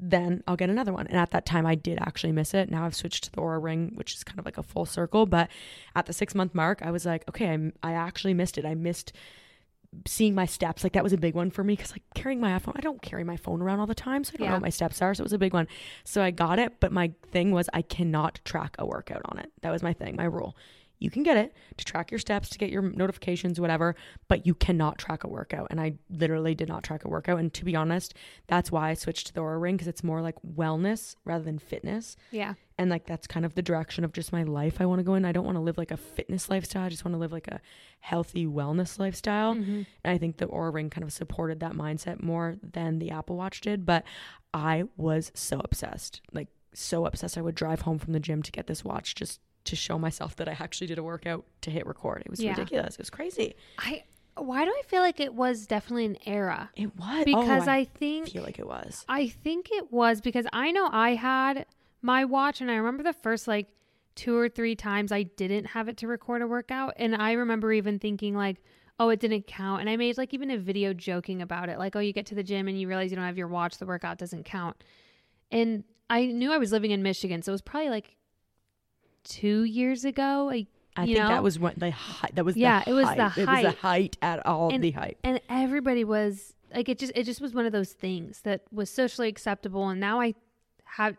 then 0.00 0.44
I'll 0.46 0.56
get 0.56 0.70
another 0.70 0.92
one. 0.92 1.06
And 1.08 1.18
at 1.18 1.30
that 1.32 1.44
time, 1.44 1.66
I 1.66 1.74
did 1.74 1.98
actually 1.98 2.32
miss 2.32 2.54
it. 2.54 2.70
Now 2.70 2.84
I've 2.84 2.94
switched 2.94 3.24
to 3.24 3.32
the 3.32 3.38
Oura 3.38 3.62
Ring, 3.62 3.92
which 3.96 4.14
is 4.14 4.22
kind 4.22 4.38
of 4.38 4.44
like 4.44 4.58
a 4.58 4.62
full 4.62 4.86
circle. 4.86 5.26
But 5.26 5.48
at 5.96 6.06
the 6.06 6.12
six 6.12 6.34
month 6.34 6.54
mark, 6.54 6.82
I 6.82 6.90
was 6.90 7.04
like, 7.04 7.28
okay, 7.28 7.48
I'm, 7.48 7.72
I 7.82 7.92
actually 7.92 8.34
missed 8.34 8.58
it. 8.58 8.64
I 8.64 8.74
missed 8.74 9.12
seeing 10.06 10.34
my 10.34 10.46
steps. 10.46 10.84
Like 10.84 10.92
that 10.92 11.02
was 11.02 11.12
a 11.12 11.18
big 11.18 11.34
one 11.34 11.50
for 11.50 11.64
me 11.64 11.74
because 11.74 11.92
like 11.92 12.02
carrying 12.14 12.40
my 12.40 12.56
iPhone, 12.58 12.74
I 12.76 12.80
don't 12.80 13.02
carry 13.02 13.24
my 13.24 13.36
phone 13.36 13.62
around 13.62 13.80
all 13.80 13.86
the 13.86 13.94
time, 13.94 14.22
so 14.22 14.32
I 14.34 14.36
don't 14.36 14.48
know 14.48 14.54
what 14.54 14.62
my 14.62 14.68
steps 14.68 15.02
are. 15.02 15.14
So 15.14 15.22
it 15.22 15.24
was 15.24 15.32
a 15.32 15.38
big 15.38 15.54
one. 15.54 15.66
So 16.04 16.22
I 16.22 16.30
got 16.30 16.58
it, 16.58 16.78
but 16.78 16.92
my 16.92 17.12
thing 17.32 17.50
was 17.50 17.68
I 17.72 17.82
cannot 17.82 18.40
track 18.44 18.76
a 18.78 18.86
workout 18.86 19.22
on 19.24 19.38
it. 19.38 19.50
That 19.62 19.70
was 19.70 19.82
my 19.82 19.92
thing, 19.92 20.16
my 20.16 20.24
rule. 20.24 20.56
You 20.98 21.10
can 21.10 21.22
get 21.22 21.36
it 21.36 21.54
to 21.76 21.84
track 21.84 22.10
your 22.10 22.18
steps, 22.18 22.48
to 22.50 22.58
get 22.58 22.70
your 22.70 22.82
notifications, 22.82 23.60
whatever, 23.60 23.94
but 24.26 24.46
you 24.46 24.54
cannot 24.54 24.98
track 24.98 25.24
a 25.24 25.28
workout. 25.28 25.68
And 25.70 25.80
I 25.80 25.94
literally 26.10 26.54
did 26.54 26.68
not 26.68 26.82
track 26.82 27.04
a 27.04 27.08
workout. 27.08 27.38
And 27.38 27.52
to 27.54 27.64
be 27.64 27.76
honest, 27.76 28.14
that's 28.46 28.72
why 28.72 28.90
I 28.90 28.94
switched 28.94 29.28
to 29.28 29.32
the 29.34 29.40
Oura 29.40 29.60
Ring 29.60 29.76
because 29.76 29.88
it's 29.88 30.02
more 30.04 30.20
like 30.20 30.36
wellness 30.56 31.14
rather 31.24 31.44
than 31.44 31.58
fitness. 31.58 32.16
Yeah. 32.30 32.54
And 32.80 32.90
like 32.90 33.06
that's 33.06 33.26
kind 33.26 33.44
of 33.44 33.54
the 33.54 33.62
direction 33.62 34.04
of 34.04 34.12
just 34.12 34.32
my 34.32 34.42
life 34.44 34.80
I 34.80 34.86
want 34.86 35.00
to 35.00 35.04
go 35.04 35.14
in. 35.14 35.24
I 35.24 35.32
don't 35.32 35.44
want 35.44 35.56
to 35.56 35.60
live 35.62 35.78
like 35.78 35.90
a 35.90 35.96
fitness 35.96 36.48
lifestyle. 36.48 36.84
I 36.84 36.88
just 36.88 37.04
want 37.04 37.14
to 37.14 37.18
live 37.18 37.32
like 37.32 37.48
a 37.48 37.60
healthy 38.00 38.46
wellness 38.46 38.98
lifestyle. 38.98 39.54
Mhm. 39.54 39.86
And 40.04 40.14
I 40.14 40.18
think 40.18 40.36
the 40.36 40.46
Oura 40.46 40.72
Ring 40.72 40.90
kind 40.90 41.04
of 41.04 41.12
supported 41.12 41.60
that 41.60 41.72
mindset 41.72 42.22
more 42.22 42.56
than 42.62 42.98
the 42.98 43.10
Apple 43.10 43.36
Watch 43.36 43.60
did. 43.60 43.84
But 43.84 44.04
I 44.54 44.84
was 44.96 45.32
so 45.34 45.60
obsessed, 45.64 46.20
like 46.32 46.48
so 46.72 47.06
obsessed. 47.06 47.36
I 47.36 47.42
would 47.42 47.54
drive 47.56 47.82
home 47.82 47.98
from 47.98 48.12
the 48.12 48.20
gym 48.20 48.42
to 48.42 48.52
get 48.52 48.66
this 48.68 48.84
watch 48.84 49.14
just 49.14 49.40
to 49.68 49.76
show 49.76 49.98
myself 49.98 50.36
that 50.36 50.48
I 50.48 50.52
actually 50.52 50.86
did 50.86 50.98
a 50.98 51.02
workout 51.02 51.44
to 51.62 51.70
hit 51.70 51.86
record. 51.86 52.22
It 52.24 52.30
was 52.30 52.40
Yeah. 52.40 52.50
ridiculous. 52.50 52.94
It 52.94 52.98
was 53.00 53.10
crazy. 53.10 53.54
I 53.78 54.04
why 54.36 54.64
do 54.64 54.70
I 54.70 54.82
feel 54.86 55.02
like 55.02 55.18
it 55.18 55.34
was 55.34 55.66
definitely 55.66 56.04
an 56.06 56.16
era? 56.24 56.70
It 56.76 56.96
was 56.96 57.22
oh, 57.22 57.24
Because 57.24 57.66
oh, 57.66 57.72
I 57.72 57.78
I 57.78 57.84
think 57.84 58.28
feel 58.30 58.44
like 58.44 58.58
it 58.60 58.66
was. 58.66 59.04
I 59.08 59.28
think 59.28 59.70
it 59.72 59.92
was 59.92 60.20
because 60.20 60.46
I 60.52 60.70
know 60.70 60.88
I 60.92 61.16
had 61.16 61.66
my 62.02 62.24
watch 62.24 62.60
and 62.60 62.70
I 62.70 62.76
remember 62.76 63.02
the 63.02 63.12
first 63.12 63.48
like 63.48 63.66
two 64.14 64.36
or 64.36 64.48
three 64.48 64.76
times 64.76 65.10
I 65.12 65.24
didn't 65.24 65.64
have 65.66 65.88
it 65.88 65.96
to 65.98 66.06
record 66.06 66.42
a 66.42 66.46
workout 66.46 66.94
and 66.96 67.14
I 67.16 67.32
remember 67.32 67.72
even 67.72 67.98
thinking 67.98 68.34
like 68.36 68.56
oh 69.00 69.10
it 69.10 69.20
didn't 69.20 69.46
count 69.46 69.80
and 69.80 69.90
I 69.90 69.96
made 69.96 70.16
like 70.18 70.32
even 70.34 70.50
a 70.50 70.58
video 70.58 70.92
joking 70.92 71.42
about 71.42 71.68
it 71.68 71.78
like 71.78 71.94
oh 71.96 72.00
you 72.00 72.12
get 72.12 72.26
to 72.26 72.34
the 72.34 72.42
gym 72.42 72.68
and 72.68 72.80
you 72.80 72.88
realize 72.88 73.10
you 73.10 73.16
don't 73.16 73.24
have 73.26 73.38
your 73.38 73.48
watch 73.48 73.78
the 73.78 73.86
workout 73.86 74.18
doesn't 74.18 74.44
count. 74.44 74.76
And 75.50 75.84
I 76.10 76.26
knew 76.26 76.52
I 76.52 76.58
was 76.58 76.72
living 76.72 76.90
in 76.92 77.02
Michigan 77.02 77.42
so 77.42 77.50
it 77.52 77.54
was 77.54 77.62
probably 77.62 77.90
like 77.90 78.16
2 79.28 79.64
years 79.64 80.04
ago. 80.04 80.50
I, 80.50 80.66
I 80.96 81.04
think 81.06 81.18
know? 81.18 81.28
that 81.28 81.42
was 81.42 81.58
what 81.58 81.78
the 81.78 81.90
height. 81.90 82.34
That 82.34 82.44
was 82.44 82.56
Yeah, 82.56 82.82
the 82.84 82.90
it 82.90 82.94
was 82.94 83.08
the 83.14 83.28
height. 83.28 83.38
It 83.38 83.46
was 83.48 83.62
the 83.62 83.68
height. 83.70 83.76
height 83.78 84.18
at 84.22 84.46
all 84.46 84.72
And- 84.72 84.82
the 84.82 84.90
height. 84.92 85.18
and 85.22 85.40
everybody 85.48 86.04
was 86.04 86.54
like 86.74 86.88
it 86.88 86.98
just 86.98 87.12
it 87.14 87.24
just 87.24 87.40
was 87.40 87.54
one 87.54 87.66
of 87.66 87.72
those 87.72 87.92
things 87.92 88.40
that 88.42 88.62
was 88.72 88.90
socially 88.90 89.28
acceptable 89.28 89.88
and 89.88 89.98
now 89.98 90.20
i 90.20 90.34
have 90.84 91.16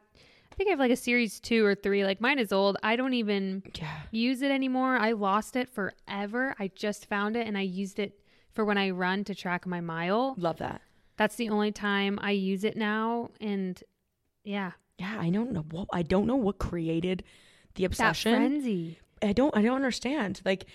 i 0.51 0.55
think 0.55 0.67
i 0.67 0.71
have 0.71 0.77
like 0.79 0.91
a 0.91 0.95
series 0.95 1.39
two 1.39 1.65
or 1.65 1.73
three 1.73 2.03
like 2.05 2.21
mine 2.21 2.37
is 2.37 2.51
old 2.51 2.77
i 2.83 2.95
don't 2.95 3.15
even 3.15 3.63
Yeah. 3.73 3.87
use 4.11 4.43
it 4.43 4.51
anymore 4.51 4.97
i 4.97 5.11
lost 5.13 5.55
it 5.55 5.67
forever 5.67 6.53
i 6.59 6.69
just 6.75 7.07
found 7.07 7.35
it 7.35 7.47
and 7.47 7.57
i 7.57 7.61
used 7.61 7.97
it 7.97 8.19
for 8.51 8.63
when 8.63 8.77
i 8.77 8.91
run 8.91 9.23
to 9.23 9.33
track 9.33 9.65
my 9.65 9.81
mile 9.81 10.35
Love 10.37 10.57
that. 10.59 10.81
that's 11.17 11.35
the 11.35 11.49
only 11.49 11.71
time 11.71 12.19
i 12.21 12.29
use 12.29 12.63
it 12.63 12.77
now 12.77 13.29
and 13.41 13.83
yeah 14.43 14.73
Yeah, 14.99 15.17
I 15.19 15.31
don't 15.31 15.51
know 15.51 15.65
what 15.71 15.87
I 15.91 16.03
don't 16.03 16.27
know 16.27 16.35
what 16.35 16.59
created 16.59 17.23
the 17.79 17.87
that 17.97 18.09
obsession. 18.09 18.35
frenzy 18.35 18.99
I 19.21 19.33
don't 19.33 19.55
I 19.55 19.61
don't 19.61 19.75
understand. 19.75 20.41
Like 20.45 20.65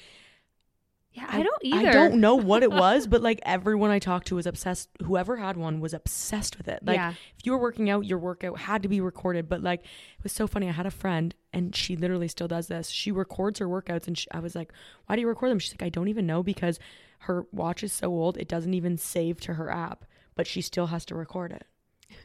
yeah 1.13 1.27
i, 1.29 1.45
don't 1.45 1.63
either 1.63 1.91
I 1.91 1.93
don't 1.93 2.17
know 2.17 2.35
what 2.35 2.63
it 2.63 2.73
was, 2.73 3.07
but 3.07 3.23
like 3.23 3.41
everyone 3.45 3.91
I 3.91 3.99
talked 3.99 4.27
to 4.29 4.37
was 4.37 4.47
obsessed. 4.47 4.89
Whoever 5.03 5.37
had 5.37 5.57
one 5.57 5.81
was 5.81 5.95
obsessed 5.95 6.59
with 6.59 6.69
it. 6.69 6.85
Like 6.85 6.97
yeah 6.97 7.11
if 7.11 7.45
you 7.47 7.53
were 7.53 7.59
working 7.59 7.91
out, 7.91 8.05
your 8.05 8.19
workout 8.19 8.59
had 8.59 8.83
to 8.83 8.89
be 8.89 9.01
recorded. 9.01 9.49
But 9.49 9.63
like 9.63 9.81
it 9.81 10.23
was 10.23 10.33
so 10.33 10.47
funny. 10.47 10.69
I 10.69 10.73
had 10.73 10.87
a 10.87 10.91
friend 10.91 11.35
and 11.53 11.75
she 11.75 11.97
literally 11.97 12.29
still 12.29 12.49
does 12.49 12.67
this. 12.67 12.89
She 12.89 13.13
records 13.13 13.59
her 13.59 13.69
workouts 13.69 14.07
and 14.07 14.19
she, 14.19 14.29
I 14.31 14.41
was 14.41 14.55
like, 14.55 14.73
"Why 15.07 15.15
do 15.15 15.21
you 15.21 15.29
record 15.29 15.51
them?" 15.51 15.59
She's 15.59 15.73
like, 15.73 15.87
"I 15.87 15.91
don't 15.91 16.09
even 16.09 16.27
know 16.27 16.43
because 16.43 16.79
her 17.21 17.47
watch 17.53 17.83
is 17.83 17.93
so 17.93 18.09
old, 18.09 18.37
it 18.37 18.49
doesn't 18.49 18.75
even 18.75 18.99
save 18.99 19.41
to 19.43 19.55
her 19.55 19.71
app, 19.71 20.05
but 20.35 20.47
she 20.47 20.61
still 20.61 20.89
has 20.89 21.05
to 21.07 21.15
record 21.15 21.53
it." 21.53 21.67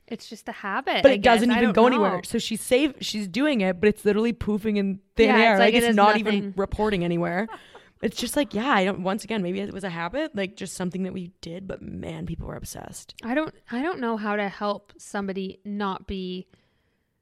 It's 0.07 0.27
just 0.27 0.47
a 0.49 0.51
habit 0.51 1.01
But 1.03 1.11
I 1.11 1.15
it 1.15 1.21
doesn't 1.21 1.51
even 1.51 1.71
go 1.71 1.81
know. 1.83 1.87
anywhere. 1.87 2.21
So 2.23 2.37
she's 2.39 2.61
safe. 2.61 2.93
she's 3.01 3.27
doing 3.27 3.61
it, 3.61 3.79
but 3.79 3.89
it's 3.89 4.05
literally 4.05 4.33
poofing 4.33 4.77
in 4.77 4.99
thin 5.15 5.27
Yeah, 5.29 5.35
it's 5.37 5.43
air. 5.45 5.59
like 5.59 5.73
Like, 5.73 5.83
it 5.83 5.87
it's 5.87 5.95
not 5.95 6.17
nothing. 6.17 6.33
even 6.33 6.53
reporting 6.57 7.03
anywhere. 7.03 7.47
it's 8.01 8.17
just 8.17 8.35
like, 8.37 8.53
yeah, 8.53 8.69
I 8.69 8.85
don't 8.85 9.03
once 9.03 9.23
again, 9.23 9.41
maybe 9.41 9.59
it 9.59 9.73
was 9.73 9.83
a 9.83 9.89
habit, 9.89 10.35
like 10.35 10.55
just 10.55 10.75
something 10.75 11.03
that 11.03 11.13
we 11.13 11.31
did, 11.41 11.67
but 11.67 11.81
man, 11.81 12.25
people 12.25 12.47
were 12.47 12.55
obsessed. 12.55 13.13
I 13.23 13.33
don't 13.33 13.53
I 13.71 13.81
don't 13.81 13.99
know 13.99 14.17
how 14.17 14.35
to 14.35 14.47
help 14.49 14.93
somebody 14.97 15.59
not 15.65 16.07
be 16.07 16.47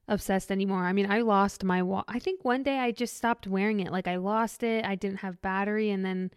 obsessed 0.07 0.51
anymore. 0.51 0.85
I 0.85 0.93
mean, 0.93 1.11
I 1.11 1.21
lost 1.21 1.63
my 1.63 1.81
wa- 1.81 2.05
I 2.07 2.19
think 2.19 2.45
one 2.45 2.63
day 2.63 2.79
I 2.79 2.91
just 2.91 3.17
stopped 3.17 3.45
wearing 3.47 3.79
it. 3.81 3.91
Like 3.91 4.07
I 4.07 4.15
lost 4.17 4.63
it. 4.63 4.85
I 4.85 4.95
didn't 4.95 5.17
have 5.19 5.41
battery 5.41 5.89
and 5.89 6.05
then 6.05 6.31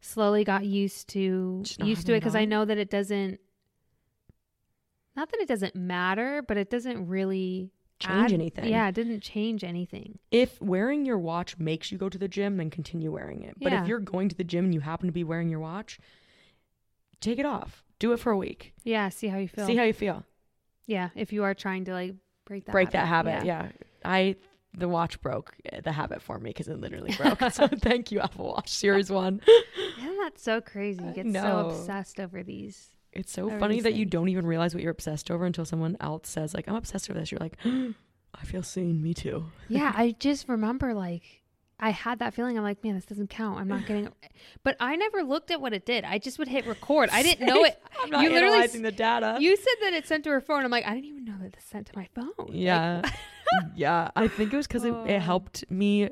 slowly 0.00 0.44
got 0.44 0.64
used 0.64 1.08
to 1.10 1.62
used 1.82 2.06
to 2.06 2.12
it 2.12 2.16
it 2.16 2.20
because 2.20 2.34
I 2.34 2.44
know 2.44 2.64
that 2.64 2.76
it 2.76 2.90
doesn't 2.90 3.40
not 5.16 5.30
that 5.30 5.40
it 5.40 5.48
doesn't 5.48 5.74
matter, 5.76 6.42
but 6.46 6.56
it 6.56 6.70
doesn't 6.70 7.06
really 7.06 7.70
change 8.00 8.26
add- 8.26 8.32
anything. 8.32 8.64
Yeah, 8.66 8.88
it 8.88 8.94
didn't 8.94 9.20
change 9.20 9.62
anything. 9.64 10.18
If 10.30 10.60
wearing 10.60 11.04
your 11.06 11.18
watch 11.18 11.58
makes 11.58 11.92
you 11.92 11.98
go 11.98 12.08
to 12.08 12.18
the 12.18 12.28
gym, 12.28 12.56
then 12.56 12.70
continue 12.70 13.12
wearing 13.12 13.42
it. 13.42 13.54
But 13.60 13.72
Yeah. 13.72 13.82
if 13.82 13.88
you're 13.88 14.00
going 14.00 14.28
to 14.30 14.34
the 14.36 14.44
gym 14.44 14.64
and 14.64 14.74
you 14.74 14.80
happen 14.80 15.06
to 15.06 15.12
be 15.12 15.24
wearing 15.24 15.48
your 15.48 15.60
watch, 15.60 15.98
take 17.20 17.38
it 17.38 17.46
off. 17.46 17.84
Do 17.98 18.12
it 18.12 18.18
for 18.20 18.32
a 18.32 18.36
week. 18.36 18.74
Yeah, 18.82 19.08
see 19.08 19.28
how 19.28 19.38
you 19.38 19.48
feel. 19.48 19.66
See 19.66 19.76
how 19.76 19.84
you 19.84 19.92
feel. 19.92 20.24
yeah, 20.86 21.10
if 21.14 21.32
you 21.32 21.44
are 21.44 21.54
trying 21.54 21.84
to 21.86 21.92
like 21.92 22.14
break 22.44 22.66
that 22.66 22.72
Break 22.72 22.90
that 22.90 23.06
habit. 23.06 23.44
Yeah. 23.44 23.68
I 24.04 24.36
the 24.76 24.88
watch 24.88 25.20
broke 25.22 25.54
uh, 25.72 25.80
the 25.82 25.92
habit 25.92 26.20
for 26.20 26.38
me 26.40 26.50
because 26.50 26.66
it 26.68 26.78
literally 26.80 27.12
broke. 27.16 27.40
so 27.52 27.68
thank 27.68 28.10
you, 28.10 28.20
Apple 28.20 28.46
Watch 28.48 28.68
Series 28.68 29.10
One. 29.10 29.40
Isn't 29.98 30.16
that 30.18 30.38
so 30.38 30.60
crazy? 30.60 31.02
You 31.04 31.12
get 31.12 31.32
so 31.32 31.68
obsessed 31.70 32.18
over 32.20 32.42
these. 32.42 32.90
It's 33.14 33.32
so 33.32 33.44
Over 33.46 33.58
funny 33.58 33.80
that 33.80 33.94
you 33.94 34.04
don't 34.04 34.28
even 34.28 34.46
realize 34.46 34.74
what 34.74 34.82
you're 34.82 34.92
obsessed 34.92 35.30
over 35.30 35.44
until 35.44 35.64
someone 35.64 35.96
else 36.00 36.28
says, 36.28 36.54
like, 36.54 36.68
I'm 36.68 36.74
obsessed 36.74 37.08
over 37.10 37.18
this. 37.18 37.30
You're 37.32 37.40
like, 37.40 37.56
I 37.64 38.44
feel 38.44 38.62
seen, 38.62 39.02
me 39.02 39.14
too. 39.14 39.46
Yeah, 39.68 39.92
I 39.94 40.14
just 40.18 40.48
remember 40.48 40.92
like 40.94 41.22
I 41.80 41.90
had 41.90 42.20
that 42.20 42.34
feeling. 42.34 42.56
I'm 42.56 42.62
like, 42.64 42.82
man, 42.84 42.94
this 42.94 43.04
doesn't 43.04 43.30
count. 43.30 43.58
I'm 43.60 43.68
not 43.68 43.84
getting. 43.86 44.08
But 44.62 44.76
I 44.80 44.96
never 44.96 45.22
looked 45.22 45.50
at 45.50 45.60
what 45.60 45.72
it 45.72 45.84
did. 45.84 46.04
I 46.04 46.18
just 46.18 46.38
would 46.38 46.48
hit 46.48 46.66
record. 46.66 47.10
I 47.12 47.22
didn't 47.22 47.46
know 47.52 47.64
it. 47.64 47.80
I'm 48.02 48.10
not 48.10 48.22
You 48.22 48.30
literally 48.30 48.54
analyzing 48.54 48.82
the 48.82 48.92
data. 48.92 49.38
You 49.40 49.56
said 49.56 49.74
that 49.82 49.92
it 49.92 50.06
sent 50.06 50.24
to 50.24 50.30
her 50.30 50.40
phone. 50.40 50.64
I'm 50.64 50.70
like, 50.70 50.86
I 50.86 50.94
didn't 50.94 51.06
even 51.06 51.24
know 51.24 51.34
that 51.40 51.46
it 51.54 51.56
sent 51.60 51.86
to 51.88 51.92
my 51.96 52.08
phone. 52.14 52.30
Like, 52.38 52.48
yeah. 52.52 53.02
yeah. 53.74 54.10
I 54.16 54.28
think 54.28 54.52
it 54.52 54.56
was 54.56 54.66
because 54.66 54.84
it, 54.84 54.92
Oh. 54.94 55.04
it 55.04 55.20
helped 55.20 55.64
me 55.70 56.10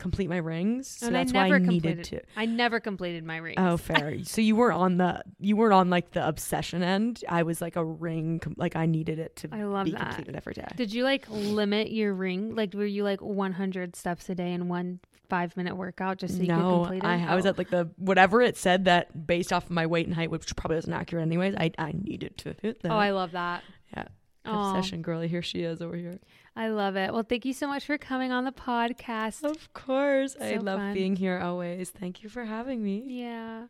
complete 0.00 0.28
my 0.28 0.38
rings. 0.38 0.88
So 0.88 1.06
and 1.06 1.16
I 1.16 1.20
that's 1.20 1.32
why 1.32 1.42
never 1.48 1.54
I 1.56 1.58
needed 1.58 1.82
completed. 1.98 2.04
to. 2.34 2.40
I 2.40 2.46
never 2.46 2.80
completed 2.80 3.24
my 3.24 3.36
rings. 3.36 3.56
Oh, 3.58 3.76
fair. 3.76 4.16
so 4.24 4.40
you 4.40 4.56
were 4.56 4.72
on 4.72 4.96
the 4.96 5.22
you 5.38 5.54
weren't 5.56 5.74
on 5.74 5.90
like 5.90 6.10
the 6.10 6.26
obsession 6.26 6.82
end. 6.82 7.22
I 7.28 7.44
was 7.44 7.60
like 7.60 7.76
a 7.76 7.84
ring, 7.84 8.40
com- 8.40 8.54
like 8.56 8.74
I 8.74 8.86
needed 8.86 9.18
it 9.20 9.36
to 9.36 9.48
I 9.52 9.62
love 9.62 9.84
be 9.84 9.92
that. 9.92 10.00
completed 10.00 10.34
every 10.34 10.54
day. 10.54 10.66
Did 10.74 10.92
you 10.92 11.04
like 11.04 11.26
limit 11.30 11.92
your 11.92 12.12
ring? 12.14 12.56
Like, 12.56 12.74
were 12.74 12.84
you 12.84 13.04
like 13.04 13.20
100 13.20 13.94
steps 13.94 14.28
a 14.28 14.34
day 14.34 14.52
in 14.52 14.68
one 14.68 14.98
five 15.28 15.56
minute 15.56 15.76
workout 15.76 16.18
just 16.18 16.34
so 16.36 16.40
you 16.42 16.48
could 16.48 16.56
complete 16.58 16.98
it? 16.98 17.04
I, 17.04 17.24
I 17.28 17.34
was 17.36 17.46
Oh. 17.46 17.50
at 17.50 17.58
like 17.58 17.70
the 17.70 17.88
whatever 17.96 18.42
it 18.42 18.56
said 18.56 18.86
that 18.86 19.26
based 19.28 19.52
off 19.52 19.66
of 19.66 19.70
my 19.70 19.86
weight 19.86 20.06
and 20.06 20.14
height, 20.16 20.30
which 20.30 20.56
probably 20.56 20.76
wasn't 20.78 20.94
accurate 20.94 21.22
anyways. 21.22 21.54
I 21.56 21.70
I 21.78 21.92
needed 21.92 22.36
to 22.38 22.56
hit 22.62 22.82
that. 22.82 22.90
Oh, 22.90 22.96
I 22.96 23.10
love 23.10 23.32
that. 23.32 23.62
Yeah. 23.96 24.06
Obsession 24.44 25.02
girly. 25.02 25.28
Here 25.28 25.42
she 25.42 25.60
is 25.62 25.80
over 25.82 25.94
here. 25.96 26.18
I 26.60 26.68
love 26.68 26.94
it. 26.94 27.10
Well, 27.10 27.22
thank 27.22 27.46
you 27.46 27.54
so 27.54 27.66
much 27.66 27.86
for 27.86 27.96
coming 27.96 28.32
on 28.32 28.44
the 28.44 28.52
podcast. 28.52 29.44
Of 29.44 29.72
course, 29.72 30.36
I 30.38 30.56
love 30.56 30.78
fun. 30.78 30.92
being 30.92 31.16
here 31.16 31.38
always. 31.38 31.88
Thank 31.88 32.22
you 32.22 32.28
for 32.28 32.44
having 32.44 32.84
me. 32.84 33.02
Yeah. 33.06 33.68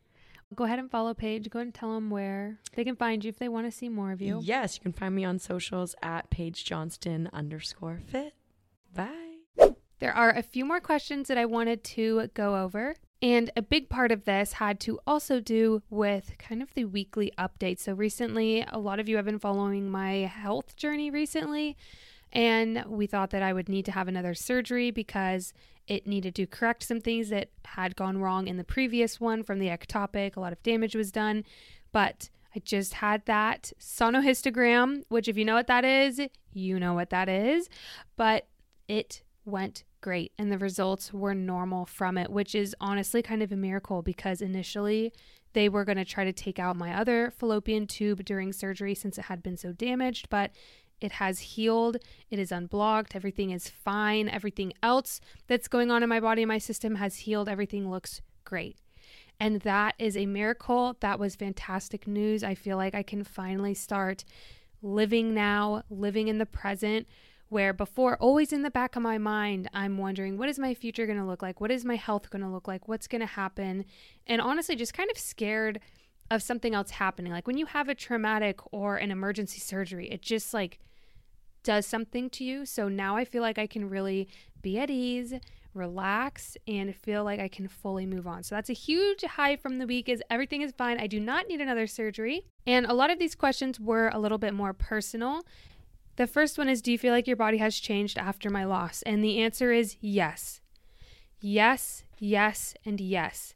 Go 0.56 0.64
ahead 0.64 0.80
and 0.80 0.90
follow 0.90 1.14
Paige. 1.14 1.48
Go 1.50 1.60
ahead 1.60 1.68
and 1.68 1.74
tell 1.74 1.94
them 1.94 2.10
where 2.10 2.58
they 2.74 2.82
can 2.82 2.96
find 2.96 3.22
you 3.24 3.28
if 3.28 3.38
they 3.38 3.48
want 3.48 3.68
to 3.68 3.70
see 3.70 3.88
more 3.88 4.10
of 4.10 4.20
you. 4.20 4.40
Yes, 4.42 4.74
you 4.74 4.82
can 4.82 4.92
find 4.92 5.14
me 5.14 5.24
on 5.24 5.38
socials 5.38 5.94
at 6.02 6.30
Paige 6.30 6.64
Johnston 6.64 7.30
underscore 7.32 8.00
fit. 8.08 8.34
Bye. 8.92 9.36
There 10.00 10.12
are 10.12 10.30
a 10.30 10.42
few 10.42 10.64
more 10.64 10.80
questions 10.80 11.28
that 11.28 11.38
I 11.38 11.44
wanted 11.44 11.84
to 11.84 12.28
go 12.34 12.56
over. 12.56 12.96
And 13.22 13.52
a 13.54 13.62
big 13.62 13.88
part 13.88 14.10
of 14.10 14.24
this 14.24 14.54
had 14.54 14.80
to 14.80 14.98
also 15.06 15.38
do 15.38 15.82
with 15.90 16.32
kind 16.38 16.60
of 16.60 16.74
the 16.74 16.86
weekly 16.86 17.32
updates. 17.38 17.80
So, 17.80 17.92
recently, 17.92 18.64
a 18.66 18.78
lot 18.80 18.98
of 18.98 19.08
you 19.08 19.14
have 19.14 19.26
been 19.26 19.38
following 19.38 19.88
my 19.88 20.12
health 20.22 20.74
journey 20.74 21.08
recently. 21.08 21.76
And 22.32 22.84
we 22.86 23.06
thought 23.06 23.30
that 23.30 23.42
I 23.42 23.52
would 23.52 23.68
need 23.68 23.84
to 23.86 23.92
have 23.92 24.08
another 24.08 24.34
surgery 24.34 24.90
because 24.90 25.52
it 25.86 26.06
needed 26.06 26.34
to 26.36 26.46
correct 26.46 26.84
some 26.84 27.00
things 27.00 27.30
that 27.30 27.50
had 27.64 27.96
gone 27.96 28.18
wrong 28.18 28.46
in 28.46 28.56
the 28.56 28.64
previous 28.64 29.20
one 29.20 29.42
from 29.42 29.58
the 29.58 29.68
ectopic. 29.68 30.36
A 30.36 30.40
lot 30.40 30.52
of 30.52 30.62
damage 30.62 30.94
was 30.94 31.10
done. 31.10 31.44
But 31.92 32.30
I 32.54 32.60
just 32.60 32.94
had 32.94 33.26
that 33.26 33.72
sonohysterogram, 33.80 35.02
which, 35.08 35.28
if 35.28 35.36
you 35.36 35.44
know 35.44 35.54
what 35.54 35.66
that 35.66 35.84
is, 35.84 36.20
you 36.52 36.78
know 36.78 36.94
what 36.94 37.10
that 37.10 37.28
is. 37.28 37.68
But 38.16 38.46
it 38.86 39.22
went 39.44 39.84
great 40.00 40.32
and 40.38 40.50
the 40.50 40.58
results 40.58 41.12
were 41.12 41.34
normal 41.34 41.86
from 41.86 42.16
it, 42.16 42.30
which 42.30 42.54
is 42.54 42.74
honestly 42.80 43.22
kind 43.22 43.42
of 43.42 43.52
a 43.52 43.56
miracle 43.56 44.02
because 44.02 44.40
initially 44.40 45.12
they 45.52 45.68
were 45.68 45.84
going 45.84 45.98
to 45.98 46.04
try 46.04 46.24
to 46.24 46.32
take 46.32 46.58
out 46.58 46.76
my 46.76 46.94
other 46.94 47.32
fallopian 47.36 47.86
tube 47.86 48.24
during 48.24 48.52
surgery 48.52 48.94
since 48.94 49.18
it 49.18 49.26
had 49.26 49.42
been 49.42 49.56
so 49.56 49.72
damaged, 49.72 50.28
but 50.30 50.52
it 51.00 51.12
has 51.12 51.40
healed, 51.40 51.96
it 52.30 52.38
is 52.38 52.52
unblocked, 52.52 53.16
everything 53.16 53.50
is 53.50 53.68
fine, 53.68 54.28
everything 54.28 54.72
else 54.82 55.20
that's 55.46 55.68
going 55.68 55.90
on 55.90 56.02
in 56.02 56.08
my 56.08 56.20
body 56.20 56.42
and 56.42 56.48
my 56.48 56.58
system 56.58 56.96
has 56.96 57.16
healed, 57.16 57.48
everything 57.48 57.90
looks 57.90 58.20
great. 58.44 58.76
And 59.38 59.62
that 59.62 59.94
is 59.98 60.16
a 60.16 60.26
miracle. 60.26 60.96
That 61.00 61.18
was 61.18 61.34
fantastic 61.34 62.06
news. 62.06 62.44
I 62.44 62.54
feel 62.54 62.76
like 62.76 62.94
I 62.94 63.02
can 63.02 63.24
finally 63.24 63.72
start 63.72 64.24
living 64.82 65.32
now, 65.32 65.82
living 65.88 66.28
in 66.28 66.36
the 66.36 66.46
present, 66.46 67.06
where 67.48 67.72
before, 67.72 68.16
always 68.18 68.52
in 68.52 68.62
the 68.62 68.70
back 68.70 68.96
of 68.96 69.02
my 69.02 69.18
mind, 69.18 69.68
I'm 69.72 69.96
wondering, 69.98 70.36
what 70.36 70.48
is 70.48 70.58
my 70.58 70.74
future 70.74 71.06
going 71.06 71.18
to 71.18 71.24
look 71.24 71.42
like? 71.42 71.60
What 71.60 71.70
is 71.70 71.84
my 71.84 71.96
health 71.96 72.30
going 72.30 72.42
to 72.42 72.48
look 72.48 72.68
like? 72.68 72.86
What's 72.86 73.08
going 73.08 73.22
to 73.22 73.26
happen? 73.26 73.86
And 74.26 74.40
honestly, 74.40 74.76
just 74.76 74.94
kind 74.94 75.10
of 75.10 75.18
scared 75.18 75.80
of 76.30 76.42
something 76.42 76.74
else 76.74 76.90
happening. 76.90 77.32
Like 77.32 77.46
when 77.46 77.58
you 77.58 77.66
have 77.66 77.88
a 77.88 77.94
traumatic 77.94 78.60
or 78.72 78.96
an 78.96 79.10
emergency 79.10 79.58
surgery, 79.58 80.08
it 80.10 80.22
just 80.22 80.54
like 80.54 80.78
does 81.62 81.86
something 81.86 82.30
to 82.30 82.44
you. 82.44 82.66
So 82.66 82.88
now 82.88 83.16
I 83.16 83.24
feel 83.24 83.42
like 83.42 83.58
I 83.58 83.66
can 83.66 83.88
really 83.88 84.28
be 84.62 84.78
at 84.78 84.90
ease, 84.90 85.34
relax, 85.74 86.56
and 86.66 86.94
feel 86.94 87.24
like 87.24 87.40
I 87.40 87.48
can 87.48 87.68
fully 87.68 88.06
move 88.06 88.26
on. 88.26 88.42
So 88.42 88.54
that's 88.54 88.70
a 88.70 88.74
huge 88.74 89.22
high 89.22 89.56
from 89.56 89.78
the 89.78 89.86
week 89.86 90.08
is 90.08 90.22
everything 90.30 90.62
is 90.62 90.72
fine. 90.76 90.98
I 90.98 91.06
do 91.06 91.20
not 91.20 91.48
need 91.48 91.60
another 91.60 91.86
surgery. 91.86 92.46
And 92.66 92.86
a 92.86 92.94
lot 92.94 93.10
of 93.10 93.18
these 93.18 93.34
questions 93.34 93.78
were 93.78 94.10
a 94.12 94.18
little 94.18 94.38
bit 94.38 94.54
more 94.54 94.72
personal. 94.72 95.44
The 96.16 96.26
first 96.26 96.58
one 96.58 96.68
is 96.68 96.82
Do 96.82 96.92
you 96.92 96.98
feel 96.98 97.12
like 97.12 97.26
your 97.26 97.36
body 97.36 97.58
has 97.58 97.78
changed 97.78 98.18
after 98.18 98.50
my 98.50 98.64
loss? 98.64 99.02
And 99.02 99.24
the 99.24 99.40
answer 99.40 99.72
is 99.72 99.96
yes. 100.00 100.60
Yes, 101.40 102.04
yes, 102.18 102.74
and 102.84 103.00
yes. 103.00 103.54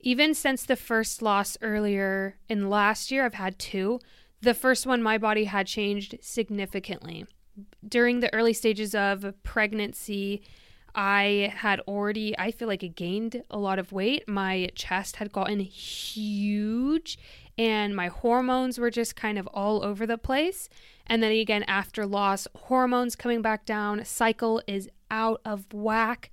Even 0.00 0.34
since 0.34 0.66
the 0.66 0.76
first 0.76 1.22
loss 1.22 1.56
earlier 1.62 2.36
in 2.48 2.68
last 2.68 3.10
year, 3.10 3.24
I've 3.24 3.34
had 3.34 3.58
two. 3.58 4.00
The 4.44 4.52
first 4.52 4.86
one, 4.86 5.02
my 5.02 5.16
body 5.16 5.44
had 5.44 5.66
changed 5.66 6.18
significantly. 6.20 7.24
During 7.88 8.20
the 8.20 8.32
early 8.34 8.52
stages 8.52 8.94
of 8.94 9.32
pregnancy, 9.42 10.42
I 10.94 11.50
had 11.56 11.80
already, 11.88 12.38
I 12.38 12.50
feel 12.50 12.68
like, 12.68 12.84
I 12.84 12.88
gained 12.88 13.42
a 13.50 13.58
lot 13.58 13.78
of 13.78 13.90
weight. 13.90 14.28
My 14.28 14.68
chest 14.74 15.16
had 15.16 15.32
gotten 15.32 15.60
huge, 15.60 17.18
and 17.56 17.96
my 17.96 18.08
hormones 18.08 18.78
were 18.78 18.90
just 18.90 19.16
kind 19.16 19.38
of 19.38 19.46
all 19.46 19.82
over 19.82 20.06
the 20.06 20.18
place. 20.18 20.68
And 21.06 21.22
then 21.22 21.32
again, 21.32 21.62
after 21.62 22.04
loss, 22.04 22.46
hormones 22.54 23.16
coming 23.16 23.40
back 23.40 23.64
down, 23.64 24.04
cycle 24.04 24.60
is 24.66 24.90
out 25.10 25.40
of 25.46 25.72
whack, 25.72 26.30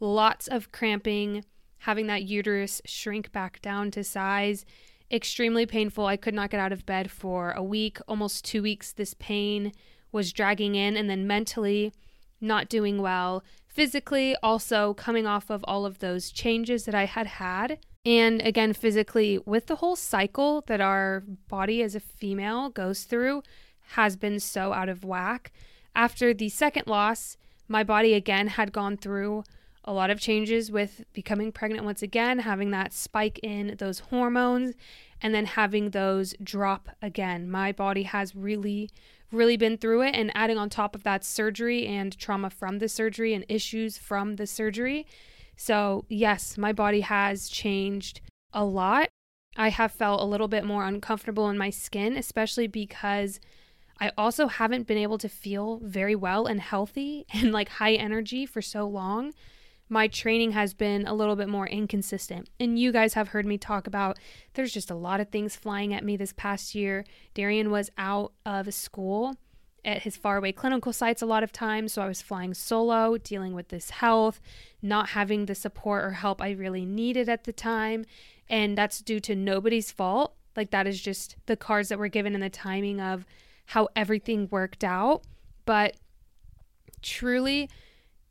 lots 0.00 0.48
of 0.48 0.70
cramping, 0.70 1.46
having 1.78 2.08
that 2.08 2.24
uterus 2.24 2.82
shrink 2.84 3.32
back 3.32 3.62
down 3.62 3.90
to 3.92 4.04
size. 4.04 4.66
Extremely 5.14 5.64
painful. 5.64 6.06
I 6.06 6.16
could 6.16 6.34
not 6.34 6.50
get 6.50 6.58
out 6.58 6.72
of 6.72 6.84
bed 6.86 7.08
for 7.08 7.52
a 7.52 7.62
week, 7.62 7.98
almost 8.08 8.44
two 8.44 8.62
weeks. 8.62 8.90
This 8.90 9.14
pain 9.14 9.70
was 10.10 10.32
dragging 10.32 10.74
in, 10.74 10.96
and 10.96 11.08
then 11.08 11.24
mentally, 11.24 11.92
not 12.40 12.68
doing 12.68 13.00
well. 13.00 13.44
Physically, 13.68 14.34
also 14.42 14.92
coming 14.94 15.24
off 15.24 15.50
of 15.50 15.64
all 15.68 15.86
of 15.86 16.00
those 16.00 16.32
changes 16.32 16.84
that 16.86 16.96
I 16.96 17.04
had 17.04 17.28
had. 17.28 17.78
And 18.04 18.42
again, 18.42 18.72
physically, 18.72 19.38
with 19.46 19.66
the 19.66 19.76
whole 19.76 19.94
cycle 19.94 20.64
that 20.66 20.80
our 20.80 21.22
body 21.46 21.80
as 21.80 21.94
a 21.94 22.00
female 22.00 22.68
goes 22.68 23.04
through, 23.04 23.44
has 23.90 24.16
been 24.16 24.40
so 24.40 24.72
out 24.72 24.88
of 24.88 25.04
whack. 25.04 25.52
After 25.94 26.34
the 26.34 26.48
second 26.48 26.88
loss, 26.88 27.36
my 27.68 27.84
body 27.84 28.14
again 28.14 28.48
had 28.48 28.72
gone 28.72 28.96
through 28.96 29.44
a 29.84 29.92
lot 29.92 30.10
of 30.10 30.18
changes 30.18 30.70
with 30.72 31.04
becoming 31.12 31.52
pregnant 31.52 31.84
once 31.84 32.02
again, 32.02 32.40
having 32.40 32.70
that 32.70 32.92
spike 32.92 33.38
in 33.42 33.76
those 33.78 33.98
hormones, 34.00 34.74
and 35.20 35.34
then 35.34 35.44
having 35.44 35.90
those 35.90 36.34
drop 36.42 36.88
again. 37.02 37.50
My 37.50 37.70
body 37.70 38.04
has 38.04 38.34
really, 38.34 38.90
really 39.30 39.56
been 39.56 39.76
through 39.76 40.02
it, 40.02 40.14
and 40.14 40.32
adding 40.34 40.56
on 40.56 40.70
top 40.70 40.94
of 40.94 41.02
that 41.04 41.24
surgery 41.24 41.86
and 41.86 42.16
trauma 42.18 42.48
from 42.50 42.78
the 42.78 42.88
surgery 42.88 43.34
and 43.34 43.44
issues 43.48 43.98
from 43.98 44.36
the 44.36 44.46
surgery. 44.46 45.06
So, 45.56 46.06
yes, 46.08 46.56
my 46.56 46.72
body 46.72 47.02
has 47.02 47.48
changed 47.48 48.20
a 48.52 48.64
lot. 48.64 49.08
I 49.56 49.68
have 49.68 49.92
felt 49.92 50.20
a 50.20 50.24
little 50.24 50.48
bit 50.48 50.64
more 50.64 50.84
uncomfortable 50.84 51.48
in 51.48 51.58
my 51.58 51.70
skin, 51.70 52.16
especially 52.16 52.66
because 52.66 53.38
I 54.00 54.10
also 54.18 54.48
haven't 54.48 54.86
been 54.86 54.98
able 54.98 55.18
to 55.18 55.28
feel 55.28 55.78
very 55.82 56.16
well 56.16 56.46
and 56.46 56.60
healthy 56.60 57.26
and 57.32 57.52
like 57.52 57.68
high 57.68 57.94
energy 57.94 58.46
for 58.46 58.62
so 58.62 58.86
long. 58.86 59.32
My 59.88 60.08
training 60.08 60.52
has 60.52 60.74
been 60.74 61.06
a 61.06 61.14
little 61.14 61.36
bit 61.36 61.48
more 61.48 61.66
inconsistent. 61.66 62.48
And 62.58 62.78
you 62.78 62.90
guys 62.90 63.14
have 63.14 63.28
heard 63.28 63.46
me 63.46 63.58
talk 63.58 63.86
about 63.86 64.18
there's 64.54 64.72
just 64.72 64.90
a 64.90 64.94
lot 64.94 65.20
of 65.20 65.28
things 65.28 65.56
flying 65.56 65.92
at 65.92 66.04
me 66.04 66.16
this 66.16 66.32
past 66.32 66.74
year. 66.74 67.04
Darian 67.34 67.70
was 67.70 67.90
out 67.98 68.32
of 68.46 68.72
school 68.72 69.36
at 69.84 70.02
his 70.02 70.16
faraway 70.16 70.52
clinical 70.52 70.92
sites 70.92 71.20
a 71.20 71.26
lot 71.26 71.42
of 71.42 71.52
times. 71.52 71.92
So 71.92 72.02
I 72.02 72.08
was 72.08 72.22
flying 72.22 72.54
solo, 72.54 73.18
dealing 73.18 73.54
with 73.54 73.68
this 73.68 73.90
health, 73.90 74.40
not 74.80 75.10
having 75.10 75.46
the 75.46 75.54
support 75.54 76.04
or 76.04 76.12
help 76.12 76.40
I 76.40 76.52
really 76.52 76.86
needed 76.86 77.28
at 77.28 77.44
the 77.44 77.52
time. 77.52 78.06
And 78.48 78.78
that's 78.78 79.00
due 79.00 79.20
to 79.20 79.34
nobody's 79.34 79.90
fault. 79.90 80.34
Like 80.56 80.70
that 80.70 80.86
is 80.86 81.00
just 81.00 81.36
the 81.46 81.56
cards 81.56 81.88
that 81.90 81.98
were 81.98 82.08
given 82.08 82.34
and 82.34 82.42
the 82.42 82.50
timing 82.50 83.00
of 83.00 83.26
how 83.66 83.88
everything 83.94 84.48
worked 84.50 84.84
out. 84.84 85.24
But 85.66 85.96
truly, 87.02 87.68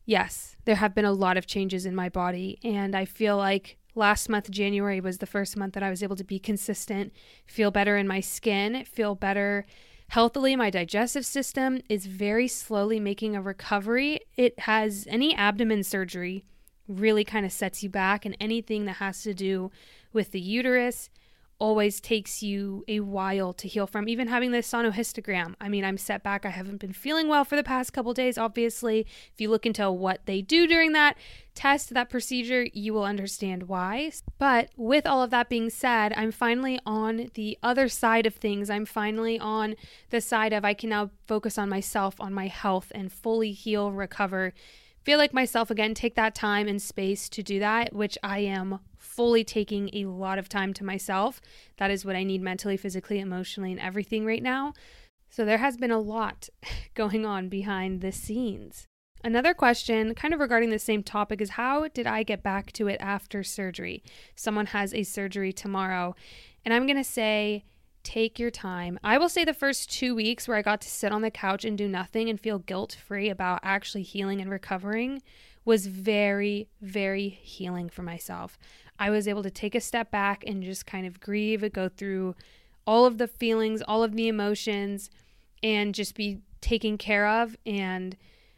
yes, 0.05 0.55
there 0.65 0.75
have 0.75 0.95
been 0.95 1.05
a 1.05 1.11
lot 1.11 1.37
of 1.37 1.47
changes 1.47 1.85
in 1.85 1.95
my 1.95 2.09
body. 2.09 2.59
And 2.63 2.95
I 2.95 3.05
feel 3.05 3.37
like 3.37 3.77
last 3.95 4.29
month, 4.29 4.49
January, 4.49 4.99
was 4.99 5.19
the 5.19 5.25
first 5.25 5.55
month 5.57 5.73
that 5.73 5.83
I 5.83 5.89
was 5.89 6.03
able 6.03 6.15
to 6.15 6.23
be 6.23 6.39
consistent, 6.39 7.13
feel 7.45 7.71
better 7.71 7.97
in 7.97 8.07
my 8.07 8.19
skin, 8.19 8.85
feel 8.85 9.15
better 9.15 9.65
healthily. 10.09 10.55
My 10.55 10.69
digestive 10.69 11.25
system 11.25 11.81
is 11.89 12.05
very 12.05 12.47
slowly 12.47 12.99
making 12.99 13.35
a 13.35 13.41
recovery. 13.41 14.19
It 14.35 14.59
has 14.61 15.07
any 15.09 15.35
abdomen 15.35 15.83
surgery 15.83 16.43
really 16.87 17.23
kind 17.23 17.45
of 17.45 17.51
sets 17.51 17.81
you 17.81 17.89
back, 17.89 18.25
and 18.25 18.35
anything 18.39 18.85
that 18.85 18.97
has 18.97 19.23
to 19.23 19.33
do 19.33 19.71
with 20.11 20.31
the 20.31 20.41
uterus 20.41 21.09
always 21.63 22.01
takes 22.01 22.43
you 22.43 22.83
a 22.89 22.99
while 22.99 23.53
to 23.53 23.69
heal 23.69 23.87
from. 23.87 24.09
Even 24.09 24.27
having 24.27 24.51
this 24.51 24.69
sonohysterogram, 24.69 25.55
I 25.61 25.69
mean, 25.69 25.85
I'm 25.85 25.97
set 25.97 26.21
back. 26.21 26.45
I 26.45 26.49
haven't 26.49 26.81
been 26.81 26.91
feeling 26.91 27.29
well 27.29 27.45
for 27.45 27.55
the 27.55 27.63
past 27.63 27.93
couple 27.93 28.13
days. 28.13 28.37
Obviously, 28.37 29.07
if 29.31 29.39
you 29.39 29.49
look 29.49 29.65
into 29.65 29.89
what 29.89 30.25
they 30.25 30.41
do 30.41 30.67
during 30.67 30.91
that 30.91 31.17
test, 31.55 31.93
that 31.93 32.09
procedure, 32.09 32.67
you 32.73 32.93
will 32.93 33.05
understand 33.05 33.69
why. 33.69 34.11
But 34.37 34.71
with 34.75 35.07
all 35.07 35.23
of 35.23 35.29
that 35.29 35.47
being 35.47 35.69
said, 35.69 36.11
I'm 36.17 36.33
finally 36.33 36.81
on 36.85 37.29
the 37.35 37.57
other 37.63 37.87
side 37.87 38.25
of 38.25 38.35
things. 38.35 38.69
I'm 38.69 38.85
finally 38.85 39.39
on 39.39 39.75
the 40.09 40.19
side 40.19 40.51
of 40.51 40.65
I 40.65 40.73
can 40.73 40.89
now 40.89 41.11
focus 41.27 41.57
on 41.57 41.69
myself, 41.69 42.19
on 42.19 42.33
my 42.33 42.47
health, 42.47 42.91
and 42.93 43.09
fully 43.09 43.53
heal, 43.53 43.89
recover 43.89 44.53
feel 45.03 45.17
like 45.17 45.33
myself 45.33 45.69
again, 45.69 45.93
take 45.93 46.15
that 46.15 46.33
time 46.33 46.65
and 46.67 46.81
space 46.81 47.27
to 47.27 47.43
do 47.43 47.59
that, 47.59 47.91
which 47.93 48.17
I 48.23 48.39
am 48.39 48.79
fully 49.15 49.43
taking 49.43 49.89
a 49.93 50.05
lot 50.05 50.39
of 50.39 50.49
time 50.49 50.73
to 50.73 50.83
myself. 50.83 51.41
That 51.77 51.91
is 51.91 52.05
what 52.05 52.15
I 52.15 52.23
need 52.23 52.41
mentally, 52.41 52.77
physically, 52.77 53.19
emotionally, 53.19 53.71
and 53.71 53.79
everything 53.79 54.25
right 54.25 54.43
now. 54.43 54.73
So 55.29 55.45
there 55.45 55.57
has 55.57 55.77
been 55.77 55.91
a 55.91 55.99
lot 55.99 56.49
going 56.93 57.25
on 57.25 57.49
behind 57.49 58.01
the 58.01 58.11
scenes. 58.11 58.87
Another 59.23 59.53
question, 59.53 60.13
kind 60.15 60.33
of 60.33 60.39
regarding 60.39 60.69
the 60.69 60.79
same 60.79 61.01
topic, 61.01 61.39
is 61.39 61.51
how 61.51 61.87
did 61.87 62.05
I 62.05 62.23
get 62.23 62.43
back 62.43 62.73
to 62.73 62.87
it 62.87 62.97
after 62.99 63.41
surgery? 63.41 64.03
Someone 64.35 64.67
has 64.67 64.93
a 64.93 65.03
surgery 65.03 65.53
tomorrow, 65.53 66.13
and 66.65 66.73
I'm 66.73 66.85
going 66.85 66.97
to 66.97 67.05
say, 67.05 67.63
take 68.03 68.37
your 68.37 68.51
time. 68.51 68.99
I 69.03 69.17
will 69.17 69.29
say 69.29 69.45
the 69.45 69.53
first 69.53 69.89
two 69.89 70.13
weeks 70.13 70.47
where 70.47 70.57
I 70.57 70.61
got 70.61 70.81
to 70.81 70.89
sit 70.89 71.11
on 71.11 71.21
the 71.21 71.31
couch 71.31 71.63
and 71.63 71.77
do 71.77 71.87
nothing 71.87 72.29
and 72.29 72.39
feel 72.39 72.59
guilt 72.59 72.97
free 73.07 73.29
about 73.29 73.61
actually 73.63 74.03
healing 74.03 74.41
and 74.41 74.51
recovering 74.51 75.21
was 75.65 75.87
very, 75.87 76.67
very 76.81 77.29
healing 77.29 77.89
for 77.89 78.03
myself. 78.03 78.57
I 78.99 79.09
was 79.09 79.27
able 79.27 79.43
to 79.43 79.51
take 79.51 79.75
a 79.75 79.81
step 79.81 80.11
back 80.11 80.43
and 80.45 80.63
just 80.63 80.85
kind 80.85 81.05
of 81.05 81.19
grieve, 81.19 81.71
go 81.73 81.89
through 81.89 82.35
all 82.85 83.05
of 83.05 83.17
the 83.17 83.27
feelings, 83.27 83.81
all 83.81 84.03
of 84.03 84.15
the 84.15 84.27
emotions, 84.27 85.09
and 85.61 85.95
just 85.95 86.15
be 86.15 86.39
taken 86.61 86.97
care 86.97 87.27
of. 87.27 87.57
And 87.65 88.15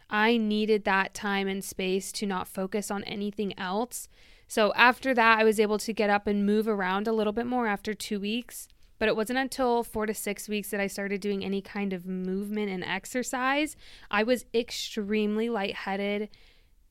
I 0.10 0.38
needed 0.38 0.84
that 0.84 1.14
time 1.14 1.48
and 1.48 1.64
space 1.64 2.12
to 2.14 2.26
not 2.26 2.48
focus 2.48 2.92
on 2.92 3.04
anything 3.06 3.58
else. 3.58 4.08
So 4.48 4.74
after 4.76 5.14
that, 5.14 5.40
I 5.40 5.44
was 5.44 5.60
able 5.60 5.80
to 5.80 5.94
get 5.94 6.10
up 6.10 6.28
and 6.28 6.46
move 6.46 6.68
around 6.68 7.08
a 7.08 7.14
little 7.14 7.34
bit 7.34 7.48
more 7.48 7.68
after 7.68 7.94
two 7.94 8.20
weeks. 8.20 8.68
But 8.98 9.10
it 9.10 9.16
wasn't 9.16 9.40
until 9.40 9.84
four 9.84 10.06
to 10.06 10.14
six 10.14 10.48
weeks 10.48 10.70
that 10.70 10.80
I 10.80 10.88
started 10.88 11.20
doing 11.20 11.44
any 11.44 11.62
kind 11.62 11.92
of 11.92 12.06
movement 12.06 12.70
and 12.70 12.84
exercise. 12.84 13.76
I 14.10 14.24
was 14.24 14.46
extremely 14.54 15.50
lightheaded 15.50 16.30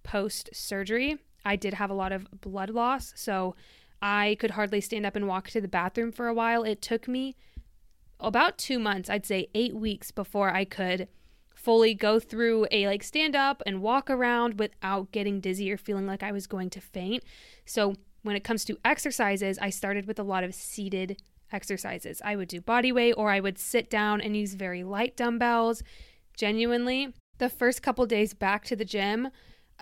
post 0.02 0.50
surgery. 0.52 1.18
I 1.44 1.56
did 1.56 1.74
have 1.74 1.90
a 1.90 1.94
lot 1.94 2.12
of 2.12 2.28
blood 2.40 2.70
loss, 2.70 3.12
so 3.16 3.54
I 4.00 4.36
could 4.40 4.52
hardly 4.52 4.80
stand 4.80 5.06
up 5.06 5.16
and 5.16 5.26
walk 5.26 5.48
to 5.50 5.60
the 5.60 5.68
bathroom 5.68 6.12
for 6.12 6.28
a 6.28 6.34
while. 6.34 6.62
It 6.62 6.82
took 6.82 7.08
me 7.08 7.36
about 8.20 8.58
two 8.58 8.78
months, 8.78 9.10
I'd 9.10 9.26
say 9.26 9.48
eight 9.54 9.74
weeks, 9.74 10.10
before 10.10 10.50
I 10.50 10.64
could 10.64 11.08
fully 11.54 11.94
go 11.94 12.20
through 12.20 12.66
a 12.70 12.86
like 12.86 13.02
stand 13.02 13.34
up 13.34 13.62
and 13.64 13.80
walk 13.80 14.10
around 14.10 14.58
without 14.58 15.10
getting 15.12 15.40
dizzy 15.40 15.72
or 15.72 15.78
feeling 15.78 16.06
like 16.06 16.22
I 16.22 16.32
was 16.32 16.46
going 16.46 16.70
to 16.70 16.80
faint. 16.80 17.24
So, 17.64 17.94
when 18.22 18.36
it 18.36 18.44
comes 18.44 18.64
to 18.66 18.78
exercises, 18.84 19.58
I 19.58 19.68
started 19.70 20.06
with 20.06 20.18
a 20.18 20.22
lot 20.22 20.44
of 20.44 20.54
seated 20.54 21.20
exercises. 21.52 22.22
I 22.24 22.36
would 22.36 22.48
do 22.48 22.60
body 22.60 22.90
weight 22.90 23.14
or 23.14 23.30
I 23.30 23.40
would 23.40 23.58
sit 23.58 23.90
down 23.90 24.20
and 24.20 24.36
use 24.36 24.54
very 24.54 24.82
light 24.82 25.16
dumbbells. 25.16 25.82
Genuinely, 26.36 27.14
the 27.38 27.48
first 27.48 27.82
couple 27.82 28.06
days 28.06 28.34
back 28.34 28.64
to 28.64 28.76
the 28.76 28.84
gym 28.84 29.28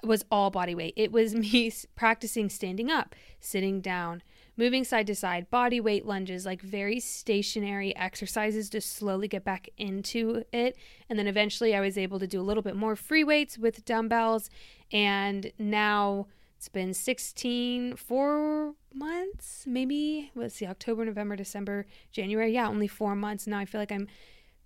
was 0.03 0.25
all 0.31 0.51
body 0.51 0.75
weight. 0.75 0.95
It 0.97 1.13
was 1.13 1.35
me 1.35 1.73
practicing 1.95 2.49
standing 2.49 2.91
up, 2.91 3.15
sitting 3.41 3.81
down, 3.81 4.23
moving 4.57 4.85
side 4.85 5.07
to 5.07 5.15
side, 5.15 5.51
body 5.51 5.81
weight 5.81 6.07
lunges, 6.07 6.45
like 6.45 6.61
very 6.61 7.01
stationary 7.01 7.95
exercises 7.97 8.69
to 8.71 8.81
slowly 8.81 9.29
get 9.29 9.45
back 9.45 9.69
into 9.77 10.45
it. 10.53 10.77
And 11.09 11.19
then 11.19 11.27
eventually 11.27 11.75
I 11.75 11.81
was 11.81 11.97
able 11.97 12.19
to 12.19 12.27
do 12.27 12.41
a 12.41 12.43
little 12.43 12.63
bit 12.63 12.77
more 12.77 12.97
free 12.97 13.25
weights 13.25 13.59
with 13.59 13.85
dumbbells. 13.85 14.51
And 14.91 15.53
now 15.59 16.27
it's 16.57 16.69
been 16.69 16.95
16, 16.95 17.97
four 17.97 18.75
months, 18.95 19.65
maybe. 19.67 20.31
Let's 20.35 20.55
see, 20.55 20.67
October, 20.67 21.05
November, 21.05 21.35
December, 21.35 21.87
January. 22.13 22.53
Yeah, 22.53 22.69
only 22.69 22.89
four 22.89 23.17
months. 23.17 23.47
Now 23.47 23.59
I 23.59 23.65
feel 23.65 23.81
like 23.81 23.93
I'm 23.93 24.07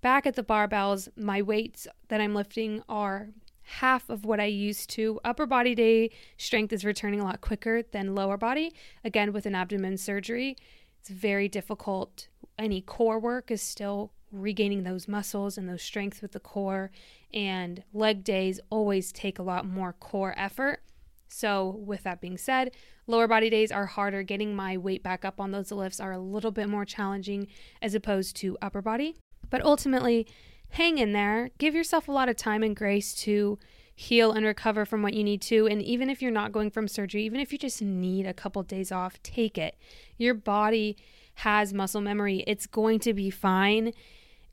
back 0.03 0.27
at 0.27 0.35
the 0.35 0.43
barbells. 0.43 1.09
My 1.17 1.41
weights 1.41 1.87
that 2.09 2.21
I'm 2.21 2.35
lifting 2.35 2.83
are 2.89 3.29
half 3.67 4.09
of 4.09 4.25
what 4.25 4.41
I 4.41 4.45
used 4.45 4.91
to. 4.91 5.21
Upper 5.25 5.45
body 5.45 5.75
day 5.75 6.11
strength 6.39 6.73
is 6.73 6.85
returning 6.85 7.21
a 7.21 7.25
lot 7.25 7.41
quicker 7.41 7.83
than 7.83 8.15
lower 8.15 8.37
body. 8.37 8.73
Again, 9.05 9.33
with 9.33 9.45
an 9.45 9.55
abdomen 9.55 9.97
surgery, 9.97 10.57
it's 11.01 11.11
very 11.11 11.49
difficult. 11.49 12.29
Any 12.59 12.81
core 12.81 13.19
work 13.19 13.51
is 13.51 13.61
still 13.61 14.13
regaining 14.31 14.85
those 14.85 15.09
muscles 15.09 15.59
and 15.59 15.69
those 15.69 15.83
strengths 15.83 16.23
with 16.23 16.33
the 16.33 16.41
core. 16.41 16.91
And 17.35 17.83
leg 17.93 18.25
days 18.25 18.61
always 18.71 19.13
take 19.13 19.39
a 19.39 19.43
lot 19.43 19.67
more 19.67 19.93
core 19.93 20.35
effort. 20.37 20.83
So, 21.29 21.81
with 21.85 22.05
that 22.05 22.21
being 22.21 22.39
said, 22.39 22.71
lower 23.09 23.27
body 23.27 23.51
days 23.51 23.73
are 23.73 23.87
harder. 23.87 24.23
Getting 24.23 24.55
my 24.55 24.79
weight 24.79 25.03
back 25.03 25.25
up 25.25 25.41
on 25.41 25.51
those 25.51 25.73
lifts 25.73 25.99
are 25.99 26.13
a 26.13 26.21
little 26.21 26.53
bit 26.53 26.69
more 26.69 26.85
challenging 26.85 27.49
as 27.83 27.97
opposed 27.97 28.37
to 28.37 28.57
upper 28.63 28.81
body. 28.81 29.17
But 29.51 29.65
ultimately, 29.65 30.29
hang 30.71 30.99
in 30.99 31.13
there. 31.13 31.51
Give 31.59 31.75
yourself 31.75 32.09
a 32.09 32.13
lot 32.13 32.29
of 32.29 32.37
time 32.37 32.63
and 32.63 32.77
grace 32.77 33.15
to 33.23 33.59
heal 33.95 34.33
and 34.33 34.45
recover 34.45 34.85
from 34.85 35.03
what 35.03 35.15
you 35.15 35.25
need 35.25 35.41
to. 35.41 35.67
And 35.67 35.81
even 35.81 36.11
if 36.11 36.21
you're 36.21 36.31
not 36.31 36.53
going 36.53 36.71
from 36.71 36.87
surgery, 36.87 37.25
even 37.25 37.41
if 37.41 37.51
you 37.51 37.59
just 37.59 37.81
need 37.81 38.27
a 38.27 38.35
couple 38.35 38.63
days 38.63 38.93
off, 38.93 39.21
take 39.23 39.57
it. 39.57 39.77
Your 40.19 40.35
body 40.35 40.97
has 41.37 41.73
muscle 41.73 42.03
memory, 42.03 42.45
it's 42.47 42.67
going 42.67 42.99
to 43.01 43.15
be 43.15 43.31
fine. 43.31 43.93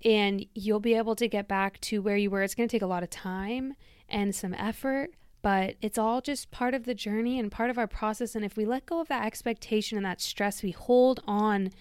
And 0.05 0.45
you'll 0.53 0.79
be 0.79 0.95
able 0.95 1.15
to 1.15 1.27
get 1.27 1.47
back 1.47 1.79
to 1.81 2.01
where 2.01 2.17
you 2.17 2.29
were. 2.29 2.43
It's 2.43 2.55
going 2.55 2.67
to 2.67 2.73
take 2.73 2.81
a 2.81 2.87
lot 2.87 3.03
of 3.03 3.09
time 3.09 3.75
and 4.09 4.35
some 4.35 4.53
effort, 4.53 5.11
but 5.41 5.75
it's 5.81 5.97
all 5.97 6.19
just 6.19 6.51
part 6.51 6.73
of 6.73 6.83
the 6.83 6.93
journey 6.93 7.39
and 7.39 7.51
part 7.51 7.69
of 7.69 7.77
our 7.77 7.87
process. 7.87 8.35
And 8.35 8.43
if 8.43 8.57
we 8.57 8.65
let 8.65 8.85
go 8.85 8.99
of 8.99 9.07
that 9.07 9.25
expectation 9.25 9.97
and 9.97 10.05
that 10.05 10.21
stress, 10.21 10.61
we 10.61 10.71
hold 10.71 11.21
on 11.25 11.71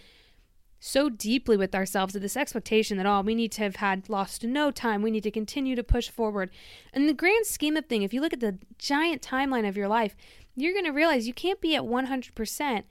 so 0.84 1.08
deeply 1.08 1.56
with 1.56 1.76
ourselves 1.76 2.16
of 2.16 2.22
this 2.22 2.36
expectation 2.36 2.96
that, 2.96 3.06
oh, 3.06 3.20
we 3.20 3.36
need 3.36 3.52
to 3.52 3.62
have 3.62 3.76
had 3.76 4.08
lost 4.08 4.42
no 4.42 4.72
time. 4.72 5.00
We 5.00 5.12
need 5.12 5.22
to 5.22 5.30
continue 5.30 5.76
to 5.76 5.84
push 5.84 6.08
forward. 6.08 6.50
In 6.92 7.06
the 7.06 7.14
grand 7.14 7.46
scheme 7.46 7.76
of 7.76 7.86
thing, 7.86 8.02
if 8.02 8.12
you 8.12 8.20
look 8.20 8.32
at 8.32 8.40
the 8.40 8.58
giant 8.78 9.22
timeline 9.22 9.66
of 9.66 9.76
your 9.76 9.86
life, 9.86 10.16
you're 10.56 10.72
going 10.72 10.84
to 10.84 10.90
realize 10.90 11.28
you 11.28 11.34
can't 11.34 11.60
be 11.60 11.76
at 11.76 11.82
100% 11.82 12.82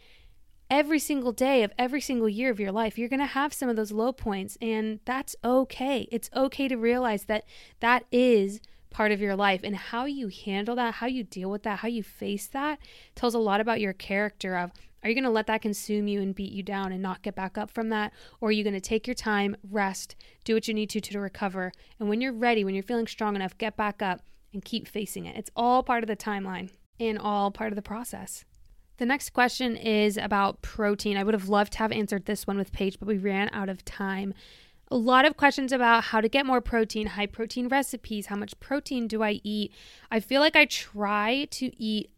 every 0.69 0.99
single 0.99 1.33
day 1.33 1.63
of 1.63 1.73
every 1.77 1.99
single 1.99 2.29
year 2.29 2.49
of 2.49 2.61
your 2.61 2.71
life. 2.71 2.97
You're 2.97 3.09
going 3.09 3.19
to 3.19 3.25
have 3.25 3.53
some 3.53 3.67
of 3.67 3.75
those 3.75 3.91
low 3.91 4.13
points, 4.13 4.57
and 4.61 5.01
that's 5.03 5.35
okay. 5.43 6.07
It's 6.13 6.29
okay 6.33 6.69
to 6.69 6.77
realize 6.77 7.25
that 7.25 7.43
that 7.81 8.05
is 8.09 8.61
part 8.89 9.11
of 9.11 9.19
your 9.19 9.35
life 9.35 9.61
and 9.65 9.75
how 9.75 10.05
you 10.05 10.29
handle 10.29 10.77
that, 10.77 10.95
how 10.95 11.07
you 11.07 11.25
deal 11.25 11.51
with 11.51 11.63
that, 11.63 11.79
how 11.79 11.89
you 11.89 12.03
face 12.03 12.47
that 12.47 12.79
tells 13.15 13.33
a 13.33 13.39
lot 13.39 13.59
about 13.59 13.81
your 13.81 13.93
character 13.93 14.55
of 14.55 14.71
are 15.03 15.09
you 15.09 15.15
going 15.15 15.23
to 15.23 15.29
let 15.29 15.47
that 15.47 15.61
consume 15.61 16.07
you 16.07 16.21
and 16.21 16.35
beat 16.35 16.51
you 16.51 16.63
down 16.63 16.91
and 16.91 17.01
not 17.01 17.21
get 17.21 17.35
back 17.35 17.57
up 17.57 17.71
from 17.71 17.89
that 17.89 18.13
or 18.39 18.49
are 18.49 18.53
you 18.53 18.63
going 18.63 18.73
to 18.73 18.79
take 18.79 19.07
your 19.07 19.13
time, 19.13 19.55
rest, 19.69 20.15
do 20.43 20.53
what 20.53 20.67
you 20.67 20.73
need 20.73 20.89
to 20.91 21.01
to 21.01 21.19
recover 21.19 21.71
and 21.99 22.09
when 22.09 22.21
you're 22.21 22.33
ready, 22.33 22.63
when 22.63 22.75
you're 22.75 22.83
feeling 22.83 23.07
strong 23.07 23.35
enough, 23.35 23.57
get 23.57 23.75
back 23.75 24.01
up 24.01 24.21
and 24.53 24.63
keep 24.65 24.87
facing 24.87 25.25
it. 25.25 25.35
It's 25.35 25.51
all 25.55 25.83
part 25.83 26.03
of 26.03 26.07
the 26.07 26.15
timeline 26.15 26.69
and 26.99 27.17
all 27.17 27.51
part 27.51 27.71
of 27.71 27.75
the 27.75 27.81
process. 27.81 28.45
The 28.97 29.05
next 29.05 29.31
question 29.31 29.75
is 29.75 30.17
about 30.17 30.61
protein. 30.61 31.17
I 31.17 31.23
would 31.23 31.33
have 31.33 31.49
loved 31.49 31.73
to 31.73 31.79
have 31.79 31.91
answered 31.91 32.25
this 32.25 32.45
one 32.45 32.57
with 32.57 32.71
Paige, 32.71 32.99
but 32.99 33.07
we 33.07 33.17
ran 33.17 33.49
out 33.51 33.69
of 33.69 33.83
time 33.83 34.33
a 34.91 34.97
lot 34.97 35.23
of 35.23 35.37
questions 35.37 35.71
about 35.71 36.03
how 36.03 36.19
to 36.19 36.27
get 36.27 36.45
more 36.45 36.59
protein, 36.59 37.07
high 37.07 37.25
protein 37.25 37.69
recipes, 37.69 38.25
how 38.25 38.35
much 38.35 38.59
protein 38.59 39.07
do 39.07 39.23
I 39.23 39.39
eat. 39.41 39.73
I 40.11 40.19
feel 40.19 40.41
like 40.41 40.57
I 40.57 40.65
try 40.65 41.47
to 41.51 41.71
eat 41.81 42.11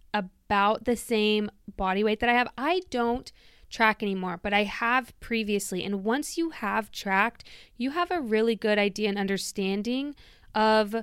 about 0.54 0.86
the 0.86 0.96
same 0.96 1.50
body 1.78 2.04
weight 2.04 2.20
that 2.20 2.30
I 2.30 2.34
have. 2.34 2.48
I 2.56 2.82
don't 2.92 3.32
track 3.72 4.04
anymore, 4.04 4.40
but 4.42 4.54
I 4.54 4.66
have 4.66 5.20
previously. 5.20 5.84
And 5.84 6.04
once 6.04 6.38
you 6.38 6.52
have 6.52 6.92
tracked, 6.92 7.44
you 7.76 7.90
have 7.90 8.12
a 8.12 8.22
really 8.22 8.56
good 8.56 8.78
idea 8.78 9.10
and 9.10 9.18
understanding 9.18 10.14
of 10.54 10.96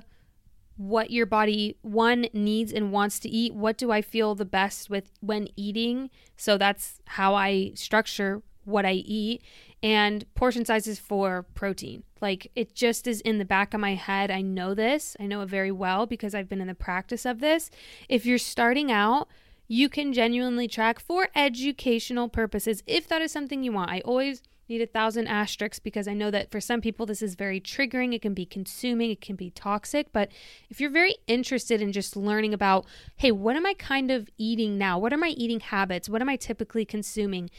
what 0.77 1.11
your 1.11 1.25
body 1.25 1.75
one 1.81 2.27
needs 2.31 2.71
and 2.71 2.93
wants 2.93 3.19
to 3.19 3.29
eat 3.29 3.53
what 3.53 3.77
do 3.77 3.91
i 3.91 4.01
feel 4.01 4.33
the 4.33 4.45
best 4.45 4.89
with 4.89 5.11
when 5.19 5.47
eating 5.55 6.09
so 6.37 6.57
that's 6.57 7.01
how 7.05 7.35
i 7.35 7.71
structure 7.75 8.41
what 8.63 8.85
I 8.85 8.93
eat 8.93 9.41
and 9.83 10.25
portion 10.35 10.65
sizes 10.65 10.99
for 10.99 11.43
protein. 11.53 12.03
Like 12.21 12.51
it 12.55 12.75
just 12.75 13.07
is 13.07 13.21
in 13.21 13.39
the 13.39 13.45
back 13.45 13.73
of 13.73 13.79
my 13.79 13.95
head. 13.95 14.29
I 14.29 14.41
know 14.41 14.73
this. 14.73 15.17
I 15.19 15.25
know 15.25 15.41
it 15.41 15.49
very 15.49 15.71
well 15.71 16.05
because 16.05 16.35
I've 16.35 16.49
been 16.49 16.61
in 16.61 16.67
the 16.67 16.75
practice 16.75 17.25
of 17.25 17.39
this. 17.39 17.69
If 18.07 18.25
you're 18.25 18.37
starting 18.37 18.91
out, 18.91 19.27
you 19.67 19.89
can 19.89 20.13
genuinely 20.13 20.67
track 20.67 20.99
for 20.99 21.29
educational 21.35 22.29
purposes 22.29 22.83
if 22.85 23.07
that 23.07 23.21
is 23.21 23.31
something 23.31 23.63
you 23.63 23.71
want. 23.71 23.89
I 23.89 24.01
always 24.01 24.43
need 24.71 24.81
a 24.81 24.87
thousand 24.87 25.27
asterisks 25.27 25.79
because 25.79 26.07
I 26.07 26.13
know 26.13 26.31
that 26.31 26.49
for 26.49 26.61
some 26.61 26.81
people 26.81 27.05
this 27.05 27.21
is 27.21 27.35
very 27.35 27.59
triggering. 27.59 28.13
It 28.13 28.21
can 28.21 28.33
be 28.33 28.45
consuming, 28.45 29.11
it 29.11 29.21
can 29.21 29.35
be 29.35 29.49
toxic. 29.49 30.11
But 30.11 30.31
if 30.69 30.79
you're 30.79 30.89
very 30.89 31.15
interested 31.27 31.81
in 31.81 31.91
just 31.91 32.15
learning 32.15 32.53
about, 32.53 32.85
hey, 33.17 33.31
what 33.31 33.55
am 33.55 33.65
I 33.65 33.73
kind 33.73 34.11
of 34.11 34.29
eating 34.37 34.77
now? 34.77 34.97
What 34.97 35.13
are 35.13 35.17
my 35.17 35.29
eating 35.29 35.59
habits? 35.59 36.09
What 36.09 36.21
am 36.21 36.29
I 36.29 36.37
typically 36.37 36.85
consuming? 36.85 37.49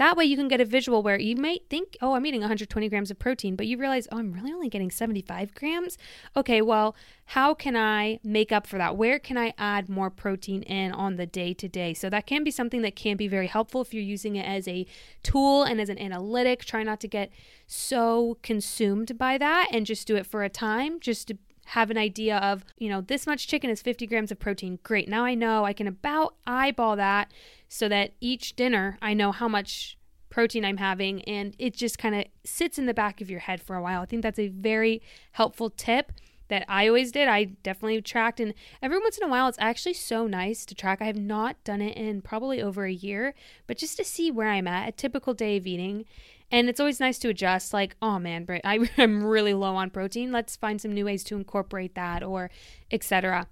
That 0.00 0.16
way, 0.16 0.24
you 0.24 0.34
can 0.34 0.48
get 0.48 0.62
a 0.62 0.64
visual 0.64 1.02
where 1.02 1.20
you 1.20 1.36
might 1.36 1.68
think, 1.68 1.98
oh, 2.00 2.14
I'm 2.14 2.24
eating 2.24 2.40
120 2.40 2.88
grams 2.88 3.10
of 3.10 3.18
protein, 3.18 3.54
but 3.54 3.66
you 3.66 3.76
realize, 3.76 4.08
oh, 4.10 4.16
I'm 4.16 4.32
really 4.32 4.50
only 4.50 4.70
getting 4.70 4.90
75 4.90 5.54
grams. 5.54 5.98
Okay, 6.34 6.62
well, 6.62 6.96
how 7.26 7.52
can 7.52 7.76
I 7.76 8.18
make 8.24 8.50
up 8.50 8.66
for 8.66 8.78
that? 8.78 8.96
Where 8.96 9.18
can 9.18 9.36
I 9.36 9.52
add 9.58 9.90
more 9.90 10.08
protein 10.08 10.62
in 10.62 10.90
on 10.92 11.16
the 11.16 11.26
day 11.26 11.52
to 11.52 11.68
day? 11.68 11.92
So, 11.92 12.08
that 12.08 12.26
can 12.26 12.44
be 12.44 12.50
something 12.50 12.80
that 12.80 12.96
can 12.96 13.18
be 13.18 13.28
very 13.28 13.46
helpful 13.46 13.82
if 13.82 13.92
you're 13.92 14.02
using 14.02 14.36
it 14.36 14.46
as 14.46 14.66
a 14.66 14.86
tool 15.22 15.64
and 15.64 15.78
as 15.78 15.90
an 15.90 15.98
analytic. 15.98 16.64
Try 16.64 16.82
not 16.82 17.00
to 17.00 17.06
get 17.06 17.30
so 17.66 18.38
consumed 18.42 19.18
by 19.18 19.36
that 19.36 19.68
and 19.70 19.84
just 19.84 20.06
do 20.06 20.16
it 20.16 20.24
for 20.24 20.42
a 20.42 20.48
time, 20.48 20.98
just 20.98 21.28
to 21.28 21.36
have 21.70 21.88
an 21.88 21.96
idea 21.96 22.36
of, 22.38 22.64
you 22.78 22.88
know, 22.88 23.00
this 23.00 23.28
much 23.28 23.46
chicken 23.46 23.70
is 23.70 23.80
50 23.80 24.04
grams 24.08 24.32
of 24.32 24.40
protein. 24.40 24.80
Great. 24.82 25.08
Now 25.08 25.24
I 25.24 25.34
know 25.34 25.64
I 25.64 25.72
can 25.72 25.86
about 25.86 26.34
eyeball 26.44 26.96
that 26.96 27.32
so 27.68 27.88
that 27.88 28.10
each 28.20 28.56
dinner 28.56 28.98
I 29.00 29.14
know 29.14 29.30
how 29.30 29.46
much 29.46 29.96
protein 30.30 30.64
I'm 30.64 30.78
having 30.78 31.22
and 31.22 31.54
it 31.60 31.74
just 31.74 31.96
kind 31.96 32.16
of 32.16 32.24
sits 32.44 32.76
in 32.76 32.86
the 32.86 32.94
back 32.94 33.20
of 33.20 33.30
your 33.30 33.38
head 33.38 33.62
for 33.62 33.76
a 33.76 33.82
while. 33.82 34.02
I 34.02 34.06
think 34.06 34.22
that's 34.22 34.38
a 34.40 34.48
very 34.48 35.00
helpful 35.32 35.70
tip 35.70 36.10
that 36.48 36.64
I 36.68 36.88
always 36.88 37.12
did. 37.12 37.28
I 37.28 37.44
definitely 37.44 38.02
tracked 38.02 38.40
and 38.40 38.52
every 38.82 38.98
once 38.98 39.16
in 39.16 39.22
a 39.22 39.30
while 39.30 39.46
it's 39.46 39.56
actually 39.60 39.94
so 39.94 40.26
nice 40.26 40.66
to 40.66 40.74
track. 40.74 41.00
I 41.00 41.04
have 41.06 41.16
not 41.16 41.62
done 41.62 41.80
it 41.80 41.96
in 41.96 42.20
probably 42.20 42.60
over 42.60 42.84
a 42.84 42.92
year, 42.92 43.32
but 43.68 43.78
just 43.78 43.96
to 43.98 44.04
see 44.04 44.32
where 44.32 44.48
I'm 44.48 44.66
at, 44.66 44.88
a 44.88 44.92
typical 44.92 45.34
day 45.34 45.56
of 45.56 45.68
eating. 45.68 46.04
And 46.50 46.68
it's 46.68 46.80
always 46.80 47.00
nice 47.00 47.18
to 47.20 47.28
adjust 47.28 47.72
like, 47.72 47.96
oh 48.02 48.18
man, 48.18 48.46
I, 48.64 48.88
I'm 48.98 49.24
really 49.24 49.54
low 49.54 49.76
on 49.76 49.90
protein. 49.90 50.32
Let's 50.32 50.56
find 50.56 50.80
some 50.80 50.92
new 50.92 51.04
ways 51.04 51.24
to 51.24 51.36
incorporate 51.36 51.94
that 51.94 52.22
or 52.22 52.50
etc. 52.90 53.46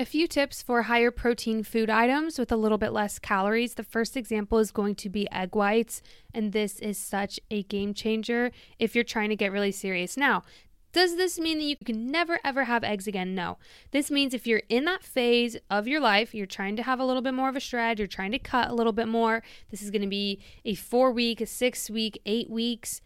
A 0.00 0.04
few 0.04 0.28
tips 0.28 0.62
for 0.62 0.82
higher 0.82 1.10
protein 1.10 1.64
food 1.64 1.90
items 1.90 2.38
with 2.38 2.52
a 2.52 2.56
little 2.56 2.78
bit 2.78 2.92
less 2.92 3.18
calories. 3.18 3.74
The 3.74 3.82
first 3.82 4.16
example 4.16 4.58
is 4.58 4.70
going 4.70 4.94
to 4.94 5.08
be 5.08 5.28
egg 5.32 5.56
whites, 5.56 6.02
and 6.32 6.52
this 6.52 6.78
is 6.78 6.96
such 6.96 7.40
a 7.50 7.64
game 7.64 7.94
changer 7.94 8.52
if 8.78 8.94
you're 8.94 9.02
trying 9.02 9.30
to 9.30 9.36
get 9.36 9.50
really 9.50 9.72
serious. 9.72 10.16
Now, 10.16 10.44
does 10.92 11.16
this 11.16 11.38
mean 11.38 11.58
that 11.58 11.64
you 11.64 11.76
can 11.76 12.10
never 12.10 12.38
ever 12.44 12.64
have 12.64 12.84
eggs 12.84 13.06
again? 13.06 13.34
No. 13.34 13.58
This 13.90 14.10
means 14.10 14.34
if 14.34 14.46
you're 14.46 14.62
in 14.68 14.84
that 14.84 15.02
phase 15.02 15.56
of 15.70 15.86
your 15.86 16.00
life, 16.00 16.34
you're 16.34 16.46
trying 16.46 16.76
to 16.76 16.82
have 16.82 17.00
a 17.00 17.04
little 17.04 17.22
bit 17.22 17.34
more 17.34 17.48
of 17.48 17.56
a 17.56 17.60
shred, 17.60 17.98
you're 17.98 18.08
trying 18.08 18.32
to 18.32 18.38
cut 18.38 18.70
a 18.70 18.74
little 18.74 18.92
bit 18.92 19.08
more. 19.08 19.42
This 19.70 19.82
is 19.82 19.90
going 19.90 20.02
to 20.02 20.08
be 20.08 20.40
a 20.64 20.74
four 20.74 21.12
week, 21.12 21.40
a 21.40 21.46
six 21.46 21.90
week, 21.90 22.20
eight 22.24 22.50
weeks 22.50 23.00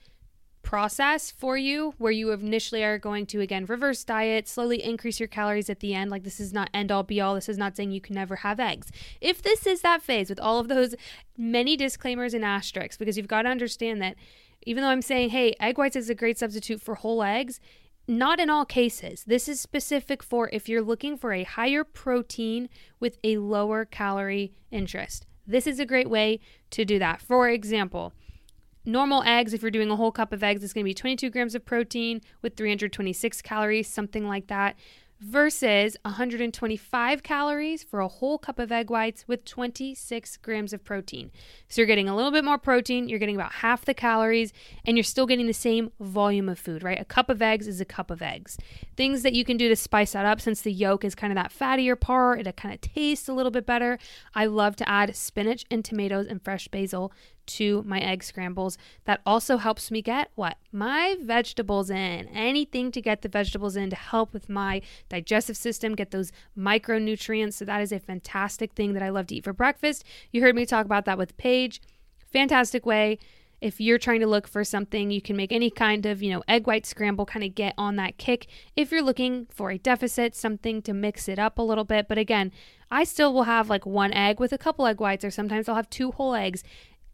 process 0.62 1.30
for 1.30 1.57
you 1.57 1.95
where 1.99 2.12
you 2.12 2.30
initially 2.30 2.85
are 2.85 2.99
going 2.99 3.26
to 3.26 3.41
again 3.41 3.66
reverse 3.66 4.05
diet 4.05 4.47
slowly 4.47 4.83
increase 4.83 5.18
your 5.18 5.26
calories 5.26 5.68
at 5.68 5.80
the 5.80 5.93
end 5.93 6.11
like 6.11 6.22
this 6.22 6.39
is 6.39 6.53
not 6.53 6.70
end 6.72 6.93
all 6.93 7.03
be 7.03 7.20
all 7.20 7.35
this 7.35 7.49
is 7.49 7.59
not 7.59 7.76
saying 7.76 7.91
you 7.91 8.01
can 8.01 8.14
never 8.14 8.37
have 8.37 8.61
eggs 8.61 8.91
if 9.20 9.43
this 9.43 9.66
is 9.66 9.83
that 9.83 10.03
phase 10.03 10.30
with 10.30 10.39
all 10.39 10.61
of 10.61 10.68
those 10.68 10.95
many 11.37 11.76
disclaimers 11.76 12.33
and 12.33 12.45
asterisks 12.45 12.97
because 12.97 13.16
you've 13.16 13.26
got 13.26 13.43
to 13.43 13.49
understand 13.49 14.01
that 14.01 14.14
even 14.67 14.83
though 14.83 14.91
i'm 14.91 15.03
saying 15.03 15.31
hey 15.31 15.55
egg 15.61 15.79
whites 15.79 15.97
is 15.97 16.11
a 16.11 16.15
great 16.15 16.39
substitute 16.39 16.81
for 16.81 16.95
whole 16.97 17.23
eggs 17.23 17.61
not 18.09 18.41
in 18.41 18.51
all 18.51 18.65
cases. 18.65 19.25
This 19.25 19.49
is 19.49 19.61
specific 19.61 20.23
for 20.23 20.49
if 20.53 20.69
you're 20.69 20.83
looking 20.83 21.17
for 21.17 21.33
a 21.33 21.45
higher 21.45 21.85
protein 21.85 22.69
with 22.99 23.19
a 23.23 23.39
lower 23.39 23.85
calorie 23.85 24.53
interest. 24.71 25.27
This 25.47 25.67
is 25.67 25.79
a 25.79 25.87
great 25.87 26.11
way 26.11 26.41
to 26.71 26.85
do 26.85 26.99
that. 26.99 27.21
For 27.21 27.49
example, 27.49 28.13
normal 28.85 29.23
eggs, 29.25 29.55
if 29.55 29.63
you're 29.63 29.71
doing 29.71 29.91
a 29.91 29.97
whole 29.97 30.13
cup 30.13 30.33
of 30.33 30.43
eggs, 30.43 30.65
it's 30.65 30.73
going 30.73 30.85
to 30.85 30.89
be 30.89 30.95
22 30.95 31.31
grams 31.31 31.55
of 31.55 31.65
protein 31.65 32.21
with 32.43 32.57
326 32.57 33.43
calories, 33.43 33.89
something 33.89 34.27
like 34.27 34.49
that 34.49 34.77
versus 35.23 35.97
125 36.05 37.23
calories 37.23 37.83
for 37.85 38.01
a 38.01 38.09
whole 38.09 38.39
cup 38.39 38.59
of 38.59 38.73
egg 38.73 38.91
whites 38.91 39.27
with 39.29 39.45
26 39.45 40.37
grams 40.39 40.73
of 40.73 40.83
protein. 40.83 41.31
So 41.68 41.81
you're 41.81 41.87
getting 41.87 42.09
a 42.09 42.16
little 42.16 42.33
bit 42.33 42.45
more 42.45 42.59
protein, 42.59 43.09
you're 43.09 43.20
getting 43.20 43.37
about 43.37 43.53
half 43.53 43.85
the 43.85 43.95
calories, 43.95 44.53
and 44.85 44.97
you're 44.97 45.05
still 45.05 45.27
getting 45.27 45.47
the 45.47 45.53
same 45.53 45.93
volume 46.01 46.49
of 46.49 46.59
food, 46.59 46.83
right? 46.83 47.01
A 47.01 47.05
cup 47.05 47.31
of 47.31 47.41
eggs 47.41 47.68
is 47.68 47.81
a 47.81 47.85
cup 47.85 48.11
of 48.11 48.20
eggs. 48.20 48.59
Things 48.97 49.23
that 49.23 49.33
you 49.33 49.45
can 49.45 49.57
do 49.57 49.68
to 49.68 49.77
spice 49.77 50.12
that 50.12 50.27
up 50.27 50.41
since 50.41 50.62
the 50.62 50.73
yolk 50.73 51.05
is 51.05 51.14
kind 51.14 51.33
of 51.33 51.37
that 51.37 51.53
fattier 51.53 51.99
part, 51.99 52.45
it 52.45 52.57
kind 52.57 52.75
of 52.75 52.81
tastes 52.81 53.29
a 53.29 53.33
little 53.33 53.53
bit 53.53 53.64
better. 53.64 53.99
I 54.35 54.47
love 54.47 54.75
to 54.77 54.89
add 54.89 55.14
spinach 55.14 55.64
and 55.70 55.85
tomatoes 55.85 56.27
and 56.27 56.43
fresh 56.43 56.66
basil 56.66 57.12
to 57.47 57.82
my 57.86 57.99
egg 57.99 58.22
scrambles. 58.22 58.78
That 59.05 59.20
also 59.26 59.57
helps 59.57 59.90
me 59.90 60.03
get 60.03 60.30
what? 60.34 60.57
My 60.72 61.16
vegetables 61.20 61.90
in. 61.90 62.28
Anything 62.28 62.90
to 62.93 63.01
get 63.01 63.22
the 63.22 63.28
vegetables 63.28 63.76
in 63.76 63.90
to 63.90 63.97
help 63.97 64.32
with 64.32 64.49
my 64.49 64.82
digestive 65.09 65.57
system, 65.57 65.95
get 65.95 66.11
those 66.11 66.32
micronutrients. 66.57 67.55
So 67.55 67.64
that 67.64 67.82
is 67.82 67.93
a 67.93 67.99
fantastic 67.99 68.72
thing 68.72 68.93
that 68.95 69.03
I 69.03 69.11
love 69.11 69.26
to 69.28 69.36
eat 69.36 69.45
for 69.45 69.53
breakfast. 69.53 70.05
You 70.30 70.43
heard 70.43 70.55
me 70.55 70.66
talk 70.66 70.86
about 70.86 71.05
that 71.05 71.18
with 71.18 71.36
Paige. 71.36 71.80
Fantastic 72.32 72.86
way. 72.86 73.18
If 73.62 73.80
you're 73.80 73.99
trying 73.99 74.18
to 74.18 74.26
look 74.26 74.49
for 74.49 74.64
something, 74.64 75.12
you 75.12 75.22
can 75.22 75.36
make 75.36 75.53
any 75.53 75.70
kind 75.70 76.05
of, 76.05 76.20
you 76.20 76.32
know, 76.32 76.43
egg 76.49 76.66
white 76.66 76.84
scramble, 76.84 77.24
kind 77.24 77.45
of 77.45 77.55
get 77.55 77.74
on 77.78 77.95
that 77.95 78.18
kick. 78.18 78.49
If 78.74 78.90
you're 78.90 79.05
looking 79.05 79.47
for 79.53 79.70
a 79.70 79.78
deficit, 79.78 80.34
something 80.34 80.82
to 80.82 80.93
mix 80.93 81.28
it 81.28 81.38
up 81.38 81.59
a 81.59 81.62
little 81.62 81.84
bit. 81.84 82.09
But 82.09 82.18
again, 82.18 82.51
I 82.90 83.05
still 83.05 83.32
will 83.32 83.45
have 83.45 83.70
like 83.70 83.86
one 83.86 84.12
egg 84.12 84.40
with 84.40 84.53
a 84.53 84.59
couple 84.59 84.84
egg 84.84 85.01
whites, 85.01 85.24
or 85.24 85.30
sometimes 85.30 85.68
I'll 85.68 85.76
have 85.76 85.88
two 85.90 86.11
whole 86.11 86.34
eggs 86.34 86.64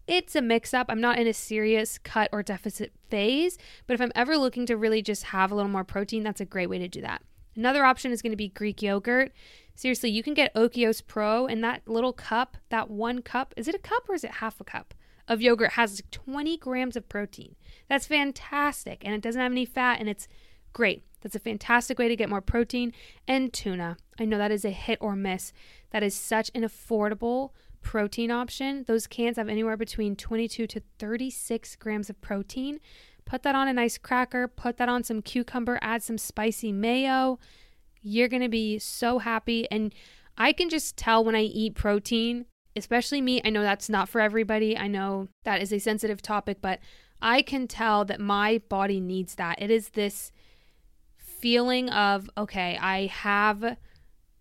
it's 0.08 0.34
a 0.34 0.42
mix 0.42 0.72
up. 0.72 0.86
I'm 0.88 1.00
not 1.00 1.18
in 1.18 1.26
a 1.26 1.34
serious 1.34 1.98
cut 1.98 2.30
or 2.32 2.42
deficit 2.42 2.92
phase, 3.10 3.58
but 3.86 3.94
if 3.94 4.00
I'm 4.00 4.12
ever 4.14 4.36
looking 4.38 4.64
to 4.66 4.76
really 4.76 5.02
just 5.02 5.24
have 5.24 5.52
a 5.52 5.54
little 5.54 5.70
more 5.70 5.84
protein, 5.84 6.24
that's 6.24 6.40
a 6.40 6.46
great 6.46 6.70
way 6.70 6.78
to 6.78 6.88
do 6.88 7.02
that. 7.02 7.22
Another 7.54 7.84
option 7.84 8.10
is 8.10 8.22
going 8.22 8.32
to 8.32 8.36
be 8.36 8.48
Greek 8.48 8.80
yogurt. 8.80 9.32
Seriously, 9.74 10.10
you 10.10 10.22
can 10.22 10.32
get 10.32 10.54
Oikos 10.54 11.06
Pro 11.06 11.46
and 11.46 11.62
that 11.62 11.86
little 11.86 12.12
cup, 12.12 12.56
that 12.70 12.90
one 12.90 13.20
cup, 13.20 13.52
is 13.56 13.68
it 13.68 13.74
a 13.74 13.78
cup 13.78 14.08
or 14.08 14.14
is 14.14 14.24
it 14.24 14.32
half 14.32 14.60
a 14.60 14.64
cup? 14.64 14.94
Of 15.28 15.42
yogurt 15.42 15.72
has 15.72 16.02
20 16.10 16.56
grams 16.56 16.96
of 16.96 17.08
protein. 17.08 17.54
That's 17.88 18.06
fantastic. 18.06 19.02
And 19.04 19.14
it 19.14 19.20
doesn't 19.20 19.40
have 19.40 19.52
any 19.52 19.66
fat 19.66 20.00
and 20.00 20.08
it's 20.08 20.26
great. 20.72 21.04
That's 21.20 21.36
a 21.36 21.40
fantastic 21.40 21.98
way 21.98 22.08
to 22.08 22.16
get 22.16 22.30
more 22.30 22.40
protein. 22.40 22.94
And 23.26 23.52
tuna. 23.52 23.98
I 24.18 24.24
know 24.24 24.38
that 24.38 24.50
is 24.50 24.64
a 24.64 24.70
hit 24.70 24.98
or 25.02 25.14
miss. 25.14 25.52
That 25.90 26.02
is 26.02 26.14
such 26.14 26.50
an 26.54 26.62
affordable 26.62 27.50
protein 27.82 28.30
option. 28.30 28.84
Those 28.86 29.06
cans 29.06 29.36
have 29.36 29.48
anywhere 29.48 29.76
between 29.76 30.16
22 30.16 30.66
to 30.66 30.82
36 30.98 31.76
grams 31.76 32.10
of 32.10 32.20
protein. 32.20 32.80
Put 33.24 33.42
that 33.42 33.54
on 33.54 33.68
a 33.68 33.72
nice 33.72 33.98
cracker, 33.98 34.48
put 34.48 34.78
that 34.78 34.88
on 34.88 35.04
some 35.04 35.22
cucumber, 35.22 35.78
add 35.82 36.02
some 36.02 36.18
spicy 36.18 36.72
mayo. 36.72 37.38
You're 38.00 38.28
going 38.28 38.42
to 38.42 38.48
be 38.48 38.78
so 38.78 39.18
happy. 39.18 39.70
And 39.70 39.94
I 40.36 40.52
can 40.52 40.68
just 40.68 40.96
tell 40.96 41.24
when 41.24 41.34
I 41.34 41.42
eat 41.42 41.74
protein, 41.74 42.46
especially 42.74 43.20
me. 43.20 43.42
I 43.44 43.50
know 43.50 43.62
that's 43.62 43.88
not 43.88 44.08
for 44.08 44.20
everybody. 44.20 44.78
I 44.78 44.86
know 44.86 45.28
that 45.44 45.60
is 45.60 45.72
a 45.72 45.78
sensitive 45.78 46.22
topic, 46.22 46.58
but 46.62 46.80
I 47.20 47.42
can 47.42 47.66
tell 47.66 48.04
that 48.06 48.20
my 48.20 48.62
body 48.68 49.00
needs 49.00 49.34
that. 49.34 49.60
It 49.60 49.70
is 49.70 49.90
this 49.90 50.32
feeling 51.16 51.90
of, 51.90 52.30
okay, 52.36 52.78
I 52.80 53.06
have 53.06 53.76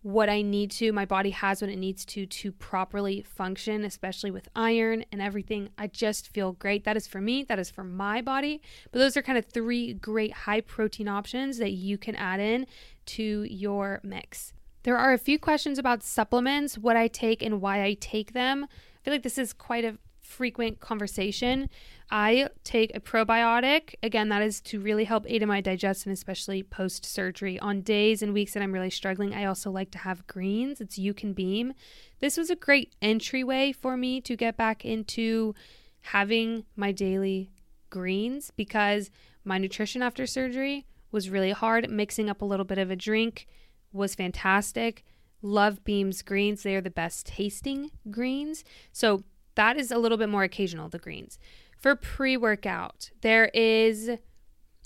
what 0.07 0.29
I 0.29 0.41
need 0.41 0.71
to. 0.71 0.93
My 0.93 1.03
body 1.03 1.31
has 1.31 1.59
what 1.59 1.69
it 1.69 1.75
needs 1.75 2.05
to 2.05 2.25
to 2.25 2.53
properly 2.53 3.23
function, 3.23 3.83
especially 3.83 4.31
with 4.31 4.47
iron 4.55 5.03
and 5.11 5.21
everything. 5.21 5.67
I 5.77 5.87
just 5.87 6.29
feel 6.29 6.53
great. 6.53 6.85
That 6.85 6.95
is 6.95 7.07
for 7.07 7.19
me, 7.19 7.43
that 7.43 7.59
is 7.59 7.69
for 7.69 7.83
my 7.83 8.21
body. 8.21 8.61
But 8.93 8.99
those 8.99 9.17
are 9.17 9.21
kind 9.21 9.37
of 9.37 9.47
three 9.47 9.93
great 9.93 10.31
high 10.31 10.61
protein 10.61 11.09
options 11.09 11.57
that 11.57 11.71
you 11.71 11.97
can 11.97 12.15
add 12.15 12.39
in 12.39 12.67
to 13.07 13.43
your 13.49 13.99
mix. 14.01 14.53
There 14.83 14.97
are 14.97 15.11
a 15.11 15.17
few 15.17 15.37
questions 15.37 15.77
about 15.77 16.03
supplements, 16.03 16.77
what 16.77 16.95
I 16.95 17.09
take 17.09 17.43
and 17.43 17.59
why 17.59 17.83
I 17.83 17.97
take 17.99 18.31
them. 18.31 18.63
I 18.63 19.03
feel 19.03 19.13
like 19.13 19.23
this 19.23 19.37
is 19.37 19.51
quite 19.51 19.83
a 19.83 19.97
frequent 20.21 20.79
conversation. 20.79 21.69
I 22.09 22.49
take 22.63 22.95
a 22.95 23.01
probiotic. 23.01 23.95
Again, 24.01 24.29
that 24.29 24.41
is 24.41 24.61
to 24.61 24.79
really 24.79 25.03
help 25.03 25.25
aid 25.27 25.41
in 25.41 25.47
my 25.47 25.59
digestion, 25.59 26.11
especially 26.11 26.63
post 26.63 27.05
surgery. 27.05 27.59
On 27.59 27.81
days 27.81 28.21
and 28.21 28.33
weeks 28.33 28.53
that 28.53 28.63
I'm 28.63 28.71
really 28.71 28.89
struggling, 28.89 29.33
I 29.33 29.45
also 29.45 29.71
like 29.71 29.91
to 29.91 29.97
have 29.99 30.25
greens. 30.27 30.79
It's 30.79 30.97
You 30.97 31.13
Can 31.13 31.33
Beam. 31.33 31.73
This 32.19 32.37
was 32.37 32.49
a 32.49 32.55
great 32.55 32.93
entryway 33.01 33.73
for 33.73 33.97
me 33.97 34.21
to 34.21 34.37
get 34.37 34.55
back 34.55 34.85
into 34.85 35.53
having 36.01 36.63
my 36.77 36.93
daily 36.93 37.51
greens 37.89 38.51
because 38.55 39.09
my 39.43 39.57
nutrition 39.57 40.01
after 40.01 40.25
surgery 40.25 40.85
was 41.11 41.29
really 41.29 41.51
hard. 41.51 41.89
Mixing 41.89 42.29
up 42.29 42.41
a 42.41 42.45
little 42.45 42.65
bit 42.65 42.77
of 42.77 42.89
a 42.89 42.95
drink 42.95 43.47
was 43.91 44.15
fantastic. 44.15 45.03
Love 45.41 45.83
Beam's 45.83 46.21
greens. 46.21 46.63
They 46.63 46.75
are 46.75 46.81
the 46.81 46.89
best 46.89 47.25
tasting 47.25 47.91
greens. 48.09 48.63
So 48.93 49.23
that 49.55 49.77
is 49.77 49.91
a 49.91 49.97
little 49.97 50.17
bit 50.17 50.29
more 50.29 50.43
occasional, 50.43 50.87
the 50.87 50.99
greens. 50.99 51.37
For 51.79 51.95
pre 51.95 52.37
workout, 52.37 53.11
there 53.21 53.45
is, 53.53 54.09
I 54.09 54.19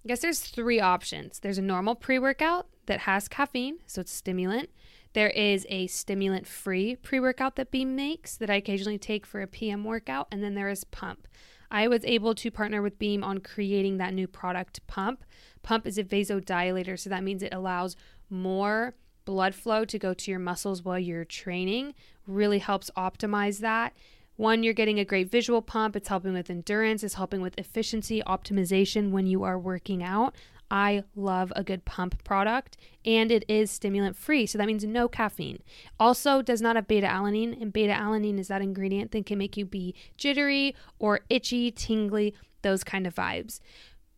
guess 0.08 0.20
there's 0.20 0.42
three 0.42 0.80
options. 0.80 1.40
There's 1.40 1.58
a 1.58 1.64
normal 1.64 1.96
pre 1.96 2.20
workout 2.20 2.68
that 2.86 3.02
has 3.02 3.28
caffeine, 3.28 3.80
so 3.86 4.02
it's 4.02 4.14
stimulant. 4.14 4.70
There 5.14 5.30
is 5.30 5.66
a 5.70 5.88
stimulant 5.88 6.48
free 6.48 6.96
pre 6.96 7.20
workout 7.20 7.56
that 7.56 7.72
Beam 7.72 7.96
makes 7.96 8.36
that 8.38 8.50
I 8.50 8.56
occasionally 8.56 8.98
take 8.98 9.26
for 9.26 9.42
a 9.42 9.48
PM 9.48 9.84
workout. 9.84 10.28
And 10.32 10.44
then 10.44 10.56
there 10.56 10.70
is 10.70 10.84
Pump. 10.86 11.28
I 11.70 11.88
was 11.88 12.04
able 12.04 12.36
to 12.36 12.52
partner 12.52 12.82
with 12.82 13.00
Beam 13.00 13.24
on 13.24 13.40
creating 13.40 13.98
that 13.98 14.14
new 14.14 14.28
product, 14.28 14.86
Pump. 14.88 15.24
Pump 15.64 15.88
is 15.88 15.98
a 15.98 16.04
vasodilator, 16.04 17.00
so 17.00 17.10
that 17.10 17.24
means 17.24 17.42
it 17.42 17.54
allows 17.54 17.96
more 18.30 18.96
blood 19.24 19.56
flow 19.56 19.86
to 19.86 20.00
go 20.00 20.14
to 20.14 20.32
your 20.32 20.40
muscles 20.40 20.84
while 20.84 21.00
you're 21.00 21.24
training. 21.24 21.94
Really 22.28 22.60
helps 22.60 22.92
optimize 22.98 23.60
that. 23.60 23.94
One, 24.42 24.64
you're 24.64 24.74
getting 24.74 25.00
a 25.00 25.06
great 25.06 25.30
visual 25.30 25.62
pump. 25.62 25.96
It's 25.96 26.10
helping 26.10 26.34
with 26.34 26.50
endurance, 26.50 27.04
it's 27.04 27.14
helping 27.14 27.42
with 27.42 27.54
efficiency 27.60 28.24
optimization 28.26 29.12
when 29.12 29.28
you 29.28 29.44
are 29.44 29.60
working 29.60 30.02
out. 30.02 30.34
I 30.72 31.04
love 31.16 31.54
a 31.56 31.64
good 31.64 31.86
pump 31.86 32.24
product 32.24 32.76
and 33.06 33.32
it 33.32 33.46
is 33.48 33.70
stimulant 33.70 34.16
free. 34.16 34.48
So 34.48 34.58
that 34.58 34.66
means 34.66 34.84
no 34.84 35.08
caffeine. 35.08 35.62
Also, 36.00 36.42
does 36.42 36.60
not 36.60 36.76
have 36.76 36.88
beta 36.88 37.06
alanine, 37.06 37.62
and 37.62 37.72
beta 37.72 37.94
alanine 37.94 38.40
is 38.40 38.48
that 38.48 38.64
ingredient 38.64 39.12
that 39.12 39.28
can 39.28 39.38
make 39.38 39.58
you 39.58 39.66
be 39.66 39.94
jittery 40.18 40.76
or 40.98 41.20
itchy, 41.30 41.70
tingly, 41.70 42.34
those 42.64 42.84
kind 42.84 43.06
of 43.06 43.14
vibes. 43.14 43.60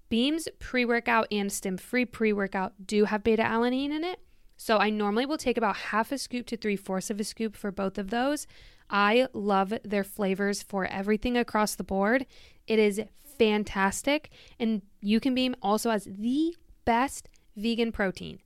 Beams 0.07 0.47
pre 0.57 0.85
workout 0.85 1.27
and 1.33 1.51
stim 1.51 1.75
free 1.75 2.05
pre 2.05 2.31
workout 2.31 2.87
do 2.87 3.03
have 3.03 3.25
beta 3.25 3.43
alanine 3.43 3.91
in 3.91 4.05
it. 4.05 4.21
So 4.55 4.77
I 4.77 4.89
normally 4.89 5.25
will 5.25 5.37
take 5.37 5.57
about 5.57 5.75
half 5.75 6.13
a 6.13 6.17
scoop 6.17 6.45
to 6.45 6.55
three 6.55 6.77
fourths 6.77 7.09
of 7.09 7.19
a 7.19 7.25
scoop 7.25 7.57
for 7.57 7.71
both 7.71 7.97
of 7.97 8.09
those. 8.09 8.47
I 8.93 9.27
love 9.33 9.73
their 9.83 10.03
flavors 10.03 10.61
for 10.61 10.85
everything 10.85 11.35
across 11.35 11.73
the 11.73 11.83
board. 11.83 12.27
It 12.67 12.77
is 12.77 13.01
fantastic. 13.37 14.29
And 14.59 14.83
you 15.01 15.19
can 15.19 15.33
Beam 15.33 15.55
also 15.63 15.89
has 15.89 16.05
the 16.05 16.55
best 16.85 17.27
vegan 17.57 17.91
protein. 17.91 18.39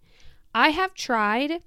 I 0.56 0.70
have 0.70 0.93
tried 0.93 1.62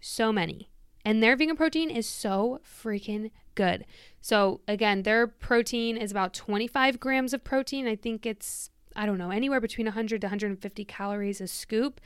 so 0.00 0.32
many, 0.32 0.70
and 1.04 1.22
their 1.22 1.36
vegan 1.36 1.56
protein 1.56 1.90
is 1.90 2.08
so 2.08 2.60
freaking 2.64 3.30
good. 3.54 3.84
So, 4.22 4.62
again, 4.66 5.02
their 5.02 5.26
protein 5.26 5.98
is 5.98 6.10
about 6.10 6.32
25 6.32 6.98
grams 6.98 7.34
of 7.34 7.44
protein. 7.44 7.86
I 7.86 7.96
think 7.96 8.24
it's, 8.24 8.70
I 8.96 9.04
don't 9.04 9.18
know, 9.18 9.30
anywhere 9.30 9.60
between 9.60 9.86
100 9.86 10.22
to 10.22 10.26
150 10.26 10.84
calories 10.86 11.40
a 11.40 11.46
scoop. 11.46 12.00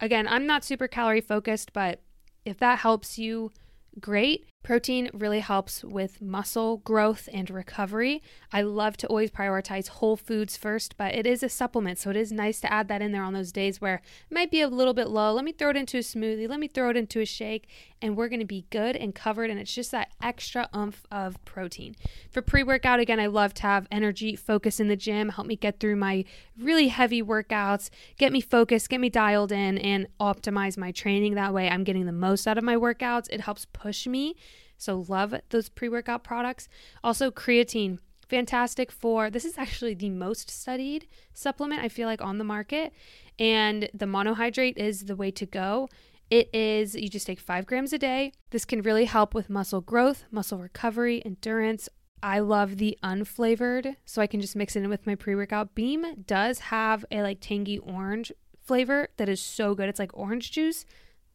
Again, 0.00 0.28
I'm 0.28 0.46
not 0.46 0.62
super 0.62 0.88
calorie 0.88 1.20
focused, 1.22 1.72
but 1.72 2.02
if 2.44 2.58
that 2.58 2.80
helps 2.80 3.18
you 3.18 3.50
great. 3.98 4.46
Protein 4.62 5.10
really 5.14 5.40
helps 5.40 5.82
with 5.82 6.20
muscle 6.20 6.76
growth 6.78 7.30
and 7.32 7.48
recovery. 7.48 8.22
I 8.52 8.60
love 8.60 8.96
to 8.98 9.06
always 9.06 9.30
prioritize 9.30 9.88
whole 9.88 10.16
foods 10.16 10.56
first, 10.56 10.98
but 10.98 11.14
it 11.14 11.26
is 11.26 11.42
a 11.42 11.48
supplement, 11.48 11.98
so 11.98 12.10
it 12.10 12.16
is 12.16 12.30
nice 12.30 12.60
to 12.60 12.72
add 12.72 12.86
that 12.88 13.00
in 13.00 13.10
there 13.10 13.24
on 13.24 13.32
those 13.32 13.52
days 13.52 13.80
where 13.80 13.96
it 14.30 14.34
might 14.34 14.50
be 14.50 14.60
a 14.60 14.68
little 14.68 14.92
bit 14.92 15.08
low. 15.08 15.32
Let 15.32 15.46
me 15.46 15.52
throw 15.52 15.70
it 15.70 15.76
into 15.76 15.96
a 15.96 16.02
smoothie, 16.02 16.48
let 16.48 16.60
me 16.60 16.68
throw 16.68 16.90
it 16.90 16.96
into 16.96 17.20
a 17.20 17.24
shake, 17.24 17.68
and 18.02 18.16
we're 18.16 18.28
going 18.28 18.40
to 18.40 18.46
be 18.46 18.66
good 18.70 18.96
and 18.96 19.14
covered. 19.14 19.50
And 19.50 19.58
it's 19.58 19.74
just 19.74 19.90
that 19.92 20.12
extra 20.22 20.68
oomph 20.76 21.06
of 21.10 21.42
protein. 21.46 21.96
For 22.30 22.42
pre 22.42 22.62
workout, 22.62 23.00
again, 23.00 23.18
I 23.18 23.26
love 23.26 23.54
to 23.54 23.62
have 23.62 23.88
energy, 23.90 24.36
focus 24.36 24.78
in 24.78 24.88
the 24.88 24.96
gym, 24.96 25.30
help 25.30 25.46
me 25.46 25.56
get 25.56 25.80
through 25.80 25.96
my 25.96 26.24
really 26.58 26.88
heavy 26.88 27.22
workouts, 27.22 27.88
get 28.18 28.30
me 28.30 28.42
focused, 28.42 28.90
get 28.90 29.00
me 29.00 29.08
dialed 29.08 29.52
in, 29.52 29.78
and 29.78 30.06
optimize 30.20 30.76
my 30.76 30.92
training. 30.92 31.34
That 31.34 31.54
way, 31.54 31.68
I'm 31.68 31.82
getting 31.82 32.04
the 32.04 32.12
most 32.12 32.46
out 32.46 32.58
of 32.58 32.64
my 32.64 32.76
workouts. 32.76 33.26
It 33.30 33.40
helps 33.40 33.64
push 33.64 34.06
me 34.06 34.36
so, 34.80 35.04
love 35.08 35.34
those 35.50 35.68
pre 35.68 35.90
workout 35.90 36.24
products. 36.24 36.66
Also, 37.04 37.30
creatine. 37.30 37.98
Fantastic 38.30 38.90
for 38.90 39.28
this 39.28 39.44
is 39.44 39.58
actually 39.58 39.92
the 39.92 40.08
most 40.08 40.48
studied 40.48 41.06
supplement 41.34 41.82
I 41.82 41.88
feel 41.88 42.08
like 42.08 42.22
on 42.22 42.38
the 42.38 42.44
market. 42.44 42.94
And 43.38 43.90
the 43.92 44.06
monohydrate 44.06 44.78
is 44.78 45.04
the 45.04 45.16
way 45.16 45.30
to 45.32 45.44
go. 45.44 45.90
It 46.30 46.48
is, 46.54 46.94
you 46.94 47.10
just 47.10 47.26
take 47.26 47.40
five 47.40 47.66
grams 47.66 47.92
a 47.92 47.98
day. 47.98 48.32
This 48.50 48.64
can 48.64 48.80
really 48.80 49.04
help 49.04 49.34
with 49.34 49.50
muscle 49.50 49.82
growth, 49.82 50.24
muscle 50.30 50.58
recovery, 50.58 51.22
endurance. 51.26 51.90
I 52.22 52.38
love 52.38 52.78
the 52.78 52.96
unflavored, 53.02 53.96
so 54.06 54.22
I 54.22 54.26
can 54.26 54.40
just 54.40 54.56
mix 54.56 54.76
it 54.76 54.82
in 54.82 54.88
with 54.88 55.06
my 55.06 55.14
pre 55.14 55.34
workout. 55.34 55.74
Beam 55.74 56.24
does 56.26 56.58
have 56.60 57.04
a 57.10 57.20
like 57.20 57.38
tangy 57.42 57.76
orange 57.76 58.32
flavor 58.64 59.08
that 59.18 59.28
is 59.28 59.42
so 59.42 59.74
good. 59.74 59.90
It's 59.90 59.98
like 59.98 60.16
orange 60.16 60.52
juice. 60.52 60.86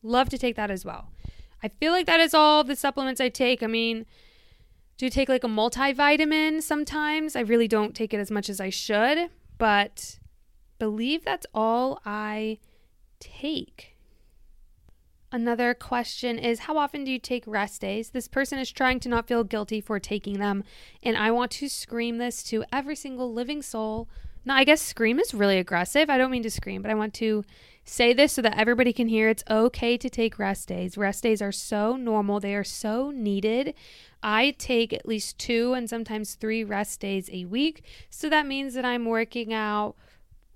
Love 0.02 0.30
to 0.30 0.38
take 0.40 0.56
that 0.56 0.72
as 0.72 0.84
well. 0.84 1.12
I 1.66 1.70
feel 1.70 1.92
like 1.92 2.06
that 2.06 2.20
is 2.20 2.36
all 2.36 2.64
the 2.64 2.76
supplements 2.76 3.20
I 3.20 3.30
take. 3.30 3.64
I 3.64 3.68
mean, 3.68 4.06
do 5.00 5.10
take 5.10 5.28
like 5.28 5.44
a 5.44 5.48
multivitamin 5.48 6.62
sometimes. 6.62 7.36
I 7.36 7.40
really 7.40 7.68
don't 7.68 7.96
take 7.96 8.14
it 8.14 8.20
as 8.20 8.30
much 8.30 8.52
as 8.52 8.62
I 8.62 8.70
should, 8.70 9.32
but 9.58 10.20
believe 10.78 11.26
that's 11.26 11.48
all 11.56 12.00
I 12.06 12.60
take. 13.20 13.98
Another 15.32 15.74
question 15.74 16.38
is 16.38 16.60
How 16.60 16.78
often 16.78 17.04
do 17.04 17.12
you 17.12 17.18
take 17.18 17.44
rest 17.48 17.82
days? 17.82 18.12
This 18.12 18.28
person 18.28 18.60
is 18.60 18.72
trying 18.72 19.00
to 19.00 19.10
not 19.10 19.28
feel 19.28 19.44
guilty 19.44 19.82
for 19.82 20.00
taking 20.00 20.38
them, 20.38 20.64
and 21.02 21.18
I 21.18 21.32
want 21.32 21.50
to 21.54 21.68
scream 21.68 22.20
this 22.20 22.44
to 22.44 22.64
every 22.72 22.96
single 22.96 23.34
living 23.34 23.64
soul. 23.64 24.08
Now, 24.46 24.56
I 24.56 24.66
guess 24.66 24.84
scream 24.84 25.20
is 25.20 25.34
really 25.34 25.58
aggressive. 25.58 26.12
I 26.12 26.20
don't 26.20 26.30
mean 26.30 26.44
to 26.44 26.52
scream, 26.52 26.84
but 26.84 26.92
I 26.92 26.94
want 26.94 27.16
to 27.16 27.44
say 27.86 28.12
this 28.14 28.34
so 28.34 28.42
that 28.42 28.58
everybody 28.58 28.92
can 28.92 29.08
hear 29.08 29.30
it's 29.30 29.44
okay 29.50 29.96
to 29.98 30.10
take 30.10 30.40
rest 30.40 30.68
days. 30.68 30.98
Rest 30.98 31.24
days 31.24 31.42
are 31.42 31.52
so 31.52 31.96
normal, 31.96 32.40
they 32.40 32.56
are 32.56 32.64
so 32.64 33.12
needed. 33.12 33.76
I 34.22 34.56
take 34.58 34.92
at 34.92 35.08
least 35.08 35.38
two 35.38 35.74
and 35.74 35.88
sometimes 35.88 36.34
three 36.34 36.64
rest 36.64 37.00
days 37.00 37.30
a 37.32 37.46
week. 37.46 37.84
So 38.10 38.28
that 38.30 38.48
means 38.48 38.74
that 38.74 38.84
I'm 38.84 39.06
working 39.06 39.54
out 39.54 39.96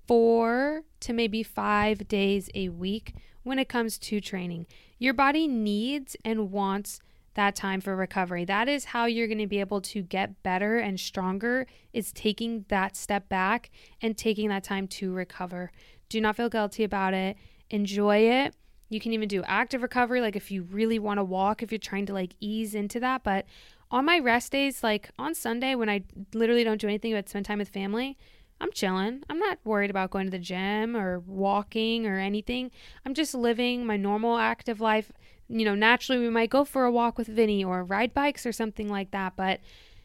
four 0.08 0.82
to 0.98 1.12
maybe 1.12 1.44
five 1.44 2.08
days 2.08 2.50
a 2.54 2.68
week 2.68 3.14
when 3.44 3.60
it 3.60 3.68
comes 3.68 3.96
to 3.98 4.20
training. 4.20 4.66
Your 4.98 5.14
body 5.14 5.46
needs 5.46 6.16
and 6.24 6.50
wants 6.50 7.00
that 7.34 7.54
time 7.54 7.80
for 7.80 7.94
recovery. 7.94 8.44
That 8.44 8.68
is 8.68 8.86
how 8.86 9.04
you're 9.04 9.28
going 9.28 9.38
to 9.38 9.46
be 9.46 9.60
able 9.60 9.80
to 9.82 10.02
get 10.02 10.42
better 10.42 10.78
and 10.78 10.98
stronger 10.98 11.66
is 11.92 12.12
taking 12.12 12.64
that 12.68 12.96
step 12.96 13.28
back 13.28 13.70
and 14.02 14.18
taking 14.18 14.48
that 14.48 14.64
time 14.64 14.88
to 14.88 15.12
recover. 15.12 15.70
Do 16.10 16.20
not 16.20 16.36
feel 16.36 16.50
guilty 16.50 16.84
about 16.84 17.14
it. 17.14 17.38
Enjoy 17.70 18.18
it. 18.18 18.54
You 18.90 19.00
can 19.00 19.12
even 19.12 19.28
do 19.28 19.42
active 19.44 19.82
recovery, 19.82 20.20
like 20.20 20.36
if 20.36 20.50
you 20.50 20.64
really 20.64 20.98
want 20.98 21.18
to 21.18 21.24
walk, 21.24 21.62
if 21.62 21.70
you're 21.70 21.78
trying 21.78 22.06
to 22.06 22.12
like 22.12 22.34
ease 22.40 22.74
into 22.74 23.00
that. 23.00 23.22
But 23.22 23.46
on 23.90 24.04
my 24.04 24.18
rest 24.18 24.52
days, 24.52 24.82
like 24.82 25.10
on 25.18 25.34
Sunday 25.34 25.74
when 25.74 25.88
I 25.88 26.02
literally 26.34 26.64
don't 26.64 26.80
do 26.80 26.88
anything 26.88 27.12
but 27.12 27.28
spend 27.28 27.46
time 27.46 27.58
with 27.58 27.68
family, 27.68 28.18
I'm 28.60 28.72
chilling. 28.72 29.22
I'm 29.30 29.38
not 29.38 29.58
worried 29.64 29.90
about 29.90 30.10
going 30.10 30.26
to 30.26 30.30
the 30.30 30.38
gym 30.38 30.96
or 30.96 31.20
walking 31.20 32.06
or 32.06 32.18
anything. 32.18 32.70
I'm 33.06 33.14
just 33.14 33.32
living 33.32 33.86
my 33.86 33.96
normal 33.96 34.36
active 34.36 34.80
life. 34.80 35.12
You 35.48 35.64
know, 35.64 35.74
naturally, 35.74 36.20
we 36.20 36.28
might 36.28 36.50
go 36.50 36.64
for 36.64 36.84
a 36.84 36.92
walk 36.92 37.16
with 37.16 37.26
Vinny 37.28 37.64
or 37.64 37.84
ride 37.84 38.12
bikes 38.12 38.44
or 38.44 38.52
something 38.52 38.88
like 38.88 39.12
that, 39.12 39.34
but 39.36 39.60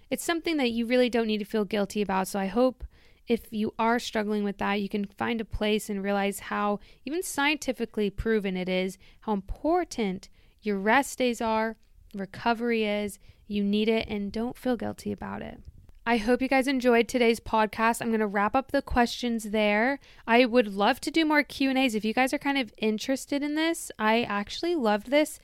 it's 0.10 0.24
something 0.24 0.58
that 0.58 0.72
you 0.72 0.86
really 0.86 1.10
don't 1.10 1.28
need 1.28 1.40
to 1.40 1.46
feel 1.46 1.66
guilty 1.66 2.02
about. 2.02 2.28
So 2.28 2.40
I 2.40 2.46
hope 2.46 2.84
if 3.28 3.48
you 3.52 3.74
are 3.80 4.00
struggling 4.00 4.44
with 4.44 4.58
that, 4.60 4.82
you 4.82 4.90
can 4.90 5.06
find 5.06 5.42
a 5.42 5.46
place 5.46 5.90
and 5.90 6.04
realize 6.04 6.40
how, 6.40 6.80
even 7.06 7.24
scientifically 7.24 8.10
proven 8.10 8.56
it 8.56 8.70
is, 8.70 8.98
how 9.22 9.34
important 9.34 10.30
your 10.62 10.78
rest 10.78 11.18
days 11.18 11.42
are, 11.42 11.78
recovery 12.14 12.86
is. 12.86 13.20
You 13.48 13.64
need 13.64 13.90
it, 13.90 14.08
and 14.08 14.32
don't 14.32 14.58
feel 14.58 14.76
guilty 14.76 15.12
about 15.12 15.42
it. 15.42 15.60
I 16.08 16.18
hope 16.18 16.40
you 16.40 16.48
guys 16.48 16.68
enjoyed 16.68 17.08
today's 17.08 17.40
podcast. 17.40 18.00
I'm 18.00 18.10
going 18.10 18.20
to 18.20 18.28
wrap 18.28 18.56
up 18.56 18.72
the 18.72 18.84
questions 18.84 19.46
there. 19.46 20.00
I 20.28 20.46
would 20.46 20.76
love 20.76 21.02
to 21.02 21.12
do 21.12 21.26
more 21.26 21.42
Q&As 21.42 21.96
if 21.96 22.06
you 22.06 22.14
guys 22.14 22.32
are 22.32 22.38
kind 22.38 22.60
of 22.60 22.72
interested 22.78 23.42
in 23.42 23.56
this. 23.56 23.92
I 23.98 24.22
actually 24.22 24.76
loved 24.76 25.10
this 25.10 25.40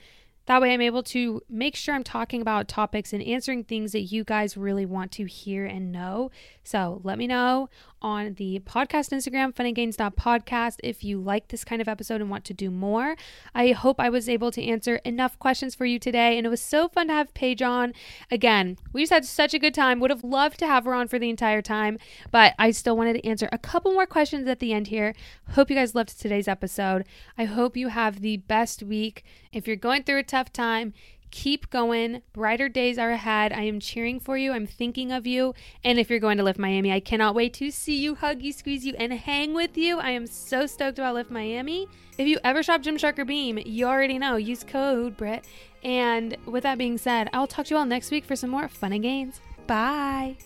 that 0.52 0.62
way, 0.62 0.74
I'm 0.74 0.82
able 0.82 1.04
to 1.04 1.42
make 1.50 1.78
sure 1.78 1.96
I'm 1.96 2.04
talking 2.04 2.42
about 2.42 2.68
topics 2.68 3.14
and 3.14 3.24
answering 3.24 3.64
things 3.64 3.94
that 3.94 4.02
you 4.02 4.26
guys 4.26 4.58
really 4.58 4.86
want 4.86 5.14
to 5.14 5.24
hear 5.24 5.66
and 5.66 5.94
know. 5.94 6.30
So 6.62 7.00
let 7.06 7.18
me 7.18 7.26
know 7.26 7.70
on 8.02 8.34
the 8.36 8.60
podcast 8.66 9.12
Instagram, 9.12 9.54
funandgains.podcast, 9.54 10.78
if 10.84 11.04
you 11.04 11.20
like 11.20 11.50
this 11.50 11.64
kind 11.64 11.82
of 11.82 11.88
episode 11.88 12.22
and 12.22 12.30
want 12.30 12.46
to 12.46 12.54
do 12.54 12.72
more. 12.72 13.16
I 13.54 13.72
hope 13.72 14.00
I 14.00 14.10
was 14.10 14.28
able 14.28 14.52
to 14.52 14.64
answer 14.64 14.96
enough 15.06 15.38
questions 15.40 15.76
for 15.76 15.86
you 15.86 16.00
today. 16.00 16.38
And 16.38 16.46
it 16.46 16.50
was 16.50 16.62
so 16.62 16.90
fun 16.90 17.08
to 17.08 17.14
have 17.14 17.34
Paige 17.34 17.62
on. 17.62 17.94
Again, 18.30 18.78
we 18.94 19.04
just 19.04 19.14
had 19.14 19.26
such 19.26 19.54
a 19.54 19.60
good 19.60 19.74
time. 19.74 20.00
Would 20.00 20.12
have 20.12 20.24
loved 20.24 20.60
to 20.60 20.68
have 20.68 20.86
her 20.86 20.94
on 20.94 21.08
for 21.08 21.20
the 21.20 21.30
entire 21.30 21.62
time, 21.62 21.98
but 22.32 22.54
I 22.58 22.72
still 22.72 22.98
wanted 22.98 23.14
to 23.14 23.26
answer 23.28 23.50
a 23.52 23.58
couple 23.58 23.94
more 23.94 24.06
questions 24.06 24.48
at 24.48 24.60
the 24.60 24.74
end 24.74 24.88
here. 24.88 25.14
Hope 25.52 25.70
you 25.70 25.76
guys 25.76 25.96
loved 25.96 26.20
today's 26.20 26.48
episode. 26.48 27.06
I 27.38 27.46
hope 27.46 27.78
you 27.78 27.90
have 27.90 28.22
the 28.22 28.38
best 28.38 28.84
week. 28.84 29.24
If 29.52 29.68
you're 29.68 29.76
going 29.76 30.04
through 30.04 30.20
a 30.20 30.24
tough 30.24 30.52
time, 30.52 30.94
Keep 31.32 31.70
going. 31.70 32.22
Brighter 32.34 32.70
days 32.70 32.98
are 32.98 33.10
ahead. 33.10 33.54
I 33.54 33.64
am 33.64 33.80
cheering 33.80 34.20
for 34.20 34.38
you. 34.38 34.52
I'm 34.52 34.68
thinking 34.68 35.12
of 35.12 35.26
you. 35.26 35.54
And 35.84 35.98
if 35.98 36.10
you're 36.10 36.20
going 36.20 36.38
to 36.38 36.44
Lift 36.44 36.60
Miami, 36.60 36.92
I 36.92 37.00
cannot 37.00 37.36
wait 37.36 37.54
to 37.56 37.72
see 37.72 37.98
you, 37.98 38.16
hug 38.16 38.42
you, 38.42 38.52
squeeze 38.52 38.86
you, 38.86 38.94
and 38.98 39.14
hang 39.14 39.54
with 39.54 39.78
you. 39.78 40.00
I 40.00 40.12
am 40.12 40.28
so 40.28 40.66
stoked 40.68 41.00
about 41.00 41.16
Lift 41.16 41.32
Miami. 41.32 41.88
If 42.18 42.28
you 42.28 42.38
ever 42.44 42.62
shop 42.62 42.82
Gymshark 42.82 43.18
or 43.18 43.26
Beam, 43.26 43.58
you 43.66 43.88
already 43.88 44.20
know. 44.20 44.36
Use 44.36 44.64
code 44.64 45.18
Britt. 45.18 45.46
And 45.84 46.38
with 46.46 46.64
that 46.64 46.78
being 46.78 46.98
said, 46.98 47.30
I'll 47.34 47.48
talk 47.48 47.66
to 47.68 47.74
you 47.74 47.78
all 47.78 47.86
next 47.86 48.12
week 48.12 48.26
for 48.26 48.36
some 48.36 48.50
more 48.50 48.68
fun 48.68 48.94
and 48.94 49.02
gains. 49.02 49.40
Bye. 49.66 50.38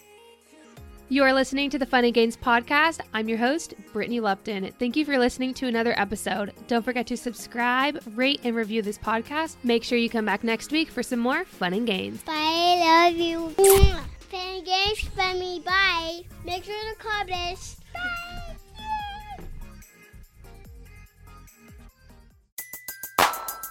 You 1.07 1.21
are 1.21 1.33
listening 1.33 1.69
to 1.69 1.77
the 1.77 1.85
Fun 1.85 2.03
and 2.03 2.13
Gains 2.15 2.35
podcast. 2.35 2.99
I'm 3.13 3.29
your 3.29 3.37
host, 3.37 3.75
Brittany 3.93 4.19
Lupton. 4.19 4.71
Thank 4.79 4.95
you 4.95 5.05
for 5.05 5.19
listening 5.19 5.53
to 5.55 5.67
another 5.67 5.93
episode. 5.99 6.51
Don't 6.67 6.83
forget 6.83 7.05
to 7.07 7.15
subscribe, 7.17 8.01
rate, 8.15 8.41
and 8.43 8.55
review 8.55 8.81
this 8.81 8.97
podcast. 8.97 9.57
Make 9.63 9.83
sure 9.83 9.99
you 9.99 10.09
come 10.09 10.25
back 10.25 10.43
next 10.43 10.71
week 10.71 10.89
for 10.89 11.03
some 11.03 11.19
more 11.19 11.45
fun 11.45 11.73
and 11.73 11.85
gains. 11.85 12.23
Bye, 12.23 13.11
love 13.13 13.17
you. 13.17 13.49
Fun 13.49 14.03
and 14.33 14.65
games 14.65 14.99
for 15.01 15.33
me. 15.35 15.61
Bye. 15.63 16.21
Make 16.43 16.63
sure 16.63 16.73
to 16.73 16.95
call 16.97 17.25
this. 17.27 17.77
Bye. 17.93 18.55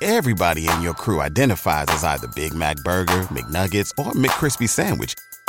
Everybody 0.01 0.69
in 0.69 0.83
your 0.83 0.95
crew 0.95 1.21
identifies 1.21 1.87
as 1.89 2.05
either 2.05 2.29
Big 2.37 2.55
Mac 2.55 2.77
Burger, 2.85 3.23
McNuggets, 3.25 3.91
or 3.99 4.13
McCrispy 4.13 4.69
Sandwich. 4.69 5.15